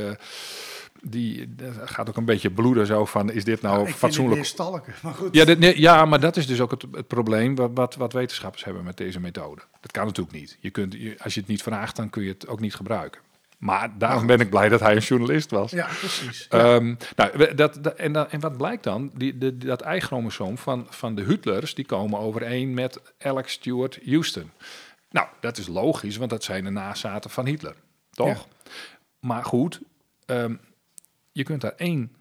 die 1.01 1.49
gaat 1.83 2.09
ook 2.09 2.17
een 2.17 2.25
beetje 2.25 2.51
bloeden 2.51 2.85
zo 2.85 3.05
van, 3.05 3.31
is 3.31 3.43
dit 3.43 3.61
nou 3.61 3.87
ja, 3.87 3.93
fatsoenlijk? 3.93 4.39
Ik 4.39 4.45
stalken, 4.45 4.93
maar 5.01 5.13
goed. 5.13 5.35
Ja, 5.35 5.45
dit, 5.45 5.59
nee, 5.59 5.79
ja, 5.79 6.05
maar 6.05 6.19
dat 6.19 6.37
is 6.37 6.47
dus 6.47 6.61
ook 6.61 6.71
het, 6.71 6.85
het 6.91 7.07
probleem 7.07 7.55
wat, 7.55 7.71
wat, 7.73 7.95
wat, 7.95 8.13
wetenschappers 8.13 8.63
hebben 8.63 8.83
met 8.83 8.97
deze 8.97 9.19
methode. 9.19 9.61
Dat 9.81 9.91
kan 9.91 10.05
natuurlijk 10.05 10.35
niet. 10.35 10.57
Je 10.59 10.69
kunt, 10.69 10.93
je, 10.93 11.15
als 11.23 11.33
je 11.33 11.39
het 11.39 11.49
niet 11.49 11.63
vraagt, 11.63 11.95
dan 11.95 12.09
kun 12.09 12.23
je 12.23 12.29
het 12.29 12.47
ook 12.47 12.59
niet 12.59 12.75
gebruiken. 12.75 13.21
Maar 13.57 13.97
daarom 13.97 14.27
ben 14.27 14.39
ik 14.39 14.49
blij 14.49 14.69
dat 14.69 14.79
hij 14.79 14.95
een 14.95 15.01
journalist 15.01 15.51
was. 15.51 15.71
Ja, 15.71 15.85
precies. 15.85 16.47
Um, 16.49 16.97
nou, 17.15 17.55
dat, 17.55 17.83
dat, 17.83 17.95
en, 17.95 18.31
en 18.31 18.39
wat 18.39 18.57
blijkt 18.57 18.83
dan? 18.83 19.11
Die, 19.13 19.37
de, 19.37 19.57
dat 19.57 19.81
eichromosoom 19.81 20.57
van, 20.57 20.87
van 20.89 21.15
de 21.15 21.23
Hitlers, 21.23 21.75
die 21.75 21.85
komen 21.85 22.19
overeen 22.19 22.73
met 22.73 23.13
Alex 23.19 23.51
Stewart 23.53 23.99
Houston. 24.05 24.51
Nou, 25.09 25.27
dat 25.39 25.57
is 25.57 25.67
logisch, 25.67 26.17
want 26.17 26.29
dat 26.29 26.43
zijn 26.43 26.63
de 26.63 26.69
nazaten 26.69 27.29
van 27.29 27.45
Hitler. 27.45 27.75
Toch? 28.11 28.27
Ja. 28.27 28.71
Maar 29.19 29.45
goed, 29.45 29.81
um, 30.25 30.59
je 31.31 31.43
kunt 31.43 31.61
daar 31.61 31.75
één 31.75 32.15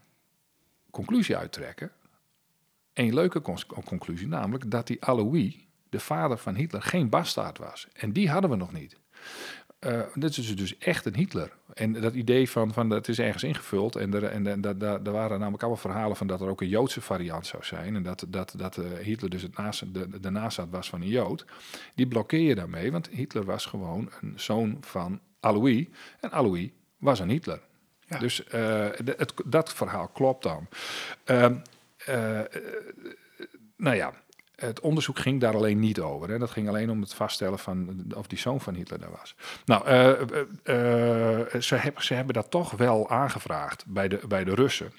conclusie 0.91 1.37
uittrekken. 1.37 1.91
Eén 2.93 3.15
leuke 3.15 3.41
conclusie, 3.85 4.29
namelijk 4.29 4.71
dat 4.71 4.87
die 4.87 5.05
Alois, 5.05 5.55
de 5.89 6.01
vader 6.01 6.39
van 6.39 6.55
Hitler, 6.55 6.83
geen 6.83 7.09
bastaard 7.09 7.59
was. 7.59 7.89
En 7.93 8.13
die 8.13 8.31
hadden 8.31 8.51
we 8.51 8.57
nog 8.57 8.73
niet. 8.73 8.97
Uh, 9.87 10.01
dit 10.15 10.37
is 10.37 10.57
dus 10.57 10.79
echt 10.79 11.07
een 11.07 11.15
Hitler. 11.15 11.53
En 11.75 11.93
dat 11.93 12.15
idee 12.15 12.51
van, 12.51 12.73
van 12.73 12.89
dat 12.89 13.09
is 13.09 13.19
ergens 13.19 13.43
ingevuld. 13.43 13.97
En, 13.97 14.15
er, 14.15 14.25
en, 14.25 14.47
en 14.47 14.61
dat, 14.61 14.81
daar 14.81 15.03
waren 15.03 15.39
namelijk 15.39 15.63
allemaal 15.63 15.81
verhalen 15.81 16.17
van 16.17 16.27
dat 16.27 16.41
er 16.41 16.49
ook 16.49 16.61
een 16.61 16.69
Joodse 16.69 17.01
variant 17.01 17.47
zou 17.47 17.65
zijn. 17.65 17.97
En 17.97 18.03
dat, 18.03 18.27
dat, 18.29 18.55
dat 18.57 18.77
uh, 18.77 18.85
Hitler 19.03 19.31
dus 19.31 19.43
het 19.43 19.57
naast, 19.57 19.95
de, 19.95 20.21
de 20.21 20.31
nazaat 20.31 20.71
was 20.71 20.89
van 20.89 21.01
een 21.01 21.09
Jood. 21.09 21.45
Die 21.95 22.07
blokkeer 22.07 22.41
je 22.41 22.55
daarmee, 22.55 22.93
want 22.93 23.09
Hitler 23.09 23.45
was 23.45 23.67
gewoon 23.67 24.11
een 24.21 24.33
zoon 24.37 24.77
van 24.81 25.21
Alois. 25.41 25.87
En 26.21 26.31
Alois 26.31 26.69
was 26.99 27.21
een 27.21 27.31
Hitler. 27.31 27.61
Ja. 28.07 28.19
Dus 28.19 28.41
uh, 28.41 28.53
de, 28.53 29.15
het, 29.17 29.33
dat 29.45 29.73
verhaal 29.73 30.09
klopt 30.09 30.43
dan. 30.43 30.69
nou 33.77 33.97
ja, 33.97 34.13
het 34.65 34.81
onderzoek 34.81 35.19
ging 35.19 35.41
daar 35.41 35.55
alleen 35.55 35.79
niet 35.79 36.01
over. 36.01 36.29
Hè. 36.29 36.39
Dat 36.39 36.51
ging 36.51 36.69
alleen 36.69 36.91
om 36.91 37.01
het 37.01 37.15
vaststellen 37.15 37.59
van 37.59 38.05
of 38.15 38.27
die 38.27 38.39
zoon 38.39 38.61
van 38.61 38.75
Hitler 38.75 39.01
daar 39.01 39.11
was. 39.11 39.35
Nou, 39.65 39.89
uh, 39.89 40.09
uh, 40.65 41.61
ze, 41.61 41.75
hebben, 41.75 42.05
ze 42.05 42.15
hebben 42.15 42.35
dat 42.35 42.51
toch 42.51 42.71
wel 42.71 43.11
aangevraagd 43.11 43.85
bij 43.87 44.09
de, 44.09 44.21
bij 44.29 44.45
de 44.45 44.55
Russen. 44.55 44.93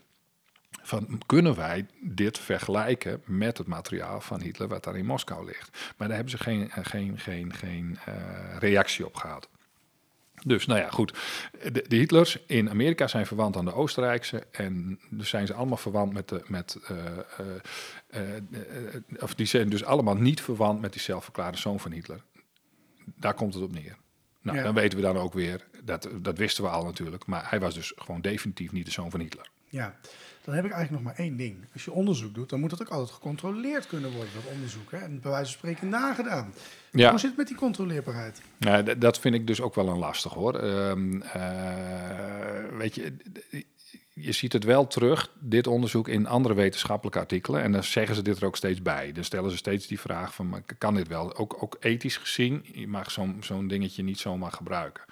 Van, 0.82 1.22
kunnen 1.26 1.56
wij 1.56 1.86
dit 2.02 2.40
vergelijken 2.40 3.22
met 3.26 3.58
het 3.58 3.68
materiaal 3.68 4.22
van 4.22 4.42
Hitler 4.42 4.68
wat 4.68 4.84
daar 4.84 4.98
in 4.98 5.06
Moskou 5.06 5.46
ligt? 5.46 5.94
Maar 5.98 6.08
daar 6.08 6.18
hebben 6.18 6.38
ze 6.38 6.44
geen, 6.44 6.72
geen, 6.72 7.20
geen, 7.20 7.54
geen 7.54 7.98
reactie 8.60 9.06
op 9.06 9.16
gehad. 9.16 9.50
Dus 10.48 10.66
nou 10.66 10.80
ja, 10.80 10.90
goed. 10.90 11.18
De, 11.72 11.86
de, 11.88 11.96
Hitlers 11.96 12.38
in 12.46 12.70
Amerika 12.70 13.08
zijn 13.08 13.26
verwant 13.26 13.58
aan 13.58 13.66
de 13.66 13.74
Oostenrijkse. 13.74 14.44
En 14.52 15.00
dus 15.10 15.30
zijn 15.30 15.48
ze 15.48 15.54
allemaal 15.54 15.78
verwant 15.78 16.14
met 16.14 16.30
de. 16.30 16.42
Met, 16.48 16.80
uh, 16.92 16.98
uh, 18.16 18.22
uh, 18.22 19.02
of 19.20 19.36
die 19.36 19.46
zijn 19.46 19.70
dus 19.70 19.84
allemaal 19.84 20.16
niet 20.16 20.42
verwant 20.42 20.82
met 20.82 20.94
die 20.94 21.02
zelfverklaarde 21.02 21.58
zoon 21.58 21.80
van 21.80 21.92
Hitler. 21.92 22.22
Daar 23.06 23.34
komt 23.34 23.54
het 23.54 23.64
op 23.64 23.72
neer. 23.74 23.98
Nou, 24.42 24.58
Ja. 24.58 24.64
dan 24.64 24.74
weten 24.74 24.98
we 24.98 25.04
dan 25.04 25.18
ook 25.18 25.34
weer, 25.34 25.68
dat, 25.84 26.10
dat 26.22 26.38
wisten 26.38 26.64
we 26.64 26.70
al 26.70 26.84
natuurlijk, 26.84 27.26
maar 27.26 27.50
hij 27.50 27.60
was 27.60 27.74
dus 27.74 27.94
gewoon 27.96 28.22
definitief 28.22 28.72
niet 28.72 28.86
de 28.86 28.92
zoon 28.92 29.12
van 29.12 29.20
Hitler. 29.20 29.50
Ja, 29.70 30.00
dan 30.46 30.54
heb 30.56 30.66
ik 30.66 30.72
eigenlijk 30.72 31.04
nog 31.04 31.14
maar 31.14 31.26
één 31.26 31.38
ding. 31.38 31.58
Als 31.74 31.86
je 31.86 31.92
onderzoek 31.92 32.34
doet, 32.34 32.50
dan 32.50 32.60
moet 32.60 32.70
dat 32.70 32.82
ook 32.82 32.90
altijd 32.90 33.12
gecontroleerd 33.12 33.88
kunnen 33.88 34.12
worden, 34.12 34.34
dat 34.34 34.52
onderzoek. 34.54 34.92
Hè? 34.92 34.98
En 34.98 35.20
bij 35.22 35.32
wijze 35.32 35.46
van 35.52 35.58
spreken 35.60 35.90
nagedaan. 35.90 36.54
Ja. 36.92 37.10
Hoe 37.10 37.20
zit 37.20 37.30
het 37.30 37.38
met 37.38 37.48
die 37.48 37.56
controleerbaarheid? 37.58 38.42
Ja, 38.58 38.84
d- 38.84 39.02
dat 39.02 39.20
vind 39.20 39.36
ik 39.36 39.48
dus 39.48 39.62
ook 39.62 39.76
wel 39.76 39.88
een 39.88 39.98
lastig 39.98 40.34
hoor. 40.34 40.56
Ehm, 40.60 41.22
eh, 41.22 42.78
weet 42.78 42.96
je, 42.96 43.14
je 44.14 44.32
ziet 44.32 44.54
het 44.54 44.64
wel 44.64 44.88
terug, 44.88 45.32
dit 45.40 45.68
onderzoek, 45.68 46.08
in 46.08 46.28
andere 46.28 46.54
wetenschappelijke 46.56 47.20
artikelen. 47.20 47.62
En 47.62 47.72
dan 47.72 47.84
zeggen 47.84 48.16
ze 48.16 48.22
dit 48.22 48.38
er 48.38 48.46
ook 48.46 48.56
steeds 48.56 48.82
bij. 48.82 49.12
Dan 49.12 49.24
stellen 49.24 49.52
ze 49.52 49.58
steeds 49.58 49.88
die 49.88 50.00
vraag 50.00 50.34
van, 50.36 50.64
kan 50.78 50.96
dit 50.96 51.08
wel? 51.08 51.36
Ook, 51.38 51.64
ook 51.64 51.78
ethisch 51.80 52.18
gezien, 52.18 52.66
je 52.74 52.88
mag 52.88 53.12
zo'n 53.12 53.38
zo'n 53.40 53.68
dingetje 53.68 54.04
niet 54.04 54.20
zomaar 54.20 54.52
gebruiken. 54.52 55.04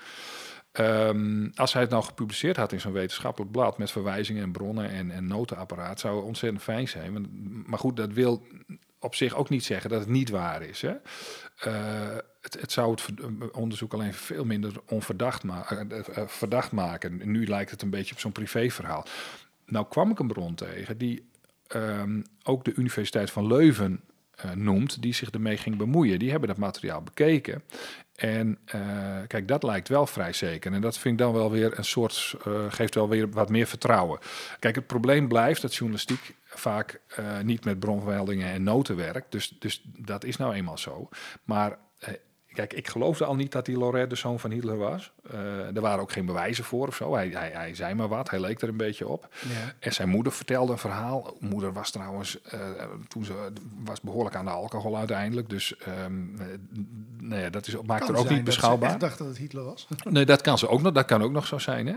Ehm, 0.73 1.49
als 1.55 1.73
hij 1.73 1.81
het 1.81 1.91
nou 1.91 2.03
gepubliceerd 2.03 2.57
had 2.57 2.71
in 2.71 2.79
zo'n 2.79 2.91
wetenschappelijk 2.91 3.51
blad 3.51 3.77
met 3.77 3.91
verwijzingen 3.91 4.43
en 4.43 4.51
bronnen 4.51 4.89
en, 4.89 5.11
en 5.11 5.27
notenapparaat, 5.27 5.99
zou 5.99 6.15
het 6.15 6.25
ontzettend 6.25 6.63
fijn 6.63 6.87
zijn. 6.87 7.27
Maar, 7.65 7.79
goed, 7.79 7.97
dat 7.97 8.13
wil 8.13 8.47
op 8.99 9.15
zich 9.15 9.35
ook 9.35 9.49
niet 9.49 9.63
zeggen 9.63 9.89
dat 9.89 9.99
het 9.99 10.09
niet 10.09 10.29
waar 10.29 10.61
is. 10.61 10.81
Hè? 10.81 10.93
Eh, 11.57 12.17
het, 12.41 12.61
het 12.61 12.71
zou 12.71 12.91
het 12.91 13.01
ver- 13.01 13.51
onderzoek 13.51 13.93
alleen 13.93 14.13
veel 14.13 14.45
minder 14.45 14.73
onverdacht 14.87 15.43
ma 15.43 15.69
eh, 15.69 15.99
eh, 16.17 16.27
verdacht 16.27 16.71
maken. 16.71 17.21
En 17.21 17.31
nu 17.31 17.47
lijkt 17.47 17.71
het 17.71 17.81
een 17.81 17.89
beetje 17.89 18.13
op 18.13 18.19
zo'n 18.19 18.31
privéverhaal. 18.31 19.05
Nou 19.65 19.85
kwam 19.89 20.11
ik 20.11 20.19
een 20.19 20.27
bron 20.27 20.55
tegen 20.55 20.97
die 20.97 21.25
ehm, 21.67 22.21
ook 22.43 22.65
de 22.65 22.73
Universiteit 22.75 23.31
van 23.31 23.47
Leuven 23.47 24.01
eh, 24.35 24.51
noemt, 24.51 25.01
die 25.01 25.13
zich 25.13 25.29
ermee 25.29 25.57
ging 25.57 25.77
bemoeien. 25.77 26.19
Die 26.19 26.31
hebben 26.31 26.47
dat 26.47 26.57
materiaal 26.57 27.01
bekeken. 27.01 27.63
En 28.15 28.59
eh, 28.65 28.81
kijk, 29.27 29.47
dat 29.47 29.63
lijkt 29.63 29.87
wel 29.87 30.07
vrij 30.07 30.33
zeker. 30.33 30.73
En 30.73 30.81
dat 30.81 30.97
vind 30.97 31.13
ik 31.13 31.25
dan 31.25 31.33
wel 31.33 31.51
weer 31.51 31.77
een 31.77 31.85
soort, 31.85 32.35
eh, 32.45 32.65
geeft 32.69 32.95
wel 32.95 33.09
weer 33.09 33.29
wat 33.29 33.49
meer 33.49 33.67
vertrouwen. 33.67 34.19
Kijk, 34.59 34.75
het 34.75 34.87
probleem 34.87 35.27
blijft 35.27 35.61
dat 35.61 35.75
journalistiek 35.75 36.35
vaak 36.45 37.01
eh, 37.07 37.39
niet 37.39 37.65
met 37.65 37.79
bronvermeldingen 37.79 38.47
en 38.47 38.63
noten 38.63 38.95
werkt. 38.95 39.31
Dus, 39.31 39.55
dus 39.59 39.81
dat 39.97 40.23
is 40.23 40.37
nou 40.37 40.53
eenmaal 40.53 40.77
zo. 40.77 41.09
Maar 41.43 41.77
kijk, 42.53 42.73
ik 42.73 42.87
geloofde 42.87 43.25
al 43.25 43.35
niet 43.35 43.51
dat 43.51 43.65
die 43.65 43.77
Lorette 43.77 44.09
de 44.09 44.15
zoon 44.15 44.39
van 44.39 44.51
Hitler 44.51 44.77
was. 44.77 45.11
Eh, 45.31 45.75
er 45.75 45.81
waren 45.81 46.01
ook 46.01 46.11
geen 46.11 46.25
bewijzen 46.25 46.63
voor 46.63 46.87
of 46.87 46.95
zo. 46.95 47.15
Hij, 47.15 47.29
hij, 47.29 47.51
hij 47.53 47.75
zei 47.75 47.93
maar 47.93 48.07
wat, 48.07 48.29
hij 48.29 48.39
leek 48.39 48.61
er 48.61 48.69
een 48.69 48.77
beetje 48.77 49.07
op. 49.07 49.27
Ja. 49.41 49.73
En 49.79 49.93
zijn 49.93 50.09
moeder 50.09 50.31
vertelde 50.31 50.71
een 50.71 50.77
verhaal. 50.77 51.37
Moeder 51.39 51.73
was 51.73 51.91
trouwens, 51.91 52.41
eh, 52.41 52.59
toen 53.07 53.25
ze 53.25 53.51
was 53.83 54.01
behoorlijk 54.01 54.35
aan 54.35 54.45
de 54.45 54.51
alcohol 54.51 54.97
uiteindelijk. 54.97 55.49
Dus 55.49 55.75
nou 57.19 57.41
ja, 57.41 57.49
dat 57.49 57.67
is, 57.67 57.75
maakt 57.85 58.09
er 58.09 58.15
ook 58.15 58.29
niet 58.29 58.43
beschouwbaar. 58.43 58.93
Ik 58.93 58.99
dacht 58.99 59.17
dat 59.17 59.27
het 59.27 59.37
Hitler 59.37 59.63
was. 59.63 59.87
Nee, 60.03 60.25
dat 60.25 60.41
kan, 60.41 60.57
ze 60.57 60.67
ook 60.67 60.81
nog, 60.81 60.93
dat 60.93 61.05
kan 61.05 61.21
ook 61.21 61.31
nog 61.31 61.47
zo 61.47 61.57
zijn. 61.57 61.87
Hè? 61.87 61.95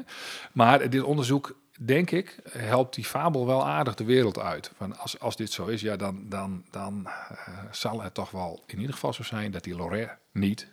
Maar 0.52 0.90
dit 0.90 1.02
onderzoek, 1.02 1.56
denk 1.80 2.10
ik, 2.10 2.38
helpt 2.48 2.94
die 2.94 3.04
fabel 3.04 3.46
wel 3.46 3.66
aardig 3.66 3.94
de 3.94 4.04
wereld 4.04 4.38
uit. 4.38 4.70
Van 4.76 4.98
als, 4.98 5.18
als 5.20 5.36
dit 5.36 5.52
zo 5.52 5.66
is, 5.66 5.80
ja, 5.80 5.96
dan, 5.96 6.28
dan, 6.28 6.64
dan 6.70 7.06
eh, 7.06 7.58
zal 7.70 8.02
het 8.02 8.14
toch 8.14 8.30
wel 8.30 8.62
in 8.66 8.78
ieder 8.78 8.94
geval 8.94 9.12
zo 9.12 9.22
zijn 9.22 9.50
dat 9.50 9.64
die 9.64 9.76
Lorraine 9.76 10.18
niet 10.32 10.68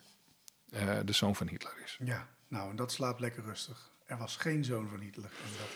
eh, 0.70 0.98
de 1.06 1.14
zoon 1.14 1.36
van 1.36 1.48
Hitler 1.48 1.74
is. 1.84 1.98
Ja, 2.04 2.28
nou, 2.48 2.70
en 2.70 2.76
dat 2.76 2.92
slaapt 2.92 3.20
lekker 3.20 3.44
rustig. 3.44 3.92
Er 4.06 4.18
was 4.18 4.36
geen 4.38 4.64
zoon 4.64 4.90
van 4.90 5.00
Hitler. 5.00 5.26
En 5.26 5.52
dat, 5.58 5.68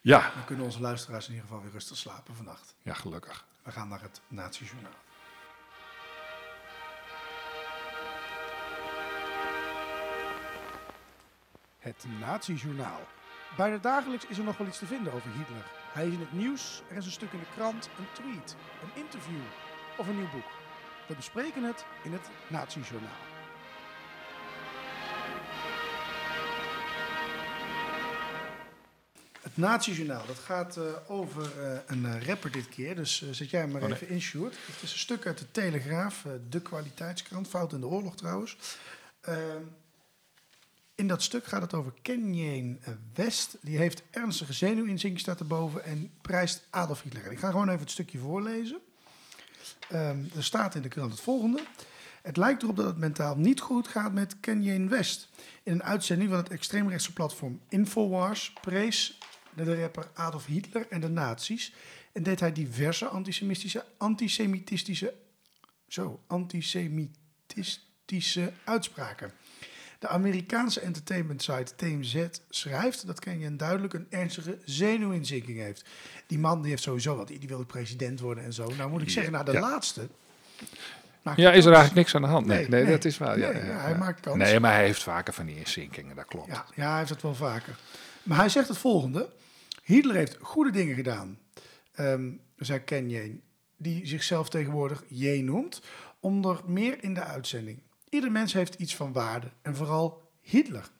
Ja, 0.00 0.30
dan 0.34 0.44
kunnen 0.44 0.64
onze 0.64 0.80
luisteraars 0.80 1.26
in 1.26 1.32
ieder 1.32 1.48
geval 1.48 1.62
weer 1.62 1.72
rustig 1.72 1.96
slapen 1.96 2.34
vannacht. 2.34 2.74
ja 2.82 2.94
gelukkig. 2.94 3.44
We 3.62 3.70
gaan 3.70 3.88
naar 3.88 4.02
het 4.02 4.20
Nazi-journaal. 4.28 4.92
Het 11.78 12.04
Nazi-journaal. 12.20 13.00
Bijna 13.56 13.78
dagelijks 13.78 14.26
is 14.26 14.38
er 14.38 14.44
nog 14.44 14.56
wel 14.56 14.66
iets 14.66 14.78
te 14.78 14.86
vinden 14.86 15.12
over 15.12 15.30
Hitler. 15.30 15.64
Hij 15.92 16.06
is 16.06 16.12
in 16.12 16.20
het 16.20 16.32
nieuws, 16.32 16.82
er 16.90 16.96
is 16.96 17.06
een 17.06 17.12
stuk 17.12 17.32
in 17.32 17.38
de 17.38 17.54
krant, 17.54 17.88
een 17.98 18.06
tweet, 18.12 18.56
een 18.82 19.02
interview 19.02 19.40
of 19.96 20.08
een 20.08 20.16
nieuw 20.16 20.30
boek. 20.30 20.50
We 21.08 21.14
bespreken 21.14 21.62
het 21.62 21.84
in 22.04 22.12
het 22.12 22.30
Nazi-journaal. 22.48 23.10
Het 29.40 29.56
Nazi-journaal, 29.56 30.26
dat 30.26 30.38
gaat 30.38 30.76
eh, 30.76 30.84
over 31.10 31.42
eh, 31.60 31.78
een 31.86 32.06
eh, 32.06 32.26
rapper 32.26 32.50
dit 32.50 32.68
keer. 32.68 32.96
Dus 32.96 33.30
zet 33.30 33.50
jij 33.50 33.60
hem 33.60 33.70
maar 33.70 33.82
Oh, 33.82 33.88
nee. 33.88 33.96
even 33.96 34.08
in, 34.08 34.20
Sjoerd. 34.20 34.56
Het 34.66 34.82
is 34.82 34.92
een 34.92 34.98
stuk 34.98 35.26
uit 35.26 35.38
de 35.38 35.50
Telegraaf, 35.50 36.26
de 36.48 36.60
kwaliteitskrant, 36.62 37.48
fout 37.48 37.72
in 37.72 37.80
de 37.80 37.86
oorlog 37.86 38.16
trouwens. 38.16 38.56
In 40.96 41.08
dat 41.08 41.22
stuk 41.22 41.44
gaat 41.44 41.62
het 41.62 41.74
over 41.74 41.92
Kanye 42.02 42.78
West. 43.14 43.56
Die 43.60 43.78
heeft 43.78 44.02
ernstige 44.10 44.52
zenuwinzinking, 44.52 45.20
staat 45.20 45.40
erboven, 45.40 45.84
en 45.84 46.10
prijst 46.20 46.66
Adolf 46.70 47.02
Hitler. 47.02 47.32
Ik 47.32 47.38
ga 47.38 47.50
gewoon 47.50 47.68
even 47.68 47.80
het 47.80 47.90
stukje 47.90 48.18
voorlezen. 48.18 48.80
Ehm, 49.88 50.24
er 50.36 50.44
staat 50.44 50.74
in 50.74 50.82
de 50.82 50.88
krant 50.88 51.10
het 51.10 51.20
volgende. 51.20 51.62
Het 52.22 52.36
lijkt 52.36 52.62
erop 52.62 52.76
dat 52.76 52.86
het 52.86 52.96
mentaal 52.96 53.36
niet 53.36 53.60
goed 53.60 53.88
gaat 53.88 54.12
met 54.12 54.40
Kanye 54.40 54.88
West. 54.88 55.28
In 55.62 55.72
een 55.72 55.82
uitzending 55.82 56.30
van 56.30 56.38
het 56.38 56.48
extreemrechtse 56.48 57.12
platform 57.12 57.60
Infowars 57.68 58.52
prees 58.60 59.18
de 59.54 59.80
rapper 59.80 60.10
Adolf 60.14 60.46
Hitler 60.46 60.86
en 60.90 61.00
de 61.00 61.08
nazi's. 61.08 61.74
En 62.12 62.22
deed 62.22 62.40
hij 62.40 62.52
diverse 62.52 63.06
antisemitische, 63.06 63.84
antisemitistische, 63.96 65.14
zo, 65.88 66.20
antisemitistische 66.26 68.52
uitspraken. 68.64 69.32
De 70.04 70.10
Amerikaanse 70.10 70.80
entertainment 70.80 71.42
site 71.42 71.74
TMZ 71.76 72.26
schrijft 72.48 73.06
dat 73.06 73.20
Kanye 73.20 73.56
duidelijk 73.56 73.94
een 73.94 74.06
ernstige 74.10 74.58
zenuwinzinking 74.64 75.58
heeft. 75.58 75.84
Die 76.26 76.38
man 76.38 76.60
die 76.60 76.70
heeft 76.70 76.82
sowieso 76.82 77.16
wat, 77.16 77.28
die 77.28 77.40
wil 77.48 77.64
president 77.64 78.20
worden 78.20 78.44
en 78.44 78.52
zo. 78.52 78.70
Nou 78.76 78.90
moet 78.90 79.02
ik 79.02 79.10
zeggen, 79.10 79.32
nou 79.32 79.44
de 79.44 79.52
Ja. 79.52 79.60
laatste. 79.60 80.08
Ja, 81.22 81.30
is 81.32 81.36
er 81.36 81.52
kans. 81.52 81.64
eigenlijk 81.64 81.94
niks 81.94 82.14
aan 82.14 82.22
de 82.22 82.28
hand? 82.28 82.46
Nee, 82.46 82.58
Nee, 82.58 82.68
nee, 82.68 82.82
nee. 82.82 82.90
dat 82.92 83.04
is 83.04 83.18
waar. 83.18 83.38
Ja, 83.38 83.50
Nee, 83.50 83.62
ja, 83.62 83.68
ja, 83.68 83.78
hij 83.80 83.94
maakt 83.96 84.20
kans. 84.20 84.36
Nee, 84.36 84.60
maar 84.60 84.72
hij 84.74 84.84
heeft 84.84 85.02
vaker 85.02 85.32
van 85.34 85.46
die 85.46 85.56
inzinkingen, 85.58 86.16
dat 86.16 86.24
klopt. 86.26 86.46
Ja, 86.46 86.64
ja, 86.74 86.88
hij 86.88 86.98
heeft 86.98 87.10
het 87.10 87.22
wel 87.22 87.34
vaker. 87.34 87.78
Maar 88.22 88.38
hij 88.38 88.48
zegt 88.48 88.68
het 88.68 88.78
volgende. 88.78 89.28
Hitler 89.82 90.16
heeft 90.16 90.36
goede 90.40 90.70
dingen 90.70 90.94
gedaan, 90.94 91.38
ehm 91.94 92.30
zei 92.56 92.78
Kanye, 92.78 93.40
die 93.76 94.06
zichzelf 94.06 94.48
tegenwoordig 94.48 95.04
J 95.08 95.40
noemt, 95.40 95.82
onder 96.20 96.60
meer 96.66 96.96
in 97.04 97.14
de 97.14 97.22
uitzending. 97.22 97.78
Ieder 98.14 98.32
mens 98.32 98.52
heeft 98.52 98.74
iets 98.74 98.96
van 98.96 99.12
waarde 99.12 99.50
en 99.62 99.76
vooral 99.76 100.30
Hitler. 100.40 100.90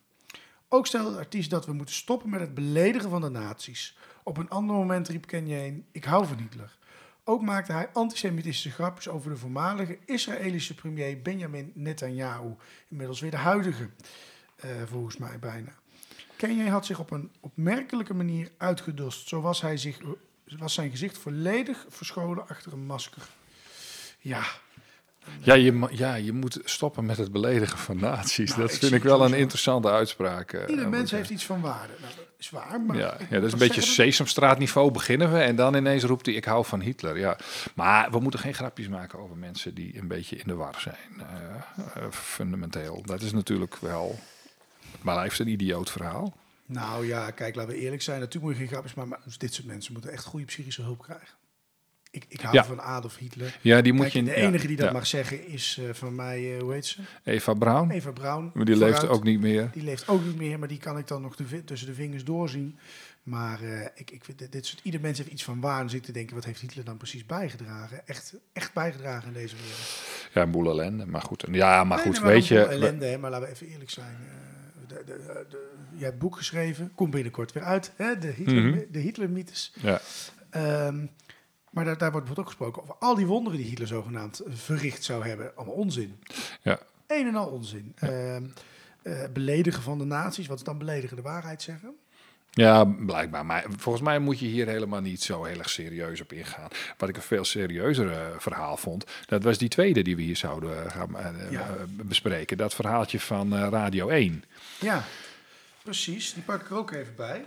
Ook 0.69 0.87
stelde 0.87 1.11
de 1.11 1.19
artiest 1.19 1.51
dat 1.51 1.67
we 1.67 1.73
moeten 1.73 1.95
stoppen 1.95 2.31
met 2.31 2.41
het 2.41 2.55
beledigen 2.55 3.11
van 3.11 3.21
de 3.21 3.29
nazi's. 3.29 3.97
Op 4.23 4.37
een 4.37 4.49
ander 4.49 4.77
moment 4.77 5.09
riep 5.09 5.27
Kanye, 5.27 5.83
ik 5.93 6.05
hou 6.05 6.27
van 6.27 6.37
Hitler. 6.37 6.77
Ook 7.25 7.43
maakte 7.43 7.73
hij 7.73 7.89
antisemitische 7.93 8.71
grapjes 8.71 9.09
over 9.09 9.31
de 9.31 9.37
voormalige 9.37 9.99
Israëlische 10.05 10.75
premier 10.75 11.23
Benjamin 11.23 11.73
Netanyahu. 11.75 12.55
Inmiddels 12.89 13.21
weer 13.21 13.31
de 13.31 13.37
huidige, 13.37 13.91
eh, 14.57 14.71
volgens 14.85 15.17
mij 15.17 15.39
bijna. 15.39 15.73
Kanye 16.37 16.71
had 16.71 16.87
zich 16.87 16.99
op 16.99 17.11
een 17.11 17.33
opmerkelijke 17.41 18.15
manier 18.15 18.51
uitgedost. 18.57 19.29
Zo 19.29 19.41
was, 19.41 19.61
hij 19.61 19.77
zich, 19.77 20.01
was 20.59 20.75
zijn 20.75 20.91
gezicht 20.91 21.19
volledig 21.19 21.87
verscholen 21.89 22.49
achter 22.49 22.73
een 22.73 22.87
masker. 22.87 23.29
Ja, 24.19 24.45
Ja, 25.41 25.55
je, 25.55 25.87
ja, 25.91 26.15
je 26.15 26.33
moet 26.33 26.59
stoppen 26.65 27.07
met 27.07 27.17
het 27.17 27.33
beledigen 27.33 27.79
van 27.79 28.01
nazi's. 28.01 28.49
Nou, 28.49 28.61
dat 28.61 28.73
ik 28.73 28.79
vind 28.79 28.93
ik 28.93 29.03
wel 29.03 29.25
een 29.25 29.35
interessante 29.35 29.91
uitspraak. 29.91 30.53
eh, 30.53 30.69
ieder 30.69 30.89
mens 30.89 31.11
heeft 31.11 31.31
iets 31.31 31.45
van 31.45 31.61
waarde. 31.61 31.93
Nou, 32.01 32.15
dat 32.17 32.25
is 32.39 32.51
waar, 32.51 32.81
maar... 32.81 32.97
Ja, 32.97 33.17
ja, 33.31 33.35
dat 33.41 33.43
is 33.45 33.53
een 33.53 33.59
beetje 33.59 33.81
Sesamstraatniveau 33.81 34.91
beginnen 34.91 35.33
we 35.33 35.39
en 35.39 35.57
dan 35.57 35.75
ineens 35.75 36.03
roept 36.03 36.27
hij 36.27 36.35
ik 36.35 36.45
hou 36.45 36.65
van 36.65 36.81
Hitler. 36.81 37.19
Ja. 37.19 37.39
Maar 37.75 38.11
we 38.11 38.21
moeten 38.21 38.41
geen 38.41 38.55
grapjes 38.55 38.89
maken 38.89 39.19
over 39.19 39.37
mensen 39.37 39.75
die 39.75 39.99
een 39.99 40.09
beetje 40.09 40.37
in 40.37 40.47
de 40.47 40.55
war 40.55 40.81
zijn. 40.81 40.97
eh, 41.19 42.03
eh, 42.03 42.11
fundamenteel. 42.11 43.03
Dat 43.05 43.23
is 43.23 43.33
natuurlijk 43.33 43.77
wel... 43.77 44.19
Maar 45.03 45.15
hij 45.15 45.23
heeft 45.23 45.39
een 45.39 45.49
idioot 45.49 45.91
verhaal. 45.91 46.37
Nou 46.67 47.07
ja, 47.07 47.31
kijk, 47.31 47.55
laten 47.55 47.73
we 47.73 47.79
eerlijk 47.81 48.03
zijn. 48.03 48.19
Natuurlijk 48.21 48.45
moet 48.45 48.53
je 48.55 48.59
geen 48.59 48.69
grapjes 48.73 48.95
maken, 48.95 49.11
maar 49.11 49.37
dit 49.39 49.55
soort 49.55 49.67
mensen 49.67 49.93
moeten 49.93 50.11
echt 50.13 50.25
goede 50.25 50.47
psychische 50.47 50.83
hulp 50.83 51.03
krijgen. 51.03 51.29
Ik, 52.15 52.25
ik 52.29 52.41
hou 52.41 52.55
Ja. 52.55 52.65
van 52.65 52.81
Adolf 52.81 53.17
Hitler. 53.17 53.59
Ja, 53.61 53.81
die 53.83 53.93
moet 53.93 54.03
Kijk, 54.03 54.15
je... 54.15 54.23
de 54.23 54.31
ja, 54.41 54.47
enige 54.47 54.67
die 54.67 54.77
dat 54.77 54.87
ja. 54.87 54.93
mag 54.93 55.07
zeggen 55.07 55.47
is 55.47 55.79
eh, 55.81 55.95
van 55.95 56.15
mij, 56.15 56.55
eh, 56.57 56.61
hoe 56.63 56.73
heet 56.73 56.87
ze? 56.87 57.01
Eva 57.25 57.55
Braun, 57.55 57.91
Eva 57.91 58.11
Braun. 58.11 58.51
maar 58.55 58.65
die 58.65 58.77
leeft 58.77 59.09
ook 59.09 59.25
niet 59.25 59.41
meer. 59.41 59.69
Die 59.73 59.83
leeft 59.83 60.09
ook 60.09 60.25
niet 60.25 60.37
meer, 60.37 60.59
maar 60.59 60.69
die 60.69 60.79
kan 60.79 60.99
ik 60.99 61.09
dan 61.09 61.23
nog 61.23 61.37
de 61.37 61.65
tussen 61.65 61.89
de 61.89 61.95
vingers 61.95 62.25
doorzien. 62.25 62.79
Maar 63.23 63.63
eh, 63.63 63.87
ik, 63.95 64.11
ik 64.11 64.25
vind 64.25 64.39
dit, 64.39 64.53
dit 64.53 64.67
soort, 64.67 64.81
ieder 64.85 65.01
mens 65.01 65.19
heeft 65.19 65.31
iets 65.31 65.45
van 65.45 65.61
waar. 65.61 65.81
En 65.81 65.91
zit 65.91 66.03
te 66.05 66.13
denken, 66.13 66.35
wat 66.35 66.45
heeft 66.45 66.61
Hitler 66.61 66.85
dan 66.85 66.97
precies 66.97 67.27
bijgedragen? 67.27 68.07
Echt, 68.07 68.35
echt 68.53 68.73
bijgedragen 68.73 69.27
in 69.27 69.33
deze 69.35 69.57
wereld. 69.57 70.03
Ja, 70.35 70.43
een 70.43 70.51
boel 70.51 70.71
ellende. 70.71 71.07
Maar 71.07 71.23
goed, 71.23 71.45
ja, 71.51 71.85
maar 71.85 71.97
Nee, 71.97 72.07
goed, 72.07 72.15
nee, 72.15 72.23
maar 72.23 72.33
weet 72.33 72.49
een 72.51 72.57
boel 72.57 72.67
je... 72.71 72.73
Ellende, 72.75 73.07
hè, 73.07 73.19
maar 73.19 73.31
laten 73.31 73.47
we 73.49 73.53
even 73.55 73.67
eerlijk 73.67 73.91
zijn. 73.91 74.17
de, 74.89 75.03
de, 75.07 75.45
de, 75.51 75.69
je 75.97 76.05
hebt 76.05 76.19
boek 76.19 76.37
geschreven, 76.37 76.93
komt 76.95 77.11
binnenkort 77.11 77.53
weer 77.53 77.63
uit. 77.63 77.93
Hè, 77.97 78.19
de 78.19 78.27
Hitler, 78.29 78.63
Mhm. 78.63 78.99
Hitler-mythes. 78.99 79.73
Ja, 79.81 80.01
Ehm, 80.51 81.07
maar 81.75 81.85
daar, 81.85 81.99
daar 81.99 82.11
wordt 82.13 82.27
bijvoorbeeld 82.27 82.39
ook 82.39 82.47
gesproken 82.47 82.83
over 82.83 82.95
al 82.99 83.15
die 83.15 83.27
wonderen 83.27 83.59
die 83.59 83.69
Hitler 83.69 83.89
zogenaamd 83.89 84.43
verricht 84.49 85.05
zou 85.05 85.27
hebben. 85.27 85.57
Allemaal 85.57 85.75
onzin. 85.75 86.19
ja. 86.63 86.79
Een 87.07 87.27
en 87.27 87.35
al 87.35 87.47
onzin. 87.47 87.93
Ehm, 87.99 88.45
eh, 89.03 89.25
beledigen 89.33 89.83
van 89.83 89.99
de 89.99 90.05
naties. 90.05 90.47
Wat 90.47 90.59
is 90.59 90.65
dan 90.65 90.79
beledigen 90.79 91.17
de 91.17 91.23
waarheid 91.23 91.63
zeggen? 91.63 91.95
Ja, 92.51 92.85
blijkbaar. 92.85 93.47
Maar 93.47 93.65
volgens 93.77 94.05
mij 94.05 94.19
moet 94.19 94.39
je 94.39 94.47
hier 94.47 94.67
helemaal 94.67 95.01
niet 95.01 95.23
zo 95.23 95.45
heel 95.45 95.59
erg 95.59 95.71
serieus 95.71 96.21
op 96.21 96.33
ingaan. 96.33 96.69
Wat 96.99 97.09
ik 97.09 97.17
een 97.17 97.23
veel 97.23 97.45
serieuzer 97.45 98.11
eh, 98.13 98.19
verhaal 98.39 98.77
vond, 98.77 99.05
dat 99.27 99.43
was 99.43 99.59
die 99.59 99.69
tweede 99.69 100.03
die 100.03 100.17
we 100.17 100.23
hier 100.23 100.37
zouden 100.37 100.91
gaan 100.91 101.17
eh, 101.19 101.51
Ja. 101.51 101.61
eh, 101.61 101.75
bespreken. 101.89 102.57
Dat 102.57 102.75
verhaaltje 102.75 103.21
van 103.21 103.55
eh, 103.57 103.69
Radio 103.71 104.09
1. 104.09 104.45
Ja, 104.81 105.05
precies. 105.83 106.35
Die 106.35 106.43
pak 106.43 106.61
ik 106.61 106.71
er 106.71 106.77
ook 106.77 106.91
even 106.91 107.15
bij. 107.17 107.45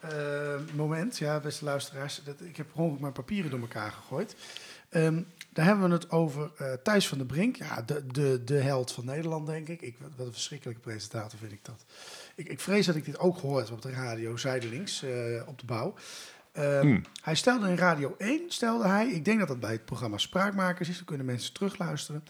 Eh, 0.00 0.74
moment, 0.74 1.18
ja, 1.18 1.40
beste 1.40 1.64
luisteraars. 1.64 2.20
Dat, 2.24 2.40
ik 2.40 2.56
heb 2.56 2.72
gewoon 2.72 2.96
mijn 3.00 3.12
papieren 3.12 3.50
door 3.50 3.60
elkaar 3.60 3.92
gegooid. 3.92 4.36
Ehm, 4.88 5.22
daar 5.52 5.64
hebben 5.64 5.88
we 5.88 5.94
het 5.94 6.10
over 6.10 6.50
eh, 6.56 6.72
Thijs 6.72 7.08
van 7.08 7.18
der 7.18 7.26
Brink. 7.26 7.56
Ja, 7.56 7.82
de, 7.82 8.06
de, 8.06 8.44
de 8.44 8.54
held 8.54 8.92
van 8.92 9.04
Nederland, 9.04 9.46
denk 9.46 9.68
ik. 9.68 9.80
ik. 9.80 9.96
Wat 10.16 10.26
een 10.26 10.32
verschrikkelijke 10.32 10.80
presentator 10.80 11.38
vind 11.38 11.52
ik 11.52 11.64
dat. 11.64 11.84
Ik, 12.34 12.48
ik 12.48 12.60
vrees 12.60 12.86
dat 12.86 12.94
ik 12.96 13.04
dit 13.04 13.18
ook 13.18 13.38
gehoord 13.38 13.64
heb 13.64 13.76
op 13.76 13.82
de 13.82 13.90
radio, 13.90 14.36
zijdelings, 14.36 15.02
eh, 15.02 15.42
op 15.46 15.58
de 15.58 15.66
bouw. 15.66 15.94
Ehm, 16.52 16.80
Hmm. 16.80 17.04
Hij 17.22 17.34
stelde 17.34 17.68
in 17.68 17.76
Radio 17.76 18.14
1, 18.18 18.40
stelde 18.48 18.86
hij, 18.86 19.08
ik 19.08 19.24
denk 19.24 19.38
dat 19.38 19.48
dat 19.48 19.60
bij 19.60 19.72
het 19.72 19.84
programma 19.84 20.18
Spraakmakers 20.18 20.88
is, 20.88 20.96
dan 20.96 21.04
kunnen 21.04 21.26
mensen 21.26 21.52
terugluisteren. 21.52 22.24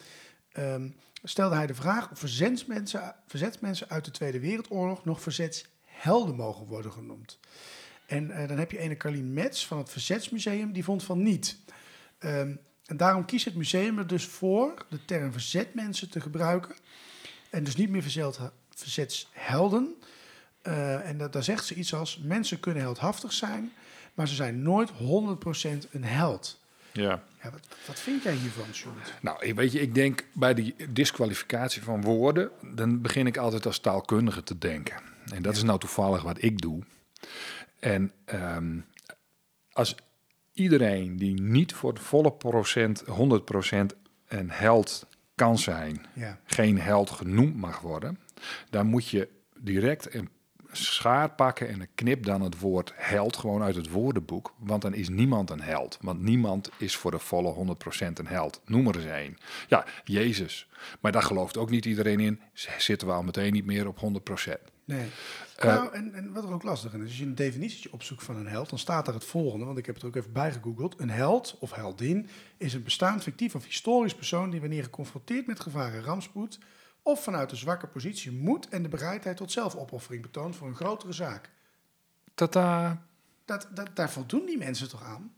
Ehm, 0.51 0.87
stelde 1.23 1.55
hij 1.55 1.67
de 1.67 1.75
vraag 1.75 2.11
of 2.11 2.19
verzetsmensen, 2.19 3.15
verzetsmensen 3.27 3.89
uit 3.89 4.05
de 4.05 4.11
Tweede 4.11 4.39
Wereldoorlog 4.39 5.05
nog 5.05 5.21
verzetshelden 6.01 6.35
mogen 6.35 6.65
worden 6.65 6.91
genoemd. 6.91 7.39
En 8.05 8.31
eh, 8.31 8.47
dan 8.47 8.57
heb 8.57 8.71
je 8.71 8.77
ene 8.77 8.97
Carlien 8.97 9.33
Metz 9.33 9.65
van 9.65 9.77
het 9.77 9.89
Verzetsmuseum, 9.89 10.71
die 10.71 10.83
vond 10.83 11.03
van 11.03 11.23
niet. 11.23 11.57
Ehm, 12.19 12.55
en 12.85 12.97
daarom 12.97 13.25
kiest 13.25 13.45
het 13.45 13.55
museum 13.55 13.97
er 13.97 14.07
dus 14.07 14.25
voor 14.25 14.85
de 14.89 15.05
term 15.05 15.31
verzetmensen 15.31 16.09
te 16.09 16.21
gebruiken. 16.21 16.75
En 17.49 17.63
dus 17.63 17.75
niet 17.75 17.89
meer 17.89 18.01
verzeld, 18.01 18.39
verzetshelden. 18.69 19.95
Eh, 20.61 21.09
en 21.09 21.17
dat, 21.17 21.33
daar 21.33 21.43
zegt 21.43 21.65
ze 21.65 21.75
iets 21.75 21.93
als: 21.93 22.17
mensen 22.17 22.59
kunnen 22.59 22.81
heldhaftig 22.81 23.33
zijn, 23.33 23.71
maar 24.13 24.27
ze 24.27 24.35
zijn 24.35 24.61
nooit 24.61 24.89
100% 24.89 25.89
een 25.91 26.03
held. 26.03 26.59
Ja. 26.93 27.23
Ja, 27.43 27.51
wat, 27.51 27.67
wat 27.87 27.99
vind 27.99 28.23
jij 28.23 28.33
hiervan, 28.33 28.73
Sjoerd? 28.73 29.13
Nou, 29.21 29.45
ik 29.45 29.55
weet 29.55 29.71
je, 29.71 29.81
ik 29.81 29.95
denk 29.95 30.25
bij 30.33 30.53
die 30.53 30.75
disqualificatie 30.89 31.81
van 31.81 32.01
woorden, 32.01 32.51
dan 32.75 33.01
begin 33.01 33.27
ik 33.27 33.37
altijd 33.37 33.65
als 33.65 33.79
taalkundige 33.79 34.43
te 34.43 34.57
denken. 34.57 35.10
En 35.33 35.41
dat 35.41 35.55
is 35.55 35.63
nou 35.63 35.79
toevallig 35.79 36.21
wat 36.23 36.43
ik 36.43 36.61
doe. 36.61 36.83
En 37.79 38.11
ehm, 38.25 38.79
als 39.71 39.95
iedereen 40.53 41.17
die 41.17 41.41
niet 41.41 41.73
voor 41.73 41.93
het 41.93 42.01
volle 42.01 42.31
procent, 42.31 43.03
100% 43.05 43.95
een 44.27 44.49
held 44.51 45.07
kan 45.35 45.57
zijn, 45.57 46.05
Ja, 46.13 46.39
geen 46.43 46.79
held 46.79 47.09
genoemd 47.09 47.55
mag 47.55 47.79
worden, 47.79 48.19
dan 48.69 48.87
moet 48.87 49.07
je 49.07 49.29
direct 49.57 50.13
een 50.13 50.29
schaar 50.71 51.29
pakken 51.29 51.67
en 51.67 51.87
knip 51.95 52.25
dan 52.25 52.41
het 52.41 52.59
woord 52.59 52.93
held 52.95 53.37
gewoon 53.37 53.63
uit 53.63 53.75
het 53.75 53.89
woordenboek. 53.89 54.53
Want 54.57 54.81
dan 54.81 54.93
is 54.93 55.09
niemand 55.09 55.49
een 55.49 55.61
held. 55.61 55.97
Want 56.01 56.21
niemand 56.21 56.69
is 56.77 56.95
voor 56.95 57.11
de 57.11 57.19
volle 57.19 57.53
100% 57.53 58.13
een 58.13 58.27
held. 58.27 58.61
Noem 58.65 58.87
er 58.87 58.95
eens 58.95 59.05
één. 59.05 59.37
Ja, 59.67 59.85
Jezus. 60.03 60.67
Maar 60.99 61.11
daar 61.11 61.23
gelooft 61.23 61.57
ook 61.57 61.69
niet 61.69 61.85
iedereen 61.85 62.19
in. 62.19 62.41
Zitten 62.77 63.07
we 63.07 63.13
al 63.13 63.23
meteen 63.23 63.53
niet 63.53 63.65
meer 63.65 63.87
op 63.87 63.97
100%. 63.97 64.70
Nee. 64.85 65.09
Eh, 65.55 65.65
nou, 65.65 65.93
en, 65.93 66.13
en 66.13 66.33
wat 66.33 66.43
er 66.43 66.53
ook 66.53 66.63
lastig 66.63 66.93
is, 66.93 67.01
als 67.01 67.17
je 67.17 67.25
een 67.25 67.35
definitie 67.35 67.93
opzoekt 67.93 68.23
van 68.23 68.35
een 68.35 68.47
held, 68.47 68.69
dan 68.69 68.79
staat 68.79 69.07
er 69.07 69.13
het 69.13 69.25
volgende, 69.25 69.65
want 69.65 69.77
ik 69.77 69.85
heb 69.85 69.95
het 69.95 70.03
er 70.03 70.09
ook 70.09 70.15
even 70.15 70.31
bij 70.31 70.51
gegoogeld. 70.51 70.99
Een 70.99 71.09
held 71.09 71.57
of 71.59 71.71
heldin 71.71 72.27
is 72.57 72.73
een 72.73 72.83
bestaand 72.83 73.23
fictief 73.23 73.55
of 73.55 73.65
historisch 73.65 74.15
persoon 74.15 74.49
die 74.49 74.59
wanneer 74.59 74.83
geconfronteerd 74.83 75.47
met 75.47 75.59
gevaar 75.59 75.93
en 75.93 76.03
rampspoed 76.03 76.59
of 77.03 77.23
vanuit 77.23 77.51
een 77.51 77.57
zwakke 77.57 77.87
positie 77.87 78.31
moed 78.31 78.69
en 78.69 78.83
de 78.83 78.89
bereidheid 78.89 79.37
tot 79.37 79.51
zelfopoffering 79.51 80.21
betoont 80.21 80.55
voor 80.55 80.67
een 80.67 80.75
grotere 80.75 81.13
zaak. 81.13 81.49
Tata. 82.33 83.05
Dat, 83.45 83.67
dat, 83.73 83.95
daar 83.95 84.11
voldoen 84.11 84.45
die 84.45 84.57
mensen 84.57 84.89
toch 84.89 85.03
aan? 85.03 85.33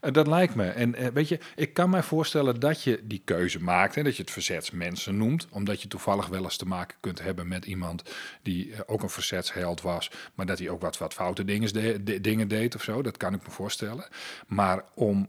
Eh, 0.00 0.12
Dat 0.12 0.26
lijkt 0.26 0.54
me. 0.54 0.68
En 0.68 0.94
eh, 0.94 1.06
weet 1.06 1.28
je, 1.28 1.38
ik 1.56 1.74
kan 1.74 1.90
mij 1.90 2.02
voorstellen 2.02 2.60
dat 2.60 2.82
je 2.82 3.00
die 3.04 3.22
keuze 3.24 3.60
maakt 3.62 3.96
en 3.96 4.04
dat 4.04 4.16
je 4.16 4.22
het 4.22 4.30
verzetsmensen 4.30 5.16
noemt, 5.16 5.46
omdat 5.50 5.82
je 5.82 5.88
toevallig 5.88 6.26
wel 6.26 6.42
eens 6.42 6.56
te 6.56 6.66
maken 6.66 6.96
kunt 7.00 7.22
hebben 7.22 7.48
met 7.48 7.64
iemand 7.64 8.02
die 8.42 8.72
eh, 8.72 8.80
ook 8.86 9.02
een 9.02 9.10
verzetsheld 9.10 9.80
was, 9.80 10.10
maar 10.34 10.46
dat 10.46 10.58
hij 10.58 10.68
ook 10.68 10.80
wat, 10.80 10.98
wat 10.98 11.14
foute 11.14 11.44
dingen, 11.44 12.04
dingen 12.22 12.48
deed 12.48 12.74
of 12.74 12.82
zo. 12.82 13.02
Dat 13.02 13.16
kan 13.16 13.34
ik 13.34 13.42
me 13.46 13.50
voorstellen. 13.50 14.08
Maar 14.46 14.84
om, 14.94 15.28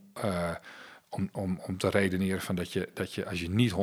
om, 1.15 1.29
om, 1.31 1.59
om 1.67 1.77
te 1.77 1.89
redeneren 1.89 2.41
van 2.41 2.55
dat 2.55 2.71
je, 2.73 2.89
dat 2.93 3.13
je 3.13 3.29
als 3.29 3.39
je 3.39 3.49
niet 3.49 3.71
100% 3.71 3.75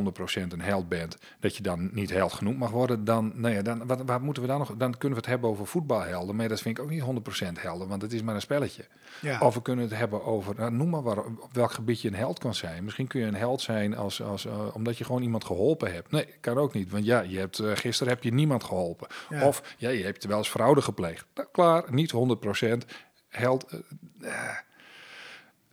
een 0.49 0.61
held 0.61 0.89
bent, 0.89 1.17
dat 1.41 1.57
je 1.57 1.63
dan 1.63 1.91
niet 1.93 2.11
held 2.11 2.33
genoemd 2.33 2.59
mag 2.59 2.71
worden, 2.71 3.05
dan, 3.05 3.33
nou 3.35 3.55
ja, 3.55 3.63
dan 3.63 3.87
wat, 3.87 4.03
waar 4.07 4.21
moeten 4.23 4.43
we 4.43 4.49
dan 4.49 4.59
nog? 4.59 4.75
Dan 4.77 4.91
kunnen 4.99 5.11
we 5.19 5.25
het 5.25 5.33
hebben 5.33 5.51
over 5.51 5.67
voetbalhelden, 5.67 6.37
maar 6.37 6.49
dat 6.49 6.61
vind 6.61 6.79
ik 6.79 6.85
ook 6.85 6.91
niet 6.91 7.03
100% 7.03 7.53
helden, 7.61 7.89
want 7.89 8.03
het 8.03 8.13
is 8.13 8.23
maar 8.23 8.35
een 8.35 8.41
spelletje. 8.41 8.85
Ja. 9.21 9.41
Of 9.41 9.55
we 9.55 9.63
kunnen 9.63 9.85
het 9.85 9.99
hebben 9.99 10.25
over, 10.25 10.55
nou, 10.57 10.71
noem 10.73 10.91
maar 10.91 11.03
waar, 11.03 11.19
op 11.19 11.49
welk 11.53 11.73
gebied 11.73 12.01
je 12.01 12.09
een 12.09 12.15
held 12.15 12.39
kan 12.39 12.55
zijn. 12.55 12.85
Misschien 12.85 13.07
kun 13.07 13.21
je 13.21 13.27
een 13.27 13.35
held 13.35 13.61
zijn 13.61 13.97
als, 13.97 14.23
als, 14.23 14.47
eh, 14.47 14.75
omdat 14.75 14.99
je 14.99 15.05
gewoon 15.05 15.23
iemand 15.23 15.45
geholpen 15.45 15.93
hebt. 15.93 16.11
Nee, 16.11 16.27
kan 16.41 16.59
ook 16.59 16.75
niet. 16.75 16.91
Want 16.91 17.05
ja, 17.05 17.21
je 17.21 17.39
hebt, 17.39 17.59
eh, 17.59 17.71
gisteren 17.75 18.13
heb 18.13 18.23
je 18.23 18.33
niemand 18.33 18.65
geholpen. 18.65 19.09
Ja. 19.29 19.47
Of 19.47 19.75
ja, 19.79 19.89
je 19.89 20.05
hebt 20.05 20.25
wel 20.25 20.39
eens 20.39 20.49
fraude 20.49 20.83
gepleegd. 20.83 21.27
Nou, 21.35 21.49
klaar, 21.53 21.85
niet 21.93 22.11
100% 22.13 22.85
held. 23.29 23.73
eh. 24.21 24.57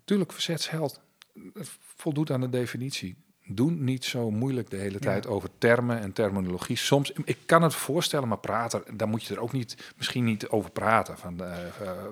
tuurlijk, 0.05 0.31
verzetsheld. 0.33 1.01
Voldoet 1.95 2.31
aan 2.31 2.41
de 2.41 2.49
definitie. 2.49 3.15
Doe 3.49 3.71
niet 3.71 4.05
zo 4.05 4.31
moeilijk 4.31 4.69
de 4.69 4.77
hele 4.77 4.99
tijd 4.99 5.27
over 5.27 5.49
termen 5.57 5.99
en 5.99 6.13
terminologie. 6.13 6.75
Soms, 6.75 7.11
ik 7.23 7.37
kan 7.45 7.61
het 7.61 7.75
voorstellen, 7.75 8.27
maar 8.27 8.37
praten, 8.37 8.83
daar 8.93 9.07
moet 9.07 9.23
je 9.23 9.33
er 9.33 9.39
ook 9.39 9.51
niet, 9.51 9.93
misschien 9.97 10.23
niet 10.23 10.47
over 10.47 10.71
praten. 10.71 11.17
Van, 11.17 11.43
eh, 11.43 11.57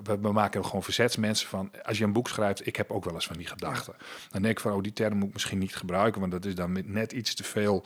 we, 0.04 0.18
we 0.20 0.32
maken 0.32 0.60
er 0.60 0.66
gewoon 0.66 0.82
verzetsmensen 0.82 1.48
van. 1.48 1.70
Als 1.82 1.98
je 1.98 2.04
een 2.04 2.12
boek 2.12 2.28
schrijft, 2.28 2.66
ik 2.66 2.76
heb 2.76 2.90
ook 2.90 3.04
wel 3.04 3.14
eens 3.14 3.26
van 3.26 3.36
die 3.36 3.46
gedachten. 3.46 3.94
Dan 4.30 4.42
denk 4.42 4.54
ik 4.54 4.60
van, 4.60 4.72
oh, 4.72 4.82
die 4.82 4.92
term 4.92 5.16
moet 5.16 5.28
ik 5.28 5.32
misschien 5.32 5.58
niet 5.58 5.76
gebruiken, 5.76 6.20
want 6.20 6.32
dat 6.32 6.44
is 6.44 6.54
dan 6.54 6.72
met 6.72 6.88
net 6.88 7.12
iets 7.12 7.34
te 7.34 7.44
veel. 7.44 7.84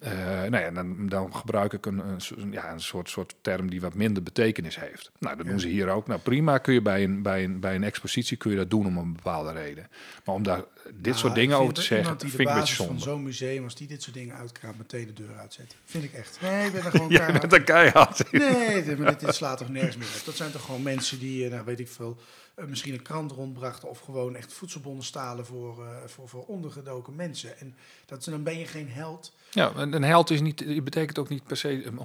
Eh, 0.00 0.12
nou 0.42 0.56
ja, 0.56 0.70
dan, 0.70 1.08
dan 1.08 1.34
gebruik 1.34 1.72
ik 1.72 1.86
een, 1.86 2.02
ja, 2.50 2.72
een 2.72 2.80
soort, 2.80 3.08
soort 3.08 3.34
term 3.40 3.70
die 3.70 3.80
wat 3.80 3.94
minder 3.94 4.22
betekenis 4.22 4.80
heeft. 4.80 5.10
Nou, 5.18 5.36
dat 5.36 5.46
doen 5.46 5.60
ze 5.60 5.68
hier 5.68 5.88
ook. 5.88 6.06
Nou, 6.06 6.20
prima 6.20 6.58
kun 6.58 6.74
je 6.74 6.82
bij 6.82 7.04
een, 7.04 7.22
bij, 7.22 7.44
een, 7.44 7.60
bij 7.60 7.74
een 7.74 7.84
expositie 7.84 8.36
kun 8.36 8.50
je 8.50 8.56
dat 8.56 8.70
doen 8.70 8.86
om 8.86 8.96
een 8.96 9.12
bepaalde 9.12 9.52
reden. 9.52 9.88
Maar 10.24 10.34
om 10.34 10.42
daar 10.42 10.64
dit 10.84 11.04
Nou, 11.04 11.16
soort 11.16 11.34
dingen 11.34 11.56
over 11.56 11.74
te 11.74 11.82
zeggen, 11.82 12.18
vind 12.18 12.22
ik 12.22 12.30
een 12.30 12.44
beetje 12.44 12.60
basis 12.60 12.76
van 12.76 12.86
zonde. 12.86 13.02
zo'n 13.02 13.22
museum, 13.22 13.64
als 13.64 13.74
die 13.74 13.86
dit 13.86 14.02
soort 14.02 14.16
dingen 14.16 14.36
uitkraamt, 14.36 14.78
meteen 14.78 15.06
de 15.06 15.12
deur 15.12 15.36
uitzet. 15.38 15.76
Vind 15.84 16.04
ik 16.04 16.12
echt. 16.12 16.38
Nee, 16.42 16.66
ik 16.66 16.72
ben 16.72 16.84
er 16.84 16.90
gewoon 16.96 17.08
klaar 17.08 17.32
bent 17.32 17.52
een 17.52 17.64
keihard. 17.64 18.32
Nee, 18.32 18.82
dit, 18.82 18.98
maar 18.98 19.10
dit, 19.10 19.20
dit 19.20 19.34
slaat 19.34 19.58
toch 19.58 19.68
nergens 19.68 19.96
meer 19.96 20.08
op. 20.18 20.24
Dat 20.24 20.36
zijn 20.36 20.50
toch 20.50 20.64
gewoon 20.64 20.82
mensen 20.82 21.18
die, 21.18 21.44
eh, 21.44 21.50
nou, 21.50 21.64
weet 21.64 21.80
ik 21.80 21.88
veel, 21.88 22.16
eh, 22.54 22.64
misschien 22.64 22.92
een 22.92 23.02
krant 23.02 23.32
rondbrachten 23.32 23.88
of 23.88 24.00
gewoon 24.00 24.36
echt 24.36 24.52
voedselbonnen 24.52 25.04
stalen 25.04 25.46
voor, 25.46 25.84
voor, 26.06 26.28
voor 26.28 26.44
ondergedoken 26.44 27.14
mensen. 27.14 27.58
En 27.58 27.74
dat, 28.06 28.24
dan 28.24 28.42
ben 28.42 28.58
je 28.58 28.66
geen 28.66 28.88
held. 28.88 29.32
Ja, 29.50 29.72
een 29.76 30.02
held 30.02 30.30
is 30.30 30.40
niet, 30.40 30.84
betekent 30.84 31.18
ook 31.18 31.28
niet 31.28 31.44
per 31.44 31.56
se 31.56 31.84
een 31.86 31.98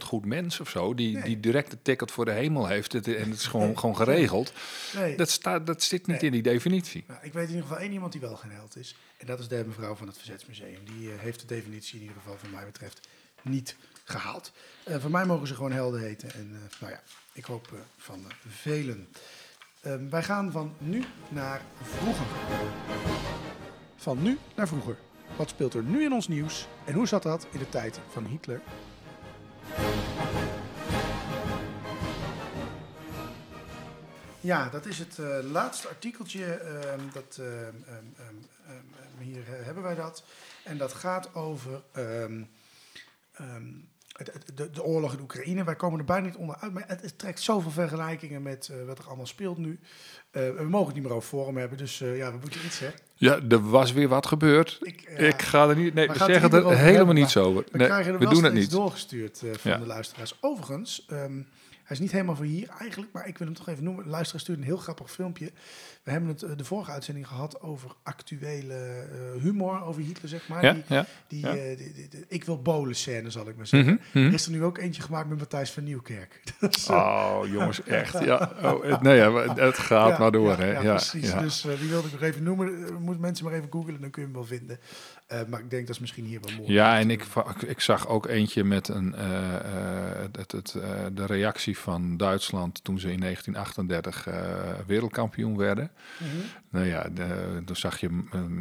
100% 0.00 0.04
goed 0.04 0.24
mens 0.24 0.60
of 0.60 0.68
zo, 0.68 0.94
die, 0.94 1.12
Nee. 1.14 1.22
die 1.22 1.40
direct 1.40 1.70
de 1.70 1.78
ticket 1.82 2.10
voor 2.10 2.24
de 2.24 2.30
hemel 2.32 2.66
heeft 2.66 2.92
het- 2.92 3.06
en 3.14 3.30
het 3.30 3.38
is 3.38 3.46
gewoon, 3.46 3.78
gewoon 3.78 3.96
geregeld. 3.96 4.52
Nee. 4.94 5.16
Dat, 5.16 5.30
staat, 5.30 5.66
dat 5.66 5.82
zit 5.82 6.06
niet 6.06 6.22
in 6.22 6.32
die 6.32 6.42
definitie. 6.42 7.04
Nou, 7.06 7.18
ik 7.22 7.32
weet 7.32 7.42
in 7.48 7.54
ieder 7.54 7.62
geval 7.66 7.82
één 7.82 7.92
iemand 7.92 8.12
die 8.12 8.20
wel 8.20 8.36
geen 8.36 8.50
held 8.50 8.76
is. 8.76 8.96
En 9.16 9.26
dat 9.26 9.38
is 9.38 9.48
de 9.48 9.64
mevrouw 9.66 9.94
van 9.94 10.06
het 10.06 10.16
Verzetsmuseum. 10.16 10.78
Die 10.98 11.10
eh, 11.12 11.18
heeft 11.18 11.40
de 11.40 11.46
definitie 11.46 11.94
in 11.94 12.00
ieder 12.00 12.16
geval, 12.16 12.36
van 12.38 12.50
mij 12.50 12.64
betreft, 12.64 13.08
niet 13.42 13.76
gehaald. 14.04 14.52
Eh 14.84 14.96
voor 15.00 15.10
mij 15.10 15.24
mogen 15.26 15.46
ze 15.46 15.54
gewoon 15.54 15.72
helden 15.72 16.00
heten. 16.00 16.32
En 16.34 16.50
eh, 16.52 16.80
nou 16.80 16.92
ja, 16.92 17.02
ik 17.32 17.44
hoop 17.44 17.72
van 17.96 18.24
velen. 18.48 19.08
Ehm, 19.80 20.08
wij 20.08 20.22
gaan 20.22 20.52
van 20.52 20.74
nu 20.78 21.04
naar 21.28 21.60
vroeger. 21.82 22.26
Van 23.96 24.22
nu 24.22 24.38
naar 24.54 24.68
vroeger. 24.68 24.96
Wat 25.36 25.48
speelt 25.48 25.74
er 25.74 25.82
nu 25.82 26.04
in 26.04 26.12
ons 26.12 26.28
nieuws? 26.28 26.66
En 26.84 26.94
hoe 26.94 27.06
zat 27.06 27.22
dat 27.22 27.46
in 27.50 27.58
de 27.58 27.68
tijd 27.68 28.00
van 28.08 28.24
Hitler? 28.24 28.60
Ja, 34.40 34.68
dat 34.68 34.86
is 34.86 34.98
het 34.98 35.18
eh, 35.18 35.38
laatste 35.50 35.88
artikeltje. 35.88 36.44
ehm, 36.44 37.00
dat, 37.12 37.38
ehm, 37.40 37.74
ehm, 37.86 38.34
hier 39.18 39.42
eh, 39.42 39.64
hebben 39.64 39.82
wij 39.82 39.94
dat. 39.94 40.24
En 40.64 40.78
dat 40.78 40.92
gaat 40.92 41.34
over 41.34 41.82
de, 44.54 44.70
de 44.70 44.82
oorlog 44.84 45.12
in 45.12 45.20
Oekraïne. 45.20 45.64
Wij 45.64 45.76
komen 45.76 45.98
er 45.98 46.04
bijna 46.04 46.26
niet 46.26 46.36
onderuit, 46.36 46.72
maar 46.72 46.84
het, 46.86 47.00
het 47.02 47.18
trekt 47.18 47.40
zoveel 47.40 47.70
vergelijkingen 47.70 48.42
met 48.42 48.68
eh, 48.68 48.86
wat 48.86 48.98
er 48.98 49.06
allemaal 49.06 49.26
speelt 49.26 49.58
nu. 49.58 49.78
Eh, 50.30 50.42
we 50.50 50.62
mogen 50.68 50.86
het 50.86 50.94
niet 50.94 51.04
meer 51.04 51.12
over 51.12 51.28
Forum 51.28 51.56
hebben, 51.56 51.78
dus 51.78 52.00
eh, 52.00 52.16
ja, 52.16 52.30
we 52.32 52.38
moeten 52.40 52.60
iets, 52.64 52.78
hè? 52.78 52.88
Ja, 53.14 53.38
er 53.48 53.70
was 53.70 53.92
weer 53.92 54.08
wat 54.08 54.26
gebeurd. 54.26 54.78
Ik, 54.82 55.02
Ik, 55.02 55.42
ga 55.42 55.68
er 55.68 55.76
niet... 55.76 55.94
Nee, 55.94 56.08
We 56.08 56.18
zeggen 56.18 56.50
er 56.50 56.56
helemaal 56.58 56.76
hebben, 56.94 57.14
niet 57.14 57.30
zo 57.30 57.44
over. 57.44 57.64
We 57.70 57.78
Nee, 57.78 57.88
er 57.88 58.04
we 58.12 58.18
wel 58.18 58.32
doen 58.32 58.44
het 58.44 58.52
niet. 58.52 58.70
doorgestuurd 58.70 59.42
van 59.52 59.70
Ja. 59.70 59.78
de 59.78 59.86
luisteraars. 59.86 60.36
Overigens, 60.40 61.04
ehm, 61.08 61.42
hij 61.84 61.96
is 61.96 61.98
niet 61.98 62.12
helemaal 62.12 62.36
voor 62.36 62.44
hier 62.44 62.68
eigenlijk, 62.78 63.12
maar 63.12 63.28
ik 63.28 63.38
wil 63.38 63.46
hem 63.46 63.56
toch 63.56 63.68
even 63.68 63.84
noemen. 63.84 64.04
De 64.04 64.10
luisteraar 64.10 64.40
stuurde 64.40 64.60
een 64.60 64.66
heel 64.66 64.76
grappig 64.76 65.10
filmpje. 65.10 65.52
We 66.02 66.10
hebben 66.10 66.28
het 66.28 66.42
eh, 66.42 66.50
de 66.56 66.64
vorige 66.64 66.90
uitzending 66.90 67.26
gehad 67.28 67.60
over 67.60 67.90
actuele 68.02 68.74
eh, 68.74 69.42
humor 69.42 69.82
over 69.82 70.02
Hitler, 70.02 70.28
zeg 70.28 70.48
maar. 70.48 70.64
Ja, 70.64 70.72
Die, 70.72 70.82
ja. 70.88 71.06
die, 71.26 71.40
ja. 71.40 71.54
eh, 71.56 71.76
die- 71.78 71.92
die- 71.92 72.08
die- 72.08 72.24
ik 72.28 72.44
wil 72.44 72.62
bolen 72.62 72.94
scène, 72.96 73.30
zal 73.30 73.48
ik 73.48 73.56
maar 73.56 73.66
zeggen. 73.66 73.92
Mhm, 74.12 74.18
mhm. 74.18 74.26
Er 74.28 74.34
is 74.34 74.44
er 74.46 74.50
nu 74.52 74.64
ook 74.64 74.78
eentje 74.78 75.02
gemaakt 75.02 75.28
met 75.28 75.38
Matthijs 75.38 75.70
van 75.72 75.84
Nieuwkerk. 75.84 76.42
Oh, 76.90 77.40
jongens, 77.46 77.82
echt. 78.02 78.24
Ja. 78.24 78.52
Oh, 78.62 78.84
het, 78.84 79.00
nee, 79.02 79.20
het 79.20 79.78
gaat 79.78 80.18
maar 80.18 80.30
door, 80.32 80.56
hè. 80.58 80.70
Ja, 80.80 80.80
precies. 80.94 81.34
Dus 81.34 81.60
die 81.60 81.88
wilde 81.88 82.06
ik 82.06 82.12
nog 82.12 82.22
even 82.22 82.42
noemen. 82.42 82.92
Moeten 83.02 83.20
mensen 83.22 83.44
maar 83.44 83.54
even 83.54 83.68
googlen, 83.70 84.00
dan 84.00 84.10
kun 84.10 84.22
je 84.22 84.28
hem 84.28 84.36
wel 84.36 84.46
vinden. 84.46 84.78
Eh, 85.34 85.40
maar 85.48 85.60
ik 85.60 85.70
denk 85.70 85.86
dat 85.86 85.94
is 85.94 86.00
misschien 86.00 86.24
hier 86.24 86.40
wel 86.40 86.56
mooi. 86.56 86.72
Ja, 86.72 86.98
en 86.98 87.10
ik, 87.10 87.26
ik 87.66 87.80
zag 87.80 88.08
ook 88.08 88.26
eentje 88.26 88.64
met 88.64 88.88
een, 88.88 89.14
eh, 89.14 89.54
eh, 89.54 90.28
het, 90.32 90.52
het, 90.52 90.76
de 91.12 91.26
reactie 91.26 91.78
van 91.78 92.16
Duitsland 92.16 92.84
toen 92.84 92.98
ze 92.98 93.12
in 93.12 93.20
1938 93.20 94.26
eh, 94.26 94.34
wereldkampioen 94.86 95.56
werden. 95.56 95.90
Mhm. 96.18 96.30
Nou 96.70 96.86
ja, 96.86 97.06
dan 97.64 97.76
zag 97.76 98.00
je 98.00 98.08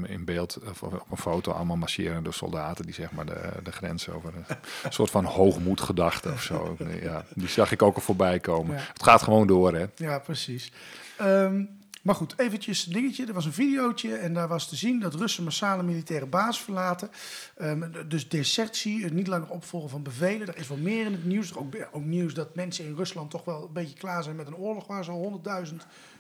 in 0.04 0.26
beeld 0.26 0.60
of 0.70 0.84
op 0.84 1.06
een 1.12 1.18
foto 1.18 1.52
allemaal 1.52 1.78
marcherende 1.78 2.32
soldaten 2.32 2.86
die 2.86 2.94
zeg 2.94 3.12
maar 3.12 3.26
de, 3.26 3.50
de 3.64 3.72
grens 3.72 4.10
over 4.10 4.34
een 4.36 4.46
soort 4.94 5.10
van 5.10 5.26
hoogmoedgedachte 5.26 6.32
of 6.32 6.42
zo. 6.42 6.78
Ja, 7.02 7.26
die 7.34 7.48
zag 7.48 7.72
ik 7.72 7.82
ook 7.82 7.96
al 7.96 8.02
voorbij 8.02 8.40
komen. 8.40 8.76
Ja. 8.76 8.82
Het 8.94 9.04
gaat 9.04 9.22
gewoon 9.22 9.48
door, 9.48 9.74
hè? 9.74 9.86
Ja, 9.96 10.20
precies. 10.20 10.72
Ehm, 11.18 11.64
maar 12.04 12.16
goed, 12.16 12.40
eventjes 12.40 12.86
een 12.86 12.94
dingetje. 12.94 13.26
Er 13.26 13.34
was 13.34 13.46
een 13.46 13.54
videootje 13.54 14.16
en 14.16 14.34
daar 14.34 14.48
was 14.48 14.70
te 14.70 14.76
zien 14.76 15.00
dat 15.00 15.16
Russen 15.16 15.44
massale 15.44 15.84
militaire 15.84 16.26
basis 16.26 16.64
verlaten. 16.64 17.10
Ehm, 17.56 18.08
dus 18.08 18.30
desertie, 18.30 19.04
het 19.04 19.14
niet 19.14 19.28
langer 19.28 19.50
opvolgen 19.50 19.90
van 19.90 20.04
bevelen. 20.04 20.48
Er 20.48 20.58
is 20.58 20.68
wel 20.68 20.78
meer 20.78 21.06
in 21.06 21.12
het 21.12 21.26
nieuws. 21.26 21.56
Ook, 21.56 21.76
ook 21.92 22.04
nieuws 22.04 22.34
dat 22.34 22.56
mensen 22.56 22.86
in 22.86 22.96
Rusland 22.96 23.32
toch 23.32 23.44
wel 23.44 23.64
een 23.64 23.74
beetje 23.74 23.96
klaar 23.96 24.24
zijn 24.24 24.36
met 24.36 24.48
een 24.48 24.56
oorlog 24.56 24.88
waar 24.88 25.04
zo'n 25.04 25.42
100.000 25.66 25.76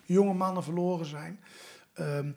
jonge 0.05 0.33
mannen 0.33 0.63
verloren 0.63 1.05
zijn. 1.05 1.39
Ehm, 1.93 2.31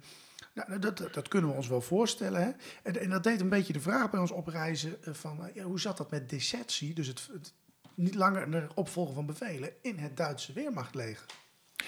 nou, 0.54 0.78
dat, 0.78 0.98
dat, 0.98 1.14
dat 1.14 1.28
kunnen 1.28 1.50
we 1.50 1.56
ons 1.56 1.68
wel 1.68 1.80
voorstellen. 1.80 2.42
Hè? 2.42 2.50
En, 2.82 3.00
en 3.00 3.10
dat 3.10 3.22
deed 3.22 3.40
een 3.40 3.48
beetje 3.48 3.72
de 3.72 3.80
vraag 3.80 4.10
bij 4.10 4.20
ons 4.20 4.30
oprijzen 4.30 5.04
eh, 5.04 5.14
van 5.14 5.46
eh, 5.46 5.54
ja, 5.54 5.64
hoe 5.64 5.80
zat 5.80 5.96
dat 5.96 6.10
met 6.10 6.30
desertie? 6.30 6.94
Dus 6.94 7.06
het, 7.06 7.28
het 7.32 7.52
niet 7.94 8.14
langer 8.14 8.68
opvolgen 8.74 9.14
van 9.14 9.26
bevelen 9.26 9.70
in 9.82 9.98
het 9.98 10.16
Duitse 10.16 10.52
Weermachtleger. 10.52 11.26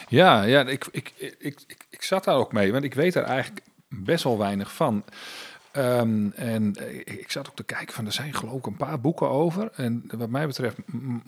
Ja, 0.08 0.42
ja 0.42 0.66
ik, 0.66 0.86
ik, 0.90 1.12
ik, 1.38 1.60
ik, 1.90 2.02
zat 2.02 2.24
daar 2.24 2.36
ook 2.36 2.52
mee, 2.52 2.72
want 2.72 2.84
ik 2.84 2.94
weet 2.94 3.14
er 3.14 3.22
eigenlijk 3.22 3.66
best 3.88 4.24
wel 4.24 4.38
weinig 4.38 4.72
van. 4.72 5.04
Ehm, 5.72 6.30
en 6.34 6.74
eh, 6.74 6.98
ik, 6.98 7.30
zat 7.30 7.48
ook 7.48 7.56
te 7.56 7.62
kijken 7.62 7.94
van, 7.94 8.06
er 8.06 8.12
zijn 8.12 8.34
geloof 8.34 8.58
ik 8.58 8.66
een 8.66 8.76
paar 8.76 9.00
boeken 9.00 9.28
over. 9.28 9.70
En 9.74 10.04
wat 10.10 10.28
mij 10.28 10.46
betreft 10.46 10.76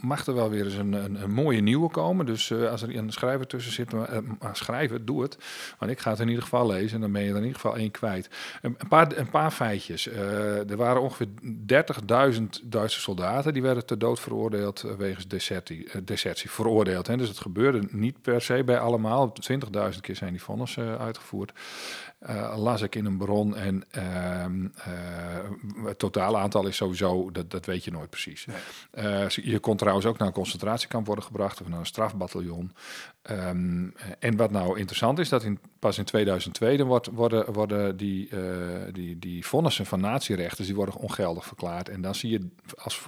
mag 0.02 0.26
er 0.26 0.34
wel 0.34 0.50
weer 0.50 0.64
eens 0.64 0.74
een, 0.74 0.92
een, 0.92 1.22
een 1.22 1.32
mooie 1.32 1.60
nieuwe 1.60 1.90
komen. 1.90 2.26
Dus 2.26 2.50
eh, 2.50 2.70
als 2.70 2.82
er 2.82 2.96
een 2.96 3.12
schrijver 3.12 3.46
tussen 3.46 3.72
zit, 3.72 3.92
maar, 3.92 4.08
eh, 4.08 4.90
het, 4.90 5.06
doe 5.06 5.22
het. 5.22 5.38
Want 5.78 5.90
ik 5.90 6.00
ga 6.00 6.10
het 6.10 6.20
in 6.20 6.28
ieder 6.28 6.42
geval 6.42 6.66
lezen 6.66 6.94
en 6.94 7.00
dan 7.00 7.12
ben 7.12 7.22
je 7.22 7.28
er 7.28 7.36
in 7.36 7.42
ieder 7.42 7.60
geval 7.60 7.76
één 7.76 7.90
kwijt. 7.90 8.30
Een, 8.62 8.76
paar, 8.88 9.16
een 9.16 9.30
paar 9.30 9.50
feitjes. 9.50 10.06
Er 10.06 10.76
waren 10.76 11.02
ongeveer 11.02 11.28
30.000 12.32 12.42
Duitse 12.64 13.00
soldaten 13.00 13.52
die 13.52 13.62
werden 13.62 13.86
ter 13.86 13.98
dood 13.98 14.20
veroordeeld 14.20 14.80
wegens 14.98 15.28
desertie, 15.28 15.88
desertie. 16.04 16.50
Veroordeeld, 16.50 17.06
hè? 17.06 17.16
dus 17.16 17.28
het 17.28 17.40
gebeurde 17.40 17.88
niet 17.90 18.22
per 18.22 18.42
se 18.42 18.64
bij 18.64 18.78
allemaal. 18.78 19.32
20.000 19.92 20.00
keer 20.00 20.16
zijn 20.16 20.32
die 20.32 20.42
vonnissen 20.42 20.98
uitgevoerd. 20.98 21.52
Uh, 22.28 22.54
las 22.56 22.82
ik 22.82 22.94
in 22.94 23.04
een 23.04 23.16
bron 23.16 23.56
en 23.56 23.84
uh, 23.96 24.44
het 25.84 25.98
totale 25.98 26.38
aantal 26.38 26.66
is 26.66 26.76
sowieso, 26.76 27.30
dat, 27.30 27.50
dat 27.50 27.66
weet 27.66 27.84
je 27.84 27.90
nooit 27.90 28.10
precies. 28.10 28.46
Nee. 28.46 28.56
Uh, 29.04 29.28
je 29.28 29.58
kon 29.58 29.76
trouwens 29.76 30.06
ook 30.06 30.18
naar 30.18 30.26
een 30.26 30.34
concentratiekamp 30.34 31.06
worden 31.06 31.24
gebracht 31.24 31.60
of 31.60 31.68
naar 31.68 31.78
een 31.78 31.86
strafbataljon. 31.86 32.72
Um, 33.30 33.94
en 34.18 34.36
wat 34.36 34.50
nou 34.50 34.78
interessant 34.78 35.18
is, 35.18 35.28
dat 35.28 35.42
in, 35.42 35.58
pas 35.78 35.98
in 35.98 36.04
2002 36.04 36.76
dan 36.76 36.86
wordt, 36.86 37.06
worden, 37.06 37.52
worden 37.52 37.96
die, 37.96 38.28
uh, 38.30 38.40
die, 38.92 39.18
die 39.18 39.46
vonnissen 39.46 39.86
van 39.86 40.00
natierechters, 40.00 40.66
die 40.66 40.76
worden 40.76 40.94
ongeldig 40.94 41.44
verklaard. 41.46 41.88
En 41.88 42.00
dan 42.00 42.14
zie 42.14 42.30
je 42.30 42.48
als 42.82 43.02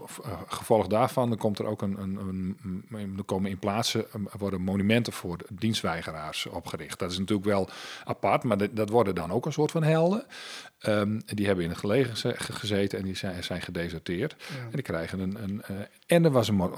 gevolg 0.46 0.86
daarvan, 0.86 1.28
dan 1.28 1.38
komt 1.38 1.58
er 1.58 1.66
ook 1.66 1.82
een, 1.82 1.98
een, 1.98 2.56
een, 2.90 3.14
er 3.16 3.24
komen 3.24 3.50
in 3.50 3.58
plaatsen, 3.58 4.06
worden 4.38 4.60
monumenten 4.60 5.12
voor 5.12 5.36
dienstweigeraars 5.52 6.46
opgericht. 6.46 6.98
Dat 6.98 7.10
is 7.10 7.18
natuurlijk 7.18 7.48
wel 7.48 7.68
apart, 8.04 8.42
maar 8.42 8.58
dat, 8.58 8.76
dat 8.76 8.88
worden 8.88 9.14
dan 9.14 9.30
ook 9.30 9.46
een 9.46 9.52
soort 9.52 9.70
van 9.70 9.82
helden. 9.82 10.26
Um, 10.86 11.22
die 11.24 11.46
hebben 11.46 11.64
in 11.64 11.70
het 11.70 11.78
gelegen 11.78 12.36
gezeten 12.36 12.98
en 12.98 13.04
die 13.04 13.16
zijn, 13.16 13.44
zijn 13.44 13.62
gedeserteerd. 13.62 14.36
Ja. 14.38 14.62
En 14.64 14.70
die 14.70 14.82
krijgen 14.82 15.20
een. 15.20 15.42
een 15.42 15.62
uh, 15.70 15.76
en 16.06 16.24
er 16.24 16.30
was 16.30 16.48
een 16.48 16.70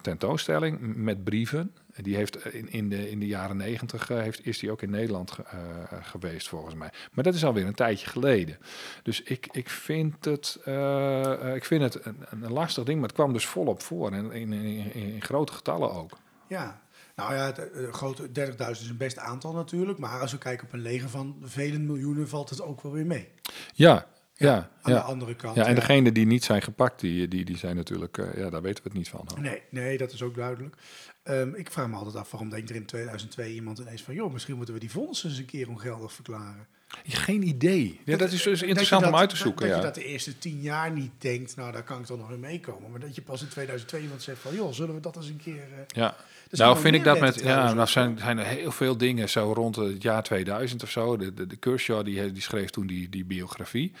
tentoonstelling 0.00 0.78
met 0.80 1.24
brieven. 1.24 1.74
Die 1.96 2.16
heeft 2.16 2.46
in, 2.46 2.70
in, 2.70 2.88
de, 2.88 3.10
in 3.10 3.20
de 3.20 3.26
jaren 3.26 3.56
negentig 3.56 4.10
uh, 4.10 4.26
is 4.42 4.58
die 4.58 4.70
ook 4.70 4.82
in 4.82 4.90
Nederland 4.90 5.30
ge, 5.30 5.42
uh, 5.54 5.98
geweest, 6.02 6.48
volgens 6.48 6.74
mij. 6.74 6.92
Maar 7.12 7.24
dat 7.24 7.34
is 7.34 7.44
alweer 7.44 7.66
een 7.66 7.74
tijdje 7.74 8.06
geleden. 8.06 8.58
Dus 9.02 9.22
ik, 9.22 9.48
ik 9.50 9.68
vind 9.68 10.24
het, 10.24 10.58
uh, 10.68 11.54
ik 11.54 11.64
vind 11.64 11.82
het 11.82 12.04
een, 12.04 12.16
een, 12.30 12.52
lastig 12.52 12.84
ding, 12.84 12.98
maar 12.98 13.08
het 13.08 13.16
kwam 13.16 13.32
dus 13.32 13.46
volop 13.46 13.82
voor. 13.82 14.12
En 14.12 14.32
in, 14.32 14.52
in, 14.52 14.94
in 14.94 15.22
grote 15.22 15.52
getallen 15.52 15.92
ook. 15.92 16.18
Ja, 16.46 16.80
nou 17.16 17.34
ja, 17.34 17.46
het, 17.46 17.70
uh, 17.74 17.92
grote 17.92 18.26
30.000 18.26 18.70
is 18.70 18.88
een 18.88 18.96
best 18.96 19.18
aantal 19.18 19.52
natuurlijk. 19.52 19.98
Maar 19.98 20.20
als 20.20 20.32
we 20.32 20.38
kijken 20.38 20.66
op 20.66 20.72
een 20.72 20.82
leger 20.82 21.08
van 21.08 21.36
vele 21.42 21.78
miljoenen, 21.78 22.28
valt 22.28 22.50
het 22.50 22.62
ook 22.62 22.80
wel 22.80 22.92
weer 22.92 23.06
mee. 23.06 23.28
Ja, 23.74 24.06
ja, 24.34 24.54
aan 24.82 24.92
ja. 24.92 24.98
de 24.98 25.04
andere 25.04 25.34
kant. 25.34 25.56
Ja, 25.56 25.66
en 25.66 25.74
degenen 25.74 26.14
die 26.14 26.26
niet 26.26 26.44
zijn 26.44 26.62
gepakt, 26.62 27.00
die, 27.00 27.28
die, 27.28 27.44
die 27.44 27.56
zijn 27.56 27.76
natuurlijk, 27.76 28.16
uh, 28.16 28.36
ja, 28.36 28.50
daar 28.50 28.62
weten 28.62 28.82
we 28.82 28.88
het 28.88 28.98
niet 28.98 29.08
van. 29.08 29.24
Hoor. 29.26 29.40
Nee, 29.40 29.62
nee, 29.70 29.98
dat 29.98 30.12
is 30.12 30.22
ook 30.22 30.34
duidelijk. 30.34 30.76
Um, 31.24 31.54
ik 31.54 31.70
vraag 31.70 31.88
me 31.88 31.96
altijd 31.96 32.16
af, 32.16 32.30
waarom 32.30 32.50
denkt 32.50 32.70
er 32.70 32.76
in 32.76 32.86
2002 32.86 33.54
iemand 33.54 33.78
ineens 33.78 34.02
van, 34.02 34.14
joh, 34.14 34.32
misschien 34.32 34.56
moeten 34.56 34.74
we 34.74 34.80
die 34.80 34.90
fondsen 34.90 35.28
eens 35.28 35.38
een 35.38 35.44
keer 35.44 35.68
ongeldig 35.68 36.12
verklaren. 36.12 36.66
Geen 37.04 37.42
idee. 37.42 38.00
Ja, 38.04 38.16
dat 38.16 38.32
is 38.32 38.42
dus 38.42 38.62
interessant 38.62 39.02
dat, 39.02 39.12
om 39.12 39.18
uit 39.18 39.30
te 39.30 39.36
zoeken. 39.36 39.66
Dat, 39.66 39.70
ja. 39.70 39.76
je 39.76 39.82
dat 39.82 39.94
de 39.94 40.04
eerste 40.04 40.38
tien 40.38 40.60
jaar 40.60 40.92
niet 40.92 41.10
denkt, 41.18 41.56
nou, 41.56 41.72
daar 41.72 41.82
kan 41.82 42.00
ik 42.00 42.06
toch 42.06 42.18
nog 42.18 42.30
in 42.30 42.40
meekomen. 42.40 42.90
Maar 42.90 43.00
dat 43.00 43.14
je 43.14 43.22
pas 43.22 43.42
in 43.42 43.48
2002 43.48 44.02
iemand 44.02 44.22
zegt 44.22 44.40
van, 44.40 44.54
joh, 44.54 44.72
zullen 44.72 44.94
we 44.94 45.00
dat 45.00 45.16
eens 45.16 45.28
een 45.28 45.40
keer... 45.42 45.54
Uh, 45.54 45.78
ja. 45.86 46.16
Nou, 46.58 46.78
vind 46.78 46.94
ik 46.94 47.04
dat 47.04 47.20
met. 47.20 47.40
Ja, 47.40 47.72
nou 47.72 47.88
zijn, 47.88 48.18
zijn 48.18 48.38
er 48.38 48.46
heel 48.46 48.72
veel 48.72 48.96
dingen 48.96 49.28
zo 49.28 49.52
rond 49.52 49.76
het 49.76 50.02
jaar 50.02 50.22
2000 50.22 50.82
of 50.82 50.90
zo. 50.90 51.16
De, 51.16 51.34
de, 51.34 51.46
de 51.46 51.56
Kershaw 51.56 52.04
die, 52.04 52.32
die 52.32 52.42
schreef 52.42 52.70
toen 52.70 52.86
die, 52.86 53.08
die 53.08 53.24
biografie. 53.24 53.92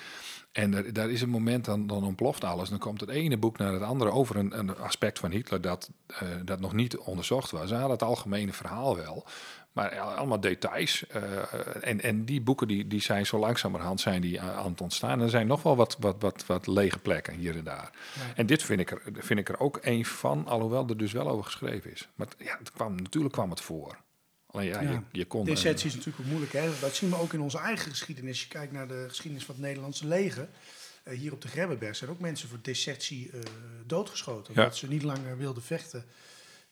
En 0.52 0.74
er, 0.74 0.92
daar 0.92 1.10
is 1.10 1.22
een 1.22 1.28
moment, 1.28 1.64
dan, 1.64 1.86
dan 1.86 2.04
ontploft 2.04 2.44
alles. 2.44 2.68
Dan 2.68 2.78
komt 2.78 3.00
het 3.00 3.10
ene 3.10 3.36
boek 3.36 3.58
naar 3.58 3.72
het 3.72 3.82
andere 3.82 4.10
over 4.10 4.36
een, 4.36 4.58
een 4.58 4.76
aspect 4.76 5.18
van 5.18 5.30
Hitler 5.30 5.60
dat, 5.60 5.90
uh, 6.10 6.18
dat 6.44 6.60
nog 6.60 6.72
niet 6.72 6.96
onderzocht 6.96 7.50
was. 7.50 7.68
Ze 7.68 7.74
hadden 7.74 7.92
het 7.92 8.02
algemene 8.02 8.52
verhaal 8.52 8.96
wel. 8.96 9.26
Maar 9.72 10.00
allemaal 10.00 10.40
details. 10.40 11.04
Uh, 11.16 11.22
en, 11.80 12.00
en 12.00 12.24
die 12.24 12.40
boeken 12.40 12.68
die, 12.68 12.86
die 12.86 13.00
zijn 13.00 13.26
zo 13.26 13.38
langzamerhand 13.38 14.00
zijn 14.00 14.20
die 14.20 14.40
aan 14.40 14.70
het 14.70 14.80
ontstaan. 14.80 15.10
En 15.10 15.20
er 15.20 15.30
zijn 15.30 15.46
nog 15.46 15.62
wel 15.62 15.76
wat, 15.76 15.96
wat, 16.00 16.16
wat, 16.18 16.46
wat 16.46 16.66
lege 16.66 16.98
plekken 16.98 17.34
hier 17.34 17.56
en 17.56 17.64
daar. 17.64 17.90
Ja. 18.14 18.34
En 18.34 18.46
dit 18.46 18.62
vind 18.62 18.80
ik, 18.80 18.90
er, 18.90 19.00
vind 19.14 19.40
ik 19.40 19.48
er 19.48 19.60
ook 19.60 19.78
een 19.82 20.04
van, 20.04 20.46
alhoewel 20.46 20.88
er 20.88 20.96
dus 20.96 21.12
wel 21.12 21.28
over 21.28 21.44
geschreven 21.44 21.92
is. 21.92 22.08
Maar 22.14 22.26
ja, 22.38 22.56
het 22.58 22.72
kwam, 22.72 22.94
natuurlijk 22.94 23.34
kwam 23.34 23.50
het 23.50 23.60
voor. 23.60 23.96
Alleen 24.46 24.66
ja, 24.66 24.80
ja. 24.80 24.90
Je, 24.90 25.00
je 25.12 25.24
kon... 25.24 25.44
Desertie 25.44 25.86
is 25.86 25.94
natuurlijk 25.94 26.24
ook 26.24 26.30
moeilijk. 26.30 26.52
Hè? 26.52 26.70
Dat 26.80 26.94
zien 26.94 27.10
we 27.10 27.16
ook 27.16 27.32
in 27.32 27.40
onze 27.40 27.58
eigen 27.58 27.90
geschiedenis. 27.90 28.42
Je 28.42 28.48
kijkt 28.48 28.72
naar 28.72 28.88
de 28.88 29.04
geschiedenis 29.08 29.44
van 29.44 29.54
het 29.54 29.64
Nederlandse 29.64 30.06
leger. 30.06 30.48
Uh, 31.04 31.18
hier 31.18 31.32
op 31.32 31.40
de 31.40 31.48
Grebbeberg 31.48 31.96
zijn 31.96 32.10
ook 32.10 32.20
mensen 32.20 32.48
voor 32.48 32.58
desertie 32.62 33.30
uh, 33.34 33.40
doodgeschoten. 33.86 34.48
Omdat 34.54 34.72
ja. 34.72 34.78
ze 34.78 34.88
niet 34.88 35.02
langer 35.02 35.36
wilden 35.36 35.62
vechten 35.62 36.04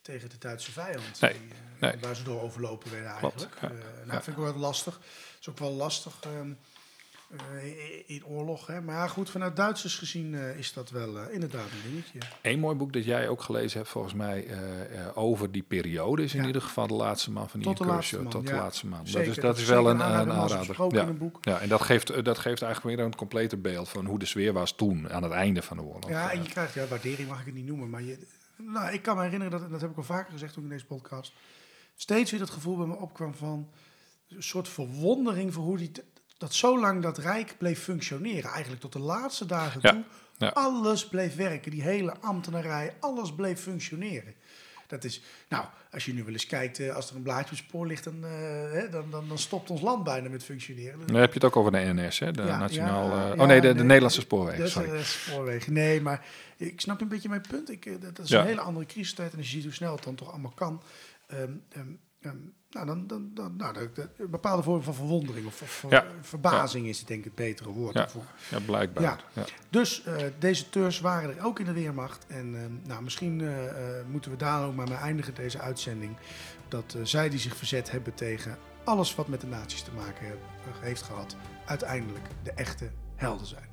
tegen 0.02 0.28
de 0.28 0.38
Duitse 0.38 0.72
vijand. 0.72 1.20
Nee, 1.20 1.32
die, 1.32 1.40
nee. 1.80 1.92
Waar 2.00 2.16
ze 2.16 2.22
door 2.22 2.42
overlopen 2.42 2.90
werden 2.90 3.10
eigenlijk. 3.10 3.56
Ja. 3.60 3.70
Uh, 3.70 3.78
nou, 3.78 4.12
ja. 4.12 4.22
vind 4.22 4.36
ik 4.36 4.42
wel 4.42 4.54
lastig. 4.56 4.94
Het 4.94 5.36
is 5.40 5.48
ook 5.48 5.58
wel 5.58 5.72
lastig 5.72 6.14
um, 6.26 6.58
uh, 7.30 7.38
in 8.06 8.26
oorlog. 8.26 8.66
Hè? 8.66 8.80
Maar 8.80 9.08
goed, 9.08 9.30
vanuit 9.30 9.56
Duitsers 9.56 9.98
gezien 9.98 10.32
uh, 10.32 10.58
is 10.58 10.72
dat 10.72 10.90
wel 10.90 11.16
uh, 11.16 11.22
inderdaad 11.30 11.64
een 11.64 11.90
dingetje. 11.90 12.18
Eén 12.42 12.58
mooi 12.58 12.76
boek 12.76 12.92
dat 12.92 13.04
jij 13.04 13.28
ook 13.28 13.42
gelezen 13.42 13.78
hebt, 13.78 13.90
volgens 13.90 14.14
mij, 14.14 14.48
over 15.14 15.52
die 15.52 15.62
periode, 15.62 16.22
is 16.22 16.34
in 16.34 16.40
Ja. 16.40 16.46
ieder 16.46 16.62
geval 16.62 16.86
de 16.86 16.94
laatste 16.94 17.30
man 17.30 17.48
van 17.50 17.60
die 17.60 17.74
de 17.74 17.84
laatste 17.84 18.22
Tot 18.28 18.46
de 18.46 18.52
laatste 18.52 18.86
man. 18.86 19.06
Zeker, 19.06 19.26
dat 19.26 19.36
is, 19.36 19.42
dat 19.42 19.58
is 19.58 19.64
wel 19.64 19.90
een, 19.90 20.02
aanrader, 20.02 20.94
Ja. 20.94 21.02
in 21.02 21.08
een 21.08 21.18
boek. 21.18 21.38
ja, 21.40 21.60
en 21.60 21.68
dat 21.68 21.82
geeft, 21.82 22.24
dat 22.24 22.38
geeft 22.38 22.62
eigenlijk 22.62 22.96
weer 22.96 23.06
een 23.06 23.16
completer 23.16 23.60
beeld 23.60 23.88
van 23.88 24.06
hoe 24.06 24.18
de 24.18 24.26
sfeer 24.26 24.52
was 24.52 24.72
toen, 24.72 25.10
aan 25.10 25.22
het 25.22 25.32
einde 25.32 25.62
van 25.62 25.76
de 25.76 25.82
oorlog. 25.82 26.10
Ja, 26.10 26.30
en 26.30 26.42
je 26.42 26.48
krijgt, 26.48 26.74
ja, 26.74 26.86
waardering 26.86 27.28
mag 27.28 27.40
ik 27.40 27.46
het 27.46 27.54
niet 27.54 27.66
noemen, 27.66 27.90
maar 27.90 28.02
je, 28.02 28.18
nou, 28.64 28.92
ik 28.92 29.02
kan 29.02 29.16
me 29.16 29.22
herinneren, 29.22 29.52
dat, 29.52 29.62
en 29.62 29.70
dat 29.70 29.80
heb 29.80 29.90
ik 29.90 29.96
al 29.96 30.02
vaker 30.02 30.32
gezegd 30.32 30.56
ook 30.58 30.64
in 30.64 30.70
deze 30.70 30.86
podcast, 30.86 31.32
steeds 31.96 32.30
weer 32.30 32.40
het 32.40 32.50
gevoel 32.50 32.76
bij 32.76 32.86
me 32.86 32.96
opkwam 32.96 33.34
van 33.34 33.68
een 34.28 34.42
soort 34.42 34.68
verwondering 34.68 35.54
voor 35.54 35.64
hoe 35.64 35.76
die, 35.76 35.92
dat 36.38 36.54
zo 36.54 36.78
lang 36.80 37.02
dat 37.02 37.18
Rijk 37.18 37.54
bleef 37.58 37.82
functioneren. 37.82 38.50
Eigenlijk 38.50 38.80
tot 38.82 38.92
de 38.92 38.98
laatste 38.98 39.46
dagen 39.46 39.80
Ja, 39.82 39.90
toe. 39.92 40.04
ja. 40.38 40.48
Alles 40.48 41.08
bleef 41.08 41.36
werken, 41.36 41.70
die 41.70 41.82
hele 41.82 42.16
ambtenarij, 42.20 42.94
alles 43.00 43.34
bleef 43.34 43.60
functioneren. 43.60 44.34
Dat 44.90 45.04
is, 45.04 45.20
nou, 45.48 45.64
als 45.90 46.04
je 46.04 46.12
nu 46.14 46.24
wel 46.24 46.32
eens 46.32 46.46
kijkt, 46.46 46.78
eh, 46.78 46.94
als 46.94 47.10
er 47.10 47.16
een 47.16 47.22
blaadje 47.22 47.50
op 47.50 47.56
spoor 47.56 47.86
ligt, 47.86 48.04
dan, 48.04 48.24
eh, 48.24 48.30
hè, 48.72 48.88
dan, 48.88 49.10
dan, 49.10 49.28
dan 49.28 49.38
stopt 49.38 49.70
ons 49.70 49.80
land 49.80 50.04
bijna 50.04 50.28
met 50.28 50.44
functioneren. 50.44 51.06
Dan 51.06 51.16
heb 51.16 51.28
je 51.28 51.34
het 51.34 51.44
ook 51.44 51.56
over 51.56 51.72
de 51.72 51.78
NS, 51.78 52.18
hè? 52.18 52.32
De 52.32 52.42
Ja, 52.42 52.58
Nationaal... 52.58 53.10
ja, 53.10 53.32
eh, 53.32 53.40
oh 53.40 53.46
nee, 53.46 53.60
de, 53.60 53.68
de 53.68 53.74
nee, 53.74 53.82
Nederlandse 53.84 54.20
spoorwegen, 54.20 54.64
is, 54.64 54.72
sorry. 54.72 54.90
eh, 54.94 55.00
spoorwegen. 55.02 55.72
Nee, 55.72 56.00
maar 56.00 56.26
ik 56.56 56.80
snap 56.80 57.00
een 57.00 57.08
beetje 57.08 57.28
mijn 57.28 57.44
punt. 57.48 57.70
Ik, 57.70 57.86
eh, 57.86 57.94
dat, 58.00 58.18
is 58.18 58.30
een 58.30 58.44
hele 58.46 58.60
andere 58.60 58.86
crisistijd. 58.86 59.32
En 59.32 59.38
als 59.38 59.46
je 59.46 59.52
ziet 59.52 59.64
hoe 59.64 59.72
snel 59.72 59.94
het 59.94 60.04
dan 60.04 60.14
toch 60.14 60.30
allemaal 60.30 60.52
kan. 60.54 60.82
ehm, 61.26 61.52
nou, 62.70 62.86
dan, 62.86 63.06
dan, 63.06 63.30
dan, 63.34 63.56
nou, 63.56 63.76
een 64.16 64.30
bepaalde 64.30 64.62
vorm 64.62 64.82
van 64.82 64.94
verwondering 64.94 65.46
of, 65.46 65.62
of 65.62 65.84
Ja. 65.90 66.04
verbazing 66.20 66.86
is 66.86 66.98
het 66.98 67.08
denk 67.08 67.18
ik 67.18 67.24
het 67.24 67.34
betere 67.34 67.70
woord. 67.70 67.94
Ja. 67.94 68.00
daarvoor. 68.00 68.24
Ja, 68.50 68.58
blijkbaar. 68.60 69.02
Ja. 69.02 69.18
Ja. 69.32 69.44
Dus 69.70 70.02
eh 70.04 70.16
deserteurs 70.38 71.00
waren 71.00 71.36
er 71.36 71.44
ook 71.44 71.58
in 71.58 71.64
de 71.64 71.72
Weermacht. 71.72 72.26
En 72.26 72.54
ehm, 72.54 72.88
nou, 72.88 73.02
misschien 73.02 73.40
eh, 73.40 73.68
eh, 73.98 74.06
moeten 74.06 74.30
we 74.30 74.36
daar 74.36 74.64
ook 74.66 74.74
maar 74.74 74.88
mee 74.88 74.98
eindigen, 74.98 75.34
deze 75.34 75.58
uitzending. 75.60 76.16
Dat 76.68 76.94
eh, 76.96 77.04
zij 77.04 77.28
die 77.28 77.38
zich 77.38 77.56
verzet 77.56 77.90
hebben 77.90 78.14
tegen 78.14 78.58
alles 78.84 79.14
wat 79.14 79.28
met 79.28 79.40
de 79.40 79.46
nazi's 79.46 79.82
te 79.82 79.92
maken 79.92 80.26
he- 80.26 80.34
heeft 80.80 81.02
gehad, 81.02 81.36
uiteindelijk 81.66 82.24
de 82.42 82.52
echte 82.52 82.90
helden 83.16 83.46
zijn. 83.46 83.68